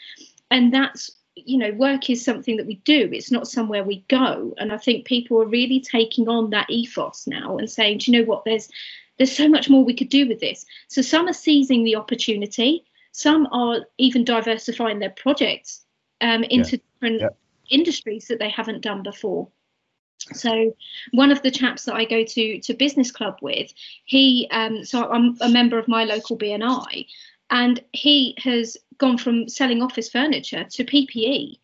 And 0.50 0.72
that's, 0.72 1.10
you 1.34 1.58
know, 1.58 1.72
work 1.72 2.08
is 2.08 2.24
something 2.24 2.56
that 2.56 2.66
we 2.66 2.76
do, 2.76 3.08
it's 3.12 3.32
not 3.32 3.48
somewhere 3.48 3.84
we 3.84 4.04
go. 4.08 4.54
And 4.58 4.72
I 4.72 4.78
think 4.78 5.06
people 5.06 5.40
are 5.40 5.46
really 5.46 5.80
taking 5.80 6.28
on 6.28 6.50
that 6.50 6.70
ethos 6.70 7.26
now 7.26 7.56
and 7.58 7.70
saying, 7.70 7.98
do 7.98 8.10
you 8.10 8.18
know 8.18 8.24
what, 8.24 8.44
there's 8.44 8.68
there's 9.18 9.34
so 9.34 9.48
much 9.48 9.70
more 9.70 9.82
we 9.82 9.94
could 9.96 10.10
do 10.10 10.28
with 10.28 10.40
this. 10.40 10.66
So 10.88 11.00
some 11.00 11.26
are 11.26 11.32
seizing 11.32 11.84
the 11.84 11.96
opportunity, 11.96 12.84
some 13.16 13.46
are 13.50 13.86
even 13.98 14.24
diversifying 14.24 14.98
their 14.98 15.10
projects 15.10 15.84
um, 16.20 16.44
into 16.44 16.76
yeah. 16.76 16.82
different 17.00 17.20
yeah 17.22 17.28
industries 17.70 18.28
that 18.28 18.38
they 18.38 18.48
haven't 18.48 18.82
done 18.82 19.02
before. 19.02 19.48
So 20.32 20.74
one 21.12 21.30
of 21.30 21.42
the 21.42 21.50
chaps 21.50 21.84
that 21.84 21.94
I 21.94 22.04
go 22.04 22.24
to 22.24 22.60
to 22.60 22.74
business 22.74 23.12
club 23.12 23.38
with, 23.42 23.72
he 24.04 24.48
um, 24.50 24.84
so 24.84 25.10
I'm 25.10 25.36
a 25.40 25.48
member 25.48 25.78
of 25.78 25.88
my 25.88 26.04
local 26.04 26.36
BNI, 26.36 27.06
and 27.50 27.80
he 27.92 28.34
has 28.38 28.76
gone 28.98 29.18
from 29.18 29.48
selling 29.48 29.82
office 29.82 30.08
furniture 30.08 30.64
to 30.64 30.84
PPE. 30.84 31.58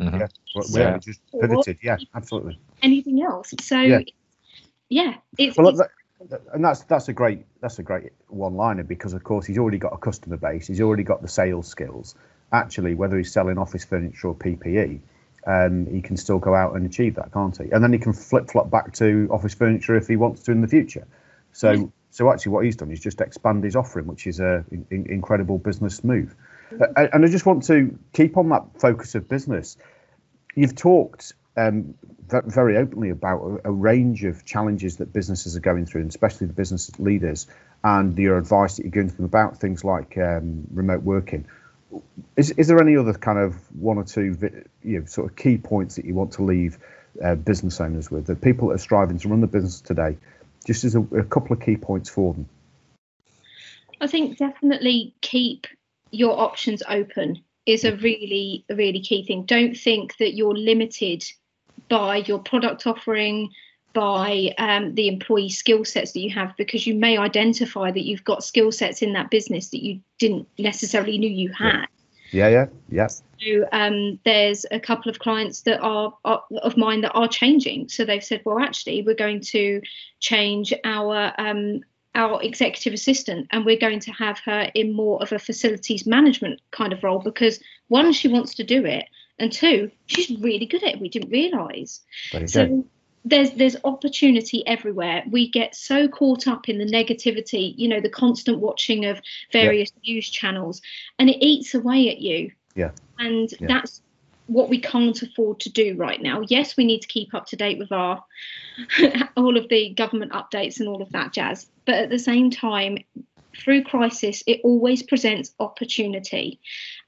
Mm-hmm. 0.00 0.16
Yeah, 0.20 0.26
well, 0.54 0.64
yeah. 0.70 0.98
just 0.98 1.20
pivoted. 1.40 1.78
Yeah, 1.82 1.98
absolutely. 2.14 2.58
Anything 2.82 3.22
else? 3.22 3.54
So 3.60 3.80
yeah, 3.80 4.00
yeah 4.88 5.14
it's, 5.38 5.56
well, 5.56 5.68
it's 5.68 5.78
that, 5.78 5.90
and 6.52 6.64
that's 6.64 6.82
that's 6.84 7.08
a 7.08 7.12
great 7.12 7.44
that's 7.60 7.78
a 7.78 7.82
great 7.82 8.12
one 8.28 8.54
liner 8.54 8.82
because 8.82 9.12
of 9.12 9.24
course 9.24 9.46
he's 9.46 9.58
already 9.58 9.78
got 9.78 9.92
a 9.92 9.98
customer 9.98 10.36
base, 10.36 10.66
he's 10.66 10.80
already 10.80 11.02
got 11.02 11.22
the 11.22 11.28
sales 11.28 11.68
skills. 11.68 12.14
Actually, 12.52 12.94
whether 12.94 13.16
he's 13.16 13.32
selling 13.32 13.56
office 13.56 13.84
furniture 13.84 14.28
or 14.28 14.34
PPE, 14.34 15.00
um, 15.46 15.86
he 15.86 16.02
can 16.02 16.16
still 16.16 16.38
go 16.38 16.54
out 16.54 16.76
and 16.76 16.84
achieve 16.84 17.14
that, 17.14 17.32
can't 17.32 17.56
he? 17.56 17.70
And 17.70 17.82
then 17.82 17.92
he 17.92 17.98
can 17.98 18.12
flip 18.12 18.50
flop 18.50 18.70
back 18.70 18.92
to 18.94 19.26
office 19.30 19.54
furniture 19.54 19.96
if 19.96 20.06
he 20.06 20.16
wants 20.16 20.42
to 20.42 20.52
in 20.52 20.60
the 20.60 20.68
future. 20.68 21.06
So, 21.52 21.74
mm. 21.74 21.92
so 22.10 22.30
actually, 22.30 22.52
what 22.52 22.64
he's 22.64 22.76
done 22.76 22.90
is 22.90 23.00
just 23.00 23.20
expand 23.20 23.64
his 23.64 23.74
offering, 23.74 24.06
which 24.06 24.26
is 24.26 24.38
a 24.38 24.64
in, 24.70 25.06
incredible 25.08 25.58
business 25.58 26.04
move. 26.04 26.34
Uh, 26.78 27.08
and 27.12 27.24
I 27.24 27.28
just 27.28 27.46
want 27.46 27.64
to 27.64 27.98
keep 28.12 28.36
on 28.36 28.48
that 28.50 28.64
focus 28.78 29.14
of 29.14 29.28
business. 29.28 29.76
You've 30.54 30.76
talked 30.76 31.32
um, 31.56 31.94
very 32.46 32.76
openly 32.76 33.10
about 33.10 33.60
a, 33.64 33.70
range 33.70 34.24
of 34.24 34.44
challenges 34.44 34.96
that 34.98 35.12
businesses 35.12 35.56
are 35.56 35.60
going 35.60 35.84
through, 35.84 36.02
and 36.02 36.10
especially 36.10 36.46
the 36.46 36.52
business 36.52 36.90
leaders, 36.98 37.46
and 37.84 38.16
your 38.16 38.38
advice 38.38 38.76
that 38.76 38.84
you're 38.84 38.90
giving 38.90 39.10
to 39.10 39.16
them 39.16 39.24
about 39.24 39.58
things 39.58 39.84
like 39.84 40.16
um, 40.16 40.66
remote 40.72 41.02
working. 41.02 41.44
Is, 42.36 42.52
is 42.52 42.68
there 42.68 42.80
any 42.80 42.96
other 42.96 43.12
kind 43.12 43.38
of 43.38 43.54
one 43.78 43.98
or 43.98 44.04
two 44.04 44.36
you 44.82 45.00
know, 45.00 45.04
sort 45.04 45.30
of 45.30 45.36
key 45.36 45.58
points 45.58 45.96
that 45.96 46.06
you 46.06 46.14
want 46.14 46.32
to 46.32 46.42
leave 46.42 46.78
uh, 47.22 47.34
business 47.34 47.80
owners 47.80 48.10
with, 48.10 48.26
the 48.26 48.34
people 48.34 48.68
that 48.68 48.74
are 48.74 48.78
striving 48.78 49.18
to 49.18 49.28
run 49.28 49.42
the 49.42 49.46
business 49.46 49.80
today, 49.82 50.16
just 50.66 50.84
as 50.84 50.94
a, 50.94 51.00
a 51.00 51.24
couple 51.24 51.52
of 51.54 51.60
key 51.60 51.76
points 51.76 52.08
for 52.08 52.32
them? 52.32 52.48
I 54.00 54.06
think 54.06 54.38
definitely 54.38 55.14
keep 55.20 55.66
your 56.10 56.38
options 56.38 56.82
open. 56.88 57.42
is 57.66 57.84
a 57.84 57.96
really, 57.96 58.64
really 58.70 59.00
key 59.00 59.24
thing. 59.24 59.44
Don't 59.44 59.76
think 59.76 60.16
that 60.16 60.34
you're 60.34 60.56
limited 60.56 61.24
by 61.92 62.16
your 62.16 62.38
product 62.38 62.86
offering, 62.86 63.50
by 63.92 64.54
um, 64.56 64.94
the 64.94 65.08
employee 65.08 65.50
skill 65.50 65.84
sets 65.84 66.12
that 66.12 66.20
you 66.20 66.30
have, 66.30 66.56
because 66.56 66.86
you 66.86 66.94
may 66.94 67.18
identify 67.18 67.90
that 67.90 68.06
you've 68.06 68.24
got 68.24 68.42
skill 68.42 68.72
sets 68.72 69.02
in 69.02 69.12
that 69.12 69.28
business 69.28 69.68
that 69.68 69.84
you 69.84 70.00
didn't 70.18 70.48
necessarily 70.58 71.18
knew 71.18 71.28
you 71.28 71.52
had. 71.52 71.84
Yeah, 72.30 72.48
yeah, 72.48 72.66
yeah. 72.88 73.08
So 73.08 73.68
um, 73.72 74.18
there's 74.24 74.64
a 74.70 74.80
couple 74.80 75.10
of 75.10 75.18
clients 75.18 75.60
that 75.62 75.80
are, 75.80 76.16
are, 76.24 76.42
of 76.62 76.78
mine 76.78 77.02
that 77.02 77.12
are 77.12 77.28
changing. 77.28 77.90
So 77.90 78.06
they've 78.06 78.24
said, 78.24 78.40
well, 78.46 78.58
actually, 78.58 79.02
we're 79.02 79.14
going 79.14 79.42
to 79.52 79.82
change 80.18 80.72
our 80.84 81.34
um, 81.36 81.82
our 82.14 82.42
executive 82.42 82.92
assistant 82.92 83.46
and 83.52 83.64
we're 83.64 83.78
going 83.78 83.98
to 84.00 84.12
have 84.12 84.38
her 84.40 84.70
in 84.74 84.92
more 84.94 85.22
of 85.22 85.32
a 85.32 85.38
facilities 85.38 86.06
management 86.06 86.60
kind 86.70 86.92
of 86.92 87.02
role 87.02 87.20
because 87.20 87.58
one 87.88 88.12
she 88.12 88.28
wants 88.28 88.54
to 88.54 88.64
do 88.64 88.84
it 88.84 89.06
and 89.38 89.52
two 89.52 89.90
she's 90.06 90.38
really 90.40 90.66
good 90.66 90.82
at 90.82 90.94
it 90.94 91.00
we 91.00 91.08
didn't 91.08 91.30
realize 91.30 92.00
so 92.46 92.66
go. 92.66 92.84
there's 93.24 93.52
there's 93.52 93.76
opportunity 93.84 94.66
everywhere 94.66 95.22
we 95.30 95.48
get 95.48 95.74
so 95.74 96.08
caught 96.08 96.46
up 96.46 96.68
in 96.68 96.78
the 96.78 96.86
negativity 96.86 97.74
you 97.76 97.88
know 97.88 98.00
the 98.00 98.10
constant 98.10 98.58
watching 98.58 99.04
of 99.04 99.20
various 99.52 99.92
yeah. 100.02 100.14
news 100.14 100.30
channels 100.30 100.82
and 101.18 101.30
it 101.30 101.36
eats 101.44 101.74
away 101.74 102.10
at 102.10 102.18
you 102.18 102.50
yeah 102.74 102.90
and 103.18 103.52
yeah. 103.58 103.68
that's 103.68 104.02
what 104.46 104.68
we 104.68 104.80
can't 104.80 105.22
afford 105.22 105.60
to 105.60 105.70
do 105.70 105.94
right 105.96 106.20
now. 106.20 106.42
Yes, 106.46 106.76
we 106.76 106.84
need 106.84 107.00
to 107.02 107.08
keep 107.08 107.34
up 107.34 107.46
to 107.46 107.56
date 107.56 107.78
with 107.78 107.92
our 107.92 108.22
all 109.36 109.56
of 109.56 109.68
the 109.68 109.90
government 109.94 110.32
updates 110.32 110.80
and 110.80 110.88
all 110.88 111.02
of 111.02 111.12
that 111.12 111.32
jazz. 111.32 111.66
But 111.84 111.96
at 111.96 112.10
the 112.10 112.18
same 112.18 112.50
time, 112.50 112.98
through 113.56 113.84
crisis, 113.84 114.42
it 114.46 114.60
always 114.64 115.02
presents 115.02 115.54
opportunity 115.60 116.60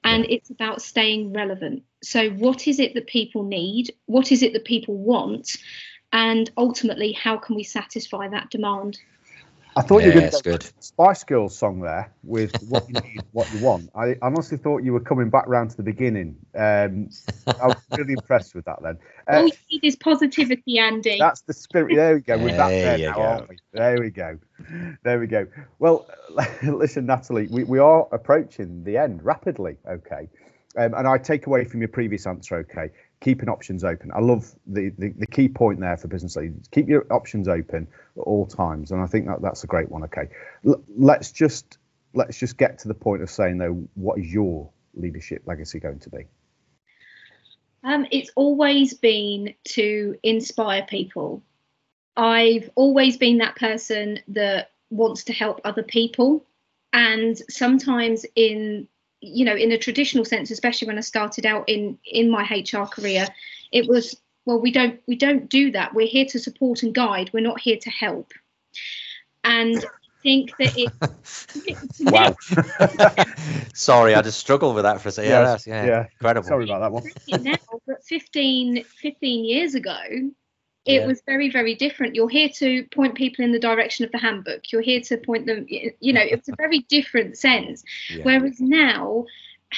and 0.05 0.27
it's 0.29 0.51
about 0.51 0.83
staying 0.83 1.33
relevant. 1.33 1.83
So, 2.03 2.31
what 2.31 2.69
is 2.69 2.79
it 2.79 2.95
that 2.95 3.07
people 3.07 3.43
need? 3.43 3.93
What 4.07 4.31
is 4.31 4.43
it 4.43 4.53
that 4.53 4.65
people 4.65 4.97
want? 4.97 5.57
And 6.13 6.51
ultimately, 6.57 7.13
how 7.13 7.37
can 7.39 7.57
we 7.57 7.65
satisfy 7.65 8.29
that 8.29 8.51
demand? 8.51 8.99
I 9.77 9.83
thought 9.83 10.03
yeah, 10.03 10.09
you 10.09 10.14
were 10.14 10.20
going 10.20 10.33
to 10.33 10.43
good. 10.43 10.70
Spice 10.81 11.25
Girls 11.25 11.57
song 11.57 11.81
there 11.81 12.12
with 12.22 12.55
what 12.68 12.89
you 12.89 12.95
need, 13.01 13.22
what 13.33 13.53
you 13.53 13.61
want. 13.61 13.91
I 13.95 14.16
honestly 14.22 14.57
thought 14.57 14.83
you 14.83 14.93
were 14.93 15.01
coming 15.01 15.31
back 15.31 15.47
round 15.47 15.70
to 15.70 15.77
the 15.77 15.83
beginning. 15.83 16.37
Um, 16.55 17.09
I 17.47 17.66
was 17.66 17.77
really 17.97 18.12
impressed 18.12 18.55
with 18.55 18.64
that 18.66 18.83
then. 18.83 18.99
Uh, 19.27 19.37
All 19.37 19.47
you 19.47 19.53
need 19.72 19.85
is 19.85 19.97
positivity, 19.97 20.79
Andy. 20.79 21.16
That's 21.18 21.41
the 21.43 21.55
spirit. 21.55 21.97
There 21.97 22.16
we 22.16 22.20
go. 22.20 22.37
With 22.37 22.59
that 22.59 22.68
there, 22.68 22.99
now, 22.99 23.22
aren't 23.22 23.49
we? 23.49 23.57
There 23.72 23.99
we 23.99 24.11
go. 24.11 24.39
There 25.03 25.18
we 25.18 25.27
go. 25.27 25.47
Well, 25.79 26.07
listen, 26.62 27.07
Natalie, 27.07 27.47
we, 27.51 27.64
we 27.64 27.79
are 27.79 28.07
approaching 28.12 28.85
the 28.85 28.99
end 28.99 29.25
rapidly. 29.25 29.79
Okay. 29.89 30.29
Um, 30.77 30.95
and 30.95 31.07
I 31.07 31.18
take 31.18 31.47
away 31.47 31.64
from 31.64 31.81
your 31.81 31.89
previous 31.89 32.27
answer, 32.27 32.57
okay, 32.57 32.91
keeping 33.20 33.49
options 33.49 33.85
open. 33.85 34.11
I 34.14 34.20
love 34.20 34.53
the, 34.66 34.91
the, 34.99 35.12
the 35.16 35.27
key 35.27 35.49
point 35.49 35.81
there 35.81 35.97
for 35.97 36.09
business 36.09 36.37
leaders. 36.37 36.66
Keep 36.72 36.89
your 36.89 37.07
options 37.12 37.49
open 37.49 37.87
at 38.16 38.20
all 38.20 38.47
times, 38.47 38.91
and 38.91 39.01
I 39.01 39.07
think 39.07 39.27
that 39.27 39.41
that's 39.41 39.64
a 39.64 39.66
great 39.66 39.89
one. 39.91 40.03
Okay, 40.05 40.29
L- 40.66 40.83
let's 40.97 41.31
just 41.31 41.79
let's 42.12 42.39
just 42.39 42.57
get 42.57 42.79
to 42.81 42.89
the 42.89 42.95
point 42.95 43.22
of 43.22 43.31
saying 43.31 43.59
though, 43.59 43.89
what 43.95 44.18
is 44.18 44.33
your 44.33 44.70
leadership 44.95 45.43
legacy 45.47 45.81
going 45.81 46.01
to 46.01 46.11
be? 46.11 46.27
Um, 47.85 48.07
it's 48.11 48.31
always 48.35 48.95
been 48.95 49.55
to 49.68 50.16
inspire 50.22 50.85
people. 50.85 51.43
I've 52.16 52.70
always 52.75 53.16
been 53.16 53.39
that 53.39 53.57
person 53.57 54.20
that 54.29 54.70
wants 54.91 55.25
to 55.25 55.33
help 55.33 55.61
other 55.64 55.83
people, 55.83 56.45
and 56.93 57.41
sometimes 57.49 58.25
in 58.37 58.89
you 59.25 59.45
know 59.45 59.55
in 59.57 59.72
a 59.72 59.79
traditional 59.79 60.25
sense 60.25 60.51
especially 60.51 60.87
when 60.87 60.99
i 60.99 61.01
started 61.01 61.47
out 61.47 61.68
in 61.68 61.99
in 62.05 62.31
my 62.31 62.43
hr 62.43 62.85
career 62.85 63.27
it 63.72 63.89
was 63.89 64.16
well 64.45 64.61
we 64.61 64.70
don't 64.70 65.01
we 65.07 65.16
don't 65.16 65.49
do 65.49 65.70
that. 65.72 65.95
We're 65.95 66.07
here 66.07 66.27
to 66.27 66.39
support 66.39 66.83
and 66.83 66.95
guide. 66.95 67.31
We're 67.33 67.41
not 67.41 67.61
here 67.61 67.79
to 67.79 67.91
help. 67.91 68.33
And 69.43 69.85
I 69.85 70.22
think 70.22 70.57
that 70.59 70.75
it 70.77 70.93
wow. 72.01 72.35
Sorry 73.75 74.14
i 74.14 74.22
just 74.22 74.39
struggled 74.39 74.75
with 74.75 74.85
that 74.85 75.01
for 75.01 75.09
a 75.09 75.12
second. 75.12 75.31
Yes, 75.31 75.66
yeah, 75.66 75.85
yeah 75.85 76.07
incredible. 76.12 76.49
Sorry 76.49 76.64
about 76.64 76.81
that 76.81 76.93
one. 76.93 77.05
Now 77.43 77.79
but 77.87 78.05
15 78.05 78.85
15 78.85 79.45
years 79.45 79.75
ago 79.75 79.99
it 80.87 81.01
yeah. 81.01 81.07
was 81.07 81.22
very 81.26 81.51
very 81.51 81.74
different 81.74 82.14
you're 82.14 82.28
here 82.28 82.49
to 82.49 82.85
point 82.95 83.14
people 83.14 83.45
in 83.45 83.53
the 83.53 83.59
direction 83.59 84.05
of 84.05 84.12
the 84.12 84.18
handbook 84.18 84.70
you're 84.72 84.82
here 84.82 85.01
to 85.01 85.16
point 85.18 85.47
them 85.47 85.66
you 85.68 86.12
know 86.12 86.22
it's 86.22 86.49
a 86.49 86.55
very 86.59 86.80
different 86.80 87.37
sense 87.37 87.82
yeah. 88.11 88.22
whereas 88.22 88.61
now 88.61 89.24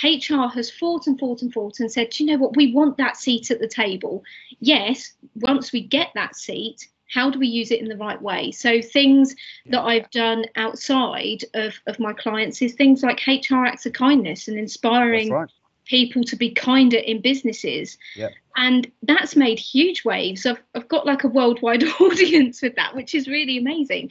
HR 0.02 0.48
has 0.48 0.70
fought 0.70 1.06
and 1.06 1.18
fought 1.18 1.40
and 1.40 1.50
fought 1.50 1.80
and 1.80 1.90
said, 1.90 2.18
you 2.20 2.26
know 2.26 2.36
what, 2.36 2.54
we 2.54 2.74
want 2.74 2.98
that 2.98 3.16
seat 3.16 3.50
at 3.50 3.60
the 3.60 3.68
table. 3.68 4.22
Yes, 4.60 5.14
once 5.36 5.72
we 5.72 5.80
get 5.80 6.10
that 6.14 6.36
seat, 6.36 6.86
how 7.08 7.30
do 7.30 7.38
we 7.38 7.46
use 7.46 7.70
it 7.70 7.80
in 7.80 7.88
the 7.88 7.96
right 7.96 8.20
way? 8.20 8.50
So 8.50 8.82
things 8.82 9.34
yeah. 9.64 9.72
that 9.72 9.84
I've 9.84 10.10
done 10.10 10.44
outside 10.56 11.44
of, 11.54 11.80
of 11.86 11.98
my 11.98 12.12
clients 12.12 12.60
is 12.60 12.74
things 12.74 13.02
like 13.02 13.26
HR 13.26 13.64
acts 13.64 13.86
of 13.86 13.92
kindness 13.92 14.48
and 14.48 14.58
inspiring 14.58 15.30
right 15.30 15.50
people 15.86 16.22
to 16.24 16.36
be 16.36 16.50
kinder 16.50 16.98
in 16.98 17.20
businesses. 17.20 17.96
Yep. 18.16 18.32
And 18.56 18.90
that's 19.02 19.36
made 19.36 19.58
huge 19.58 20.04
waves. 20.04 20.46
I've, 20.46 20.62
I've 20.74 20.88
got 20.88 21.06
like 21.06 21.24
a 21.24 21.28
worldwide 21.28 21.84
audience 22.00 22.62
with 22.62 22.76
that, 22.76 22.94
which 22.94 23.14
is 23.14 23.28
really 23.28 23.58
amazing. 23.58 24.10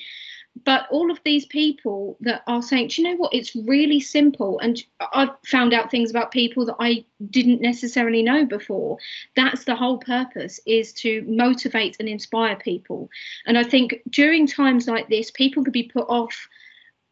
But 0.64 0.88
all 0.90 1.12
of 1.12 1.20
these 1.26 1.46
people 1.46 2.16
that 2.22 2.42
are 2.48 2.62
saying, 2.62 2.88
do 2.88 3.02
you 3.02 3.10
know 3.10 3.18
what? 3.18 3.34
It's 3.34 3.56
really 3.56 4.00
simple. 4.00 4.58
And 4.60 4.82
I've 5.14 5.32
found 5.46 5.74
out 5.74 5.92
things 5.92 6.10
about 6.10 6.32
people 6.32 6.66
that 6.66 6.78
I 6.80 7.04
didn't 7.30 7.60
necessarily 7.60 8.24
know 8.24 8.46
before. 8.46 8.98
That's 9.36 9.66
the 9.66 9.76
whole 9.76 9.98
purpose 9.98 10.62
is 10.66 10.94
to 10.94 11.26
motivate 11.28 11.98
and 12.00 12.08
inspire 12.08 12.56
people. 12.56 13.10
And 13.46 13.58
I 13.58 13.64
think 13.64 14.02
during 14.10 14.48
times 14.48 14.88
like 14.88 15.10
this, 15.10 15.30
people 15.30 15.64
could 15.64 15.74
be 15.74 15.92
put 15.92 16.08
off 16.08 16.48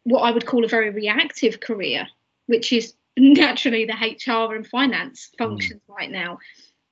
what 0.03 0.21
I 0.21 0.31
would 0.31 0.45
call 0.45 0.63
a 0.63 0.69
very 0.69 0.89
reactive 0.89 1.59
career, 1.59 2.07
which 2.45 2.71
is 2.71 2.93
naturally 3.17 3.85
the 3.85 3.93
HR 3.93 4.55
and 4.55 4.65
finance 4.67 5.29
hmm. 5.37 5.43
functions 5.43 5.81
mm. 5.81 5.95
right 5.95 6.11
now. 6.11 6.39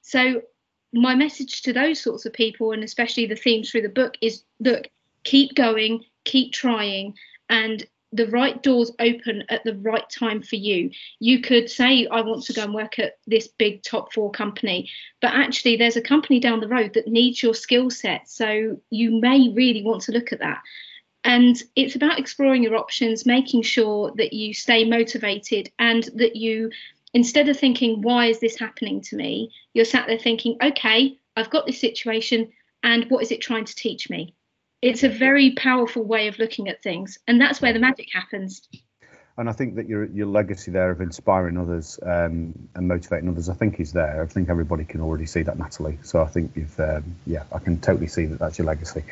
So 0.02 0.42
my 0.94 1.16
message 1.16 1.62
to 1.64 1.74
those 1.74 2.02
sorts 2.02 2.26
of 2.26 2.34
people 2.34 2.72
and 2.72 2.84
especially 2.84 3.26
the 3.26 3.36
themes 3.36 3.72
through 3.72 3.84
the 3.84 3.90
book 3.90 4.16
is 4.22 4.44
look, 4.60 4.88
keep 5.24 5.56
going, 5.56 6.04
keep 6.26 6.54
trying 6.54 7.14
and 7.50 7.86
the 8.14 8.28
right 8.28 8.62
doors 8.62 8.92
open 9.00 9.44
at 9.50 9.64
the 9.64 9.76
right 9.78 10.10
time 10.10 10.42
for 10.42 10.58
you. 10.58 10.92
You 11.20 11.40
could 11.40 11.70
say, 11.70 12.08
I 12.08 12.22
want 12.22 12.44
to 12.44 12.54
go 12.54 12.64
and 12.64 12.74
work 12.74 13.00
at 13.00 13.18
this 13.26 13.48
big 13.48 13.84
top 13.84 14.14
four 14.14 14.32
company, 14.32 14.90
but 15.22 15.34
actually, 15.34 15.78
there's 15.78 15.96
a 15.96 16.02
company 16.02 16.40
down 16.40 16.60
the 16.60 16.68
road 16.68 16.94
that 16.96 17.08
needs 17.08 17.42
your 17.42 17.54
skill 17.54 17.90
set. 17.90 18.30
So 18.30 18.78
you 18.90 19.22
may 19.22 19.50
really 19.56 19.82
want 19.84 20.02
to 20.04 20.12
look 20.12 20.34
at 20.34 20.40
that. 20.40 20.62
And 21.24 21.62
it's 21.76 21.96
about 21.96 22.20
exploring 22.20 22.64
your 22.64 22.76
options, 22.76 23.26
making 23.26 23.62
sure 23.62 24.12
that 24.18 24.34
you 24.34 24.54
stay 24.54 24.84
motivated 24.84 25.72
and 25.78 26.04
that 26.16 26.36
you, 26.36 26.72
instead 27.14 27.48
of 27.48 27.58
thinking, 27.58 28.02
why 28.02 28.28
is 28.28 28.40
this 28.40 28.58
happening 28.58 29.02
to 29.02 29.16
me? 29.16 29.52
You're 29.74 29.86
sat 29.86 30.08
there 30.08 30.18
thinking, 30.18 30.58
okay, 30.64 31.18
I've 31.36 31.50
got 31.50 31.66
this 31.66 31.80
situation 31.80 32.52
and 32.84 33.06
what 33.10 33.22
is 33.24 33.32
it 33.32 33.42
trying 33.42 33.66
to 33.66 33.76
teach 33.76 34.10
me? 34.10 34.34
It's 34.82 35.04
a 35.04 35.10
very 35.10 35.52
powerful 35.52 36.04
way 36.04 36.28
of 36.28 36.40
looking 36.40 36.68
at 36.68 36.82
things. 36.82 37.20
And 37.28 37.40
that's 37.40 37.62
where 37.62 37.74
the 37.74 37.80
magic 37.80 38.08
happens. 38.12 38.68
And 39.38 39.50
I 39.50 39.54
think 39.54 39.76
that 39.76 39.88
your 39.88 40.06
your 40.06 40.28
legacy 40.28 40.72
there 40.72 40.92
of 40.92 41.00
inspiring 41.00 41.58
others 41.58 41.98
um, 42.04 42.54
and 42.76 42.88
motivating 42.88 43.30
others, 43.30 43.48
I 43.48 43.54
think 43.54 43.80
is 43.80 43.94
there. 43.94 44.22
I 44.22 44.26
think 44.26 44.50
everybody 44.50 44.84
can 44.84 45.02
already 45.02 45.26
see 45.26 45.42
that, 45.44 45.58
Natalie. 45.58 46.00
So 46.04 46.22
I 46.22 46.28
think 46.28 46.52
you've, 46.56 46.78
um, 46.80 47.16
yeah, 47.26 47.44
I 47.52 47.60
can 47.60 47.80
totally 47.80 48.08
see 48.08 48.26
that 48.26 48.40
that's 48.40 48.58
your 48.58 48.68
legacy. 48.68 49.04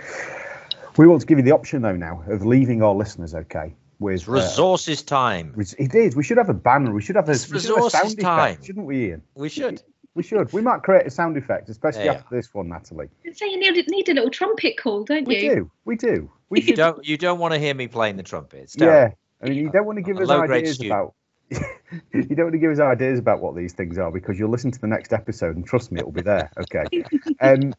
We 0.99 1.07
want 1.07 1.21
to 1.21 1.27
give 1.27 1.37
you 1.37 1.45
the 1.45 1.53
option 1.53 1.81
though 1.81 1.95
now 1.95 2.25
of 2.27 2.45
leaving 2.45 2.83
our 2.83 2.93
listeners 2.93 3.33
okay 3.33 3.73
with 3.99 4.27
uh, 4.27 4.33
resources 4.33 5.01
uh, 5.01 5.05
time. 5.05 5.55
It 5.57 5.95
is. 5.95 6.13
We 6.13 6.25
should 6.25 6.35
have 6.35 6.49
a 6.49 6.53
banner. 6.53 6.93
We 6.93 7.01
should 7.01 7.15
have 7.15 7.29
a, 7.29 7.31
resources 7.31 7.69
have 7.69 7.85
a 7.85 7.89
sound 7.89 8.19
time. 8.19 8.39
effect, 8.39 8.65
shouldn't 8.65 8.85
we, 8.85 9.05
Ian? 9.05 9.23
We 9.33 9.47
should. 9.47 9.81
We 10.15 10.23
should. 10.23 10.51
We 10.51 10.61
might 10.61 10.83
create 10.83 11.07
a 11.07 11.09
sound 11.09 11.37
effect, 11.37 11.69
especially 11.69 12.03
yeah. 12.03 12.15
after 12.15 12.35
this 12.35 12.53
one, 12.53 12.67
Natalie. 12.67 13.07
So 13.33 13.45
you 13.45 13.57
need, 13.57 13.87
need 13.87 14.09
a 14.09 14.13
little 14.13 14.29
trumpet 14.29 14.75
call, 14.75 15.05
don't 15.05 15.25
we 15.25 15.37
you? 15.41 15.49
We 15.49 15.55
do. 15.55 15.71
We 15.85 15.95
do. 15.95 16.31
We 16.49 16.61
you 16.63 16.75
don't. 16.75 17.05
You 17.05 17.15
don't 17.15 17.39
want 17.39 17.53
to 17.53 17.61
hear 17.61 17.73
me 17.73 17.87
playing 17.87 18.17
the 18.17 18.23
trumpet. 18.23 18.75
Yeah. 18.75 19.11
I 19.41 19.47
mean, 19.47 19.57
you 19.57 19.69
don't 19.69 19.85
want 19.85 19.99
to 19.99 20.01
give 20.01 20.17
us 20.17 20.29
ideas 20.29 20.81
about. 20.81 21.13
you 21.49 22.23
don't 22.23 22.47
want 22.47 22.53
to 22.55 22.59
give 22.59 22.71
us 22.71 22.79
ideas 22.81 23.19
about 23.19 23.39
what 23.39 23.55
these 23.55 23.71
things 23.71 23.97
are 23.97 24.11
because 24.11 24.37
you'll 24.37 24.51
listen 24.51 24.69
to 24.71 24.81
the 24.81 24.87
next 24.87 25.13
episode 25.13 25.55
and 25.55 25.65
trust 25.65 25.93
me, 25.93 26.01
it'll 26.01 26.11
be 26.11 26.23
there. 26.23 26.51
Okay. 26.59 27.05
Um, 27.41 27.73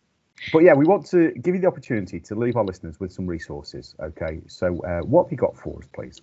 but 0.53 0.61
yeah, 0.61 0.74
we 0.74 0.84
want 0.84 1.07
to 1.07 1.32
give 1.32 1.55
you 1.55 1.61
the 1.61 1.66
opportunity 1.68 2.20
to 2.20 2.34
leave 2.34 2.57
our 2.57 2.64
listeners 2.64 2.99
with 3.01 3.12
some 3.12 3.26
resources. 3.26 3.95
Okay, 4.01 4.41
so 4.47 4.78
uh, 4.82 5.01
what 5.01 5.24
have 5.24 5.32
you 5.32 5.38
got 5.38 5.57
for 5.57 5.78
us, 5.78 5.88
please? 5.93 6.20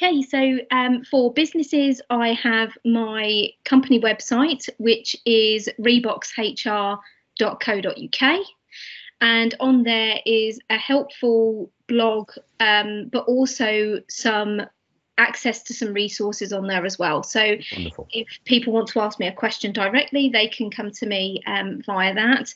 Okay, 0.00 0.22
so 0.22 0.58
um, 0.70 1.04
for 1.04 1.32
businesses, 1.32 2.00
I 2.08 2.32
have 2.32 2.72
my 2.84 3.48
company 3.64 4.00
website, 4.00 4.68
which 4.78 5.16
is 5.26 5.68
reboxhr.co.uk. 5.80 6.96
And 9.20 9.54
on 9.60 9.82
there 9.84 10.18
is 10.26 10.58
a 10.70 10.76
helpful 10.76 11.70
blog, 11.86 12.32
um, 12.58 13.08
but 13.12 13.24
also 13.26 14.00
some 14.08 14.62
access 15.18 15.62
to 15.64 15.74
some 15.74 15.92
resources 15.92 16.52
on 16.52 16.66
there 16.66 16.84
as 16.84 16.98
well. 16.98 17.22
So 17.22 17.56
Wonderful. 17.72 18.08
if 18.12 18.26
people 18.44 18.72
want 18.72 18.88
to 18.88 19.00
ask 19.00 19.18
me 19.18 19.26
a 19.26 19.32
question 19.32 19.72
directly, 19.72 20.28
they 20.28 20.48
can 20.48 20.70
come 20.70 20.90
to 20.92 21.06
me 21.06 21.42
um, 21.46 21.82
via 21.84 22.14
that. 22.14 22.52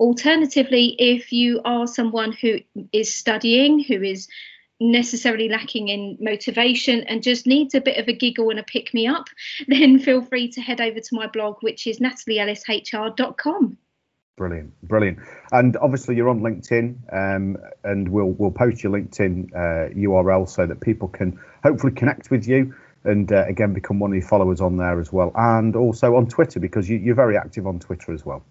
Alternatively, 0.00 0.96
if 0.98 1.32
you 1.32 1.60
are 1.64 1.86
someone 1.86 2.32
who 2.32 2.58
is 2.92 3.14
studying, 3.14 3.82
who 3.82 4.02
is 4.02 4.28
necessarily 4.80 5.48
lacking 5.48 5.88
in 5.88 6.16
motivation 6.20 7.00
and 7.04 7.22
just 7.22 7.46
needs 7.46 7.74
a 7.74 7.80
bit 7.80 7.98
of 7.98 8.08
a 8.08 8.12
giggle 8.12 8.50
and 8.50 8.60
a 8.60 8.62
pick 8.62 8.94
me 8.94 9.06
up, 9.06 9.28
then 9.68 9.98
feel 9.98 10.22
free 10.22 10.48
to 10.52 10.60
head 10.60 10.80
over 10.80 11.00
to 11.00 11.14
my 11.14 11.26
blog, 11.26 11.56
which 11.60 11.86
is 11.86 11.98
natalieellishr.com. 11.98 13.76
Brilliant, 14.38 14.72
brilliant. 14.84 15.18
And 15.50 15.76
obviously, 15.78 16.14
you're 16.14 16.28
on 16.28 16.40
LinkedIn, 16.40 16.94
um, 17.12 17.56
and 17.82 18.08
we'll 18.08 18.30
we'll 18.30 18.52
post 18.52 18.84
your 18.84 18.92
LinkedIn 18.92 19.52
uh, 19.52 19.92
URL 19.94 20.48
so 20.48 20.64
that 20.64 20.80
people 20.80 21.08
can 21.08 21.38
hopefully 21.64 21.92
connect 21.92 22.30
with 22.30 22.46
you 22.46 22.72
and 23.02 23.32
uh, 23.32 23.44
again 23.48 23.72
become 23.72 23.98
one 23.98 24.12
of 24.12 24.16
your 24.16 24.26
followers 24.26 24.60
on 24.60 24.76
there 24.76 25.00
as 25.00 25.12
well, 25.12 25.32
and 25.34 25.74
also 25.74 26.14
on 26.14 26.28
Twitter 26.28 26.60
because 26.60 26.88
you, 26.88 26.98
you're 26.98 27.16
very 27.16 27.36
active 27.36 27.66
on 27.66 27.80
Twitter 27.80 28.12
as 28.12 28.24
well. 28.24 28.44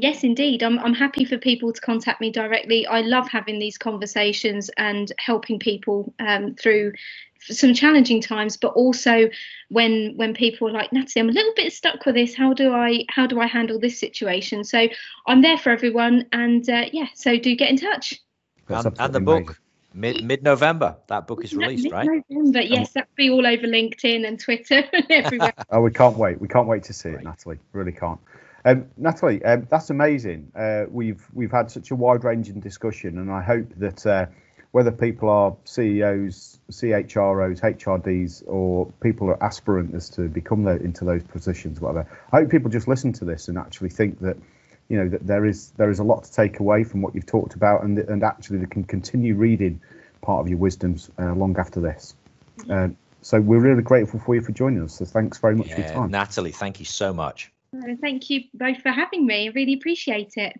Yes, 0.00 0.22
indeed. 0.22 0.62
I'm, 0.62 0.78
I'm 0.80 0.94
happy 0.94 1.24
for 1.24 1.38
people 1.38 1.72
to 1.72 1.80
contact 1.80 2.20
me 2.20 2.30
directly. 2.30 2.86
I 2.86 3.00
love 3.00 3.28
having 3.28 3.58
these 3.58 3.78
conversations 3.78 4.70
and 4.76 5.10
helping 5.18 5.58
people 5.58 6.12
um, 6.20 6.54
through 6.54 6.92
some 7.40 7.74
challenging 7.74 8.20
times, 8.20 8.56
but 8.56 8.68
also 8.68 9.28
when 9.68 10.12
when 10.16 10.34
people 10.34 10.68
are 10.68 10.72
like 10.72 10.92
Natalie, 10.92 11.20
I'm 11.20 11.28
a 11.28 11.32
little 11.32 11.52
bit 11.54 11.72
stuck 11.72 12.04
with 12.06 12.14
this. 12.14 12.34
How 12.34 12.52
do 12.52 12.72
I 12.72 13.04
how 13.08 13.26
do 13.26 13.40
I 13.40 13.46
handle 13.46 13.78
this 13.78 13.98
situation? 13.98 14.64
So 14.64 14.88
I'm 15.26 15.42
there 15.42 15.58
for 15.58 15.70
everyone, 15.70 16.26
and 16.32 16.68
uh, 16.68 16.86
yeah, 16.92 17.06
so 17.14 17.38
do 17.38 17.54
get 17.54 17.70
in 17.70 17.76
touch. 17.76 18.14
And, 18.68 18.94
and, 18.98 19.14
the 19.14 19.20
book. 19.20 19.60
Mid 19.94 20.22
mid 20.22 20.42
November, 20.42 20.96
that 21.08 21.26
book 21.26 21.42
is 21.42 21.54
released, 21.54 21.84
mid- 21.84 21.92
right? 21.92 22.08
November, 22.28 22.60
yes, 22.60 22.92
that'll 22.92 23.08
be 23.16 23.30
all 23.30 23.46
over 23.46 23.66
LinkedIn 23.66 24.28
and 24.28 24.38
Twitter 24.38 24.84
and 24.92 25.06
everywhere. 25.10 25.54
oh, 25.70 25.80
we 25.80 25.90
can't 25.90 26.16
wait. 26.16 26.40
We 26.40 26.46
can't 26.46 26.68
wait 26.68 26.82
to 26.84 26.92
see 26.92 27.08
it, 27.08 27.22
Natalie. 27.24 27.58
Really 27.72 27.92
can't. 27.92 28.20
Um, 28.64 28.86
Natalie, 28.98 29.42
um, 29.44 29.66
that's 29.70 29.88
amazing. 29.88 30.52
Uh, 30.54 30.84
we've 30.90 31.26
we've 31.32 31.50
had 31.50 31.70
such 31.70 31.90
a 31.90 31.94
wide 31.94 32.22
ranging 32.22 32.60
discussion, 32.60 33.18
and 33.18 33.30
I 33.30 33.40
hope 33.40 33.66
that 33.76 34.06
uh, 34.06 34.26
whether 34.72 34.90
people 34.90 35.28
are 35.28 35.56
CEOs, 35.64 36.58
CHROs, 36.70 37.60
HRDs, 37.60 38.42
or 38.46 38.86
people 39.00 39.30
are 39.30 39.42
aspirant 39.42 39.94
as 39.94 40.08
to 40.10 40.28
become 40.28 40.64
the, 40.64 40.76
into 40.76 41.04
those 41.04 41.22
positions, 41.22 41.80
whatever. 41.80 42.06
I 42.32 42.40
hope 42.40 42.50
people 42.50 42.70
just 42.70 42.86
listen 42.86 43.12
to 43.14 43.24
this 43.24 43.48
and 43.48 43.56
actually 43.56 43.90
think 43.90 44.20
that 44.20 44.36
you 44.88 44.96
know 44.96 45.08
that 45.08 45.26
there 45.26 45.44
is 45.44 45.70
there 45.76 45.90
is 45.90 45.98
a 45.98 46.04
lot 46.04 46.24
to 46.24 46.32
take 46.32 46.60
away 46.60 46.84
from 46.84 47.02
what 47.02 47.14
you've 47.14 47.26
talked 47.26 47.54
about, 47.54 47.84
and 47.84 47.98
and 47.98 48.22
actually 48.22 48.58
they 48.58 48.66
can 48.66 48.84
continue 48.84 49.34
reading 49.34 49.80
part 50.22 50.40
of 50.40 50.48
your 50.48 50.58
wisdoms 50.58 51.10
uh, 51.18 51.34
long 51.34 51.56
after 51.58 51.80
this. 51.80 52.14
Uh, 52.70 52.88
so 53.22 53.40
we're 53.40 53.60
really 53.60 53.82
grateful 53.82 54.20
for 54.20 54.34
you 54.34 54.40
for 54.40 54.52
joining 54.52 54.82
us. 54.82 54.94
So 54.94 55.04
thanks 55.04 55.38
very 55.38 55.54
much 55.54 55.68
yeah, 55.68 55.74
for 55.74 55.80
your 55.80 55.90
time, 55.90 56.10
Natalie. 56.10 56.52
Thank 56.52 56.78
you 56.78 56.86
so 56.86 57.12
much. 57.12 57.52
Thank 58.00 58.30
you 58.30 58.44
both 58.54 58.78
for 58.78 58.90
having 58.90 59.26
me. 59.26 59.48
I 59.48 59.52
really 59.52 59.74
appreciate 59.74 60.32
it. 60.36 60.58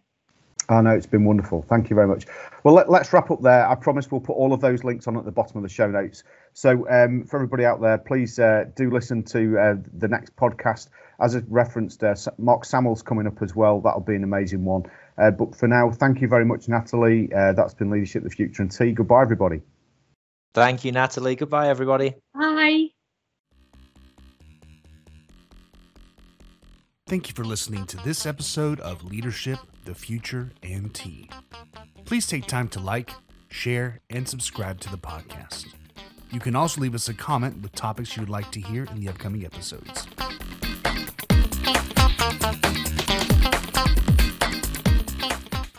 Oh, 0.70 0.82
know 0.82 0.90
it's 0.90 1.06
been 1.06 1.24
wonderful. 1.24 1.62
Thank 1.62 1.88
you 1.88 1.96
very 1.96 2.06
much. 2.06 2.26
Well, 2.62 2.74
let, 2.74 2.88
us 2.90 3.12
wrap 3.12 3.30
up 3.30 3.40
there. 3.40 3.66
I 3.66 3.74
promise 3.74 4.10
we'll 4.10 4.20
put 4.20 4.34
all 4.34 4.52
of 4.52 4.60
those 4.60 4.84
links 4.84 5.06
on 5.06 5.16
at 5.16 5.24
the 5.24 5.32
bottom 5.32 5.56
of 5.56 5.62
the 5.62 5.68
show 5.68 5.90
notes. 5.90 6.24
So, 6.52 6.86
um, 6.90 7.24
for 7.24 7.36
everybody 7.36 7.64
out 7.64 7.80
there, 7.80 7.96
please 7.96 8.38
uh, 8.38 8.64
do 8.76 8.90
listen 8.90 9.22
to 9.24 9.58
uh, 9.58 9.74
the 9.96 10.08
next 10.08 10.36
podcast. 10.36 10.88
As 11.20 11.34
I 11.34 11.40
referenced, 11.48 12.04
uh, 12.04 12.14
Mark 12.36 12.66
Samuel's 12.66 13.02
coming 13.02 13.26
up 13.26 13.40
as 13.40 13.56
well. 13.56 13.80
That'll 13.80 14.00
be 14.00 14.14
an 14.14 14.24
amazing 14.24 14.64
one. 14.64 14.82
Uh, 15.16 15.30
but 15.30 15.54
for 15.54 15.66
now, 15.68 15.90
thank 15.90 16.20
you 16.20 16.28
very 16.28 16.44
much, 16.44 16.68
Natalie. 16.68 17.32
Uh, 17.32 17.54
that's 17.54 17.74
been 17.74 17.90
Leadership 17.90 18.22
the 18.22 18.30
Future 18.30 18.62
and 18.62 18.70
Tea. 18.70 18.92
Goodbye, 18.92 19.22
everybody. 19.22 19.62
Thank 20.54 20.84
you, 20.84 20.92
Natalie. 20.92 21.36
Goodbye, 21.36 21.68
everybody. 21.68 22.14
Bye. 22.34 22.88
Thank 27.06 27.28
you 27.28 27.34
for 27.34 27.44
listening 27.44 27.86
to 27.86 27.96
this 27.98 28.26
episode 28.26 28.80
of 28.80 29.02
Leadership, 29.02 29.58
the 29.88 29.94
future 29.94 30.52
and 30.62 30.92
tea. 30.92 31.30
Please 32.04 32.26
take 32.26 32.46
time 32.46 32.68
to 32.68 32.78
like, 32.78 33.10
share, 33.48 34.00
and 34.10 34.28
subscribe 34.28 34.78
to 34.80 34.90
the 34.90 34.98
podcast. 34.98 35.66
You 36.30 36.40
can 36.40 36.54
also 36.54 36.82
leave 36.82 36.94
us 36.94 37.08
a 37.08 37.14
comment 37.14 37.62
with 37.62 37.72
topics 37.72 38.14
you 38.14 38.20
would 38.20 38.28
like 38.28 38.50
to 38.52 38.60
hear 38.60 38.84
in 38.84 39.00
the 39.00 39.08
upcoming 39.08 39.46
episodes. 39.46 40.06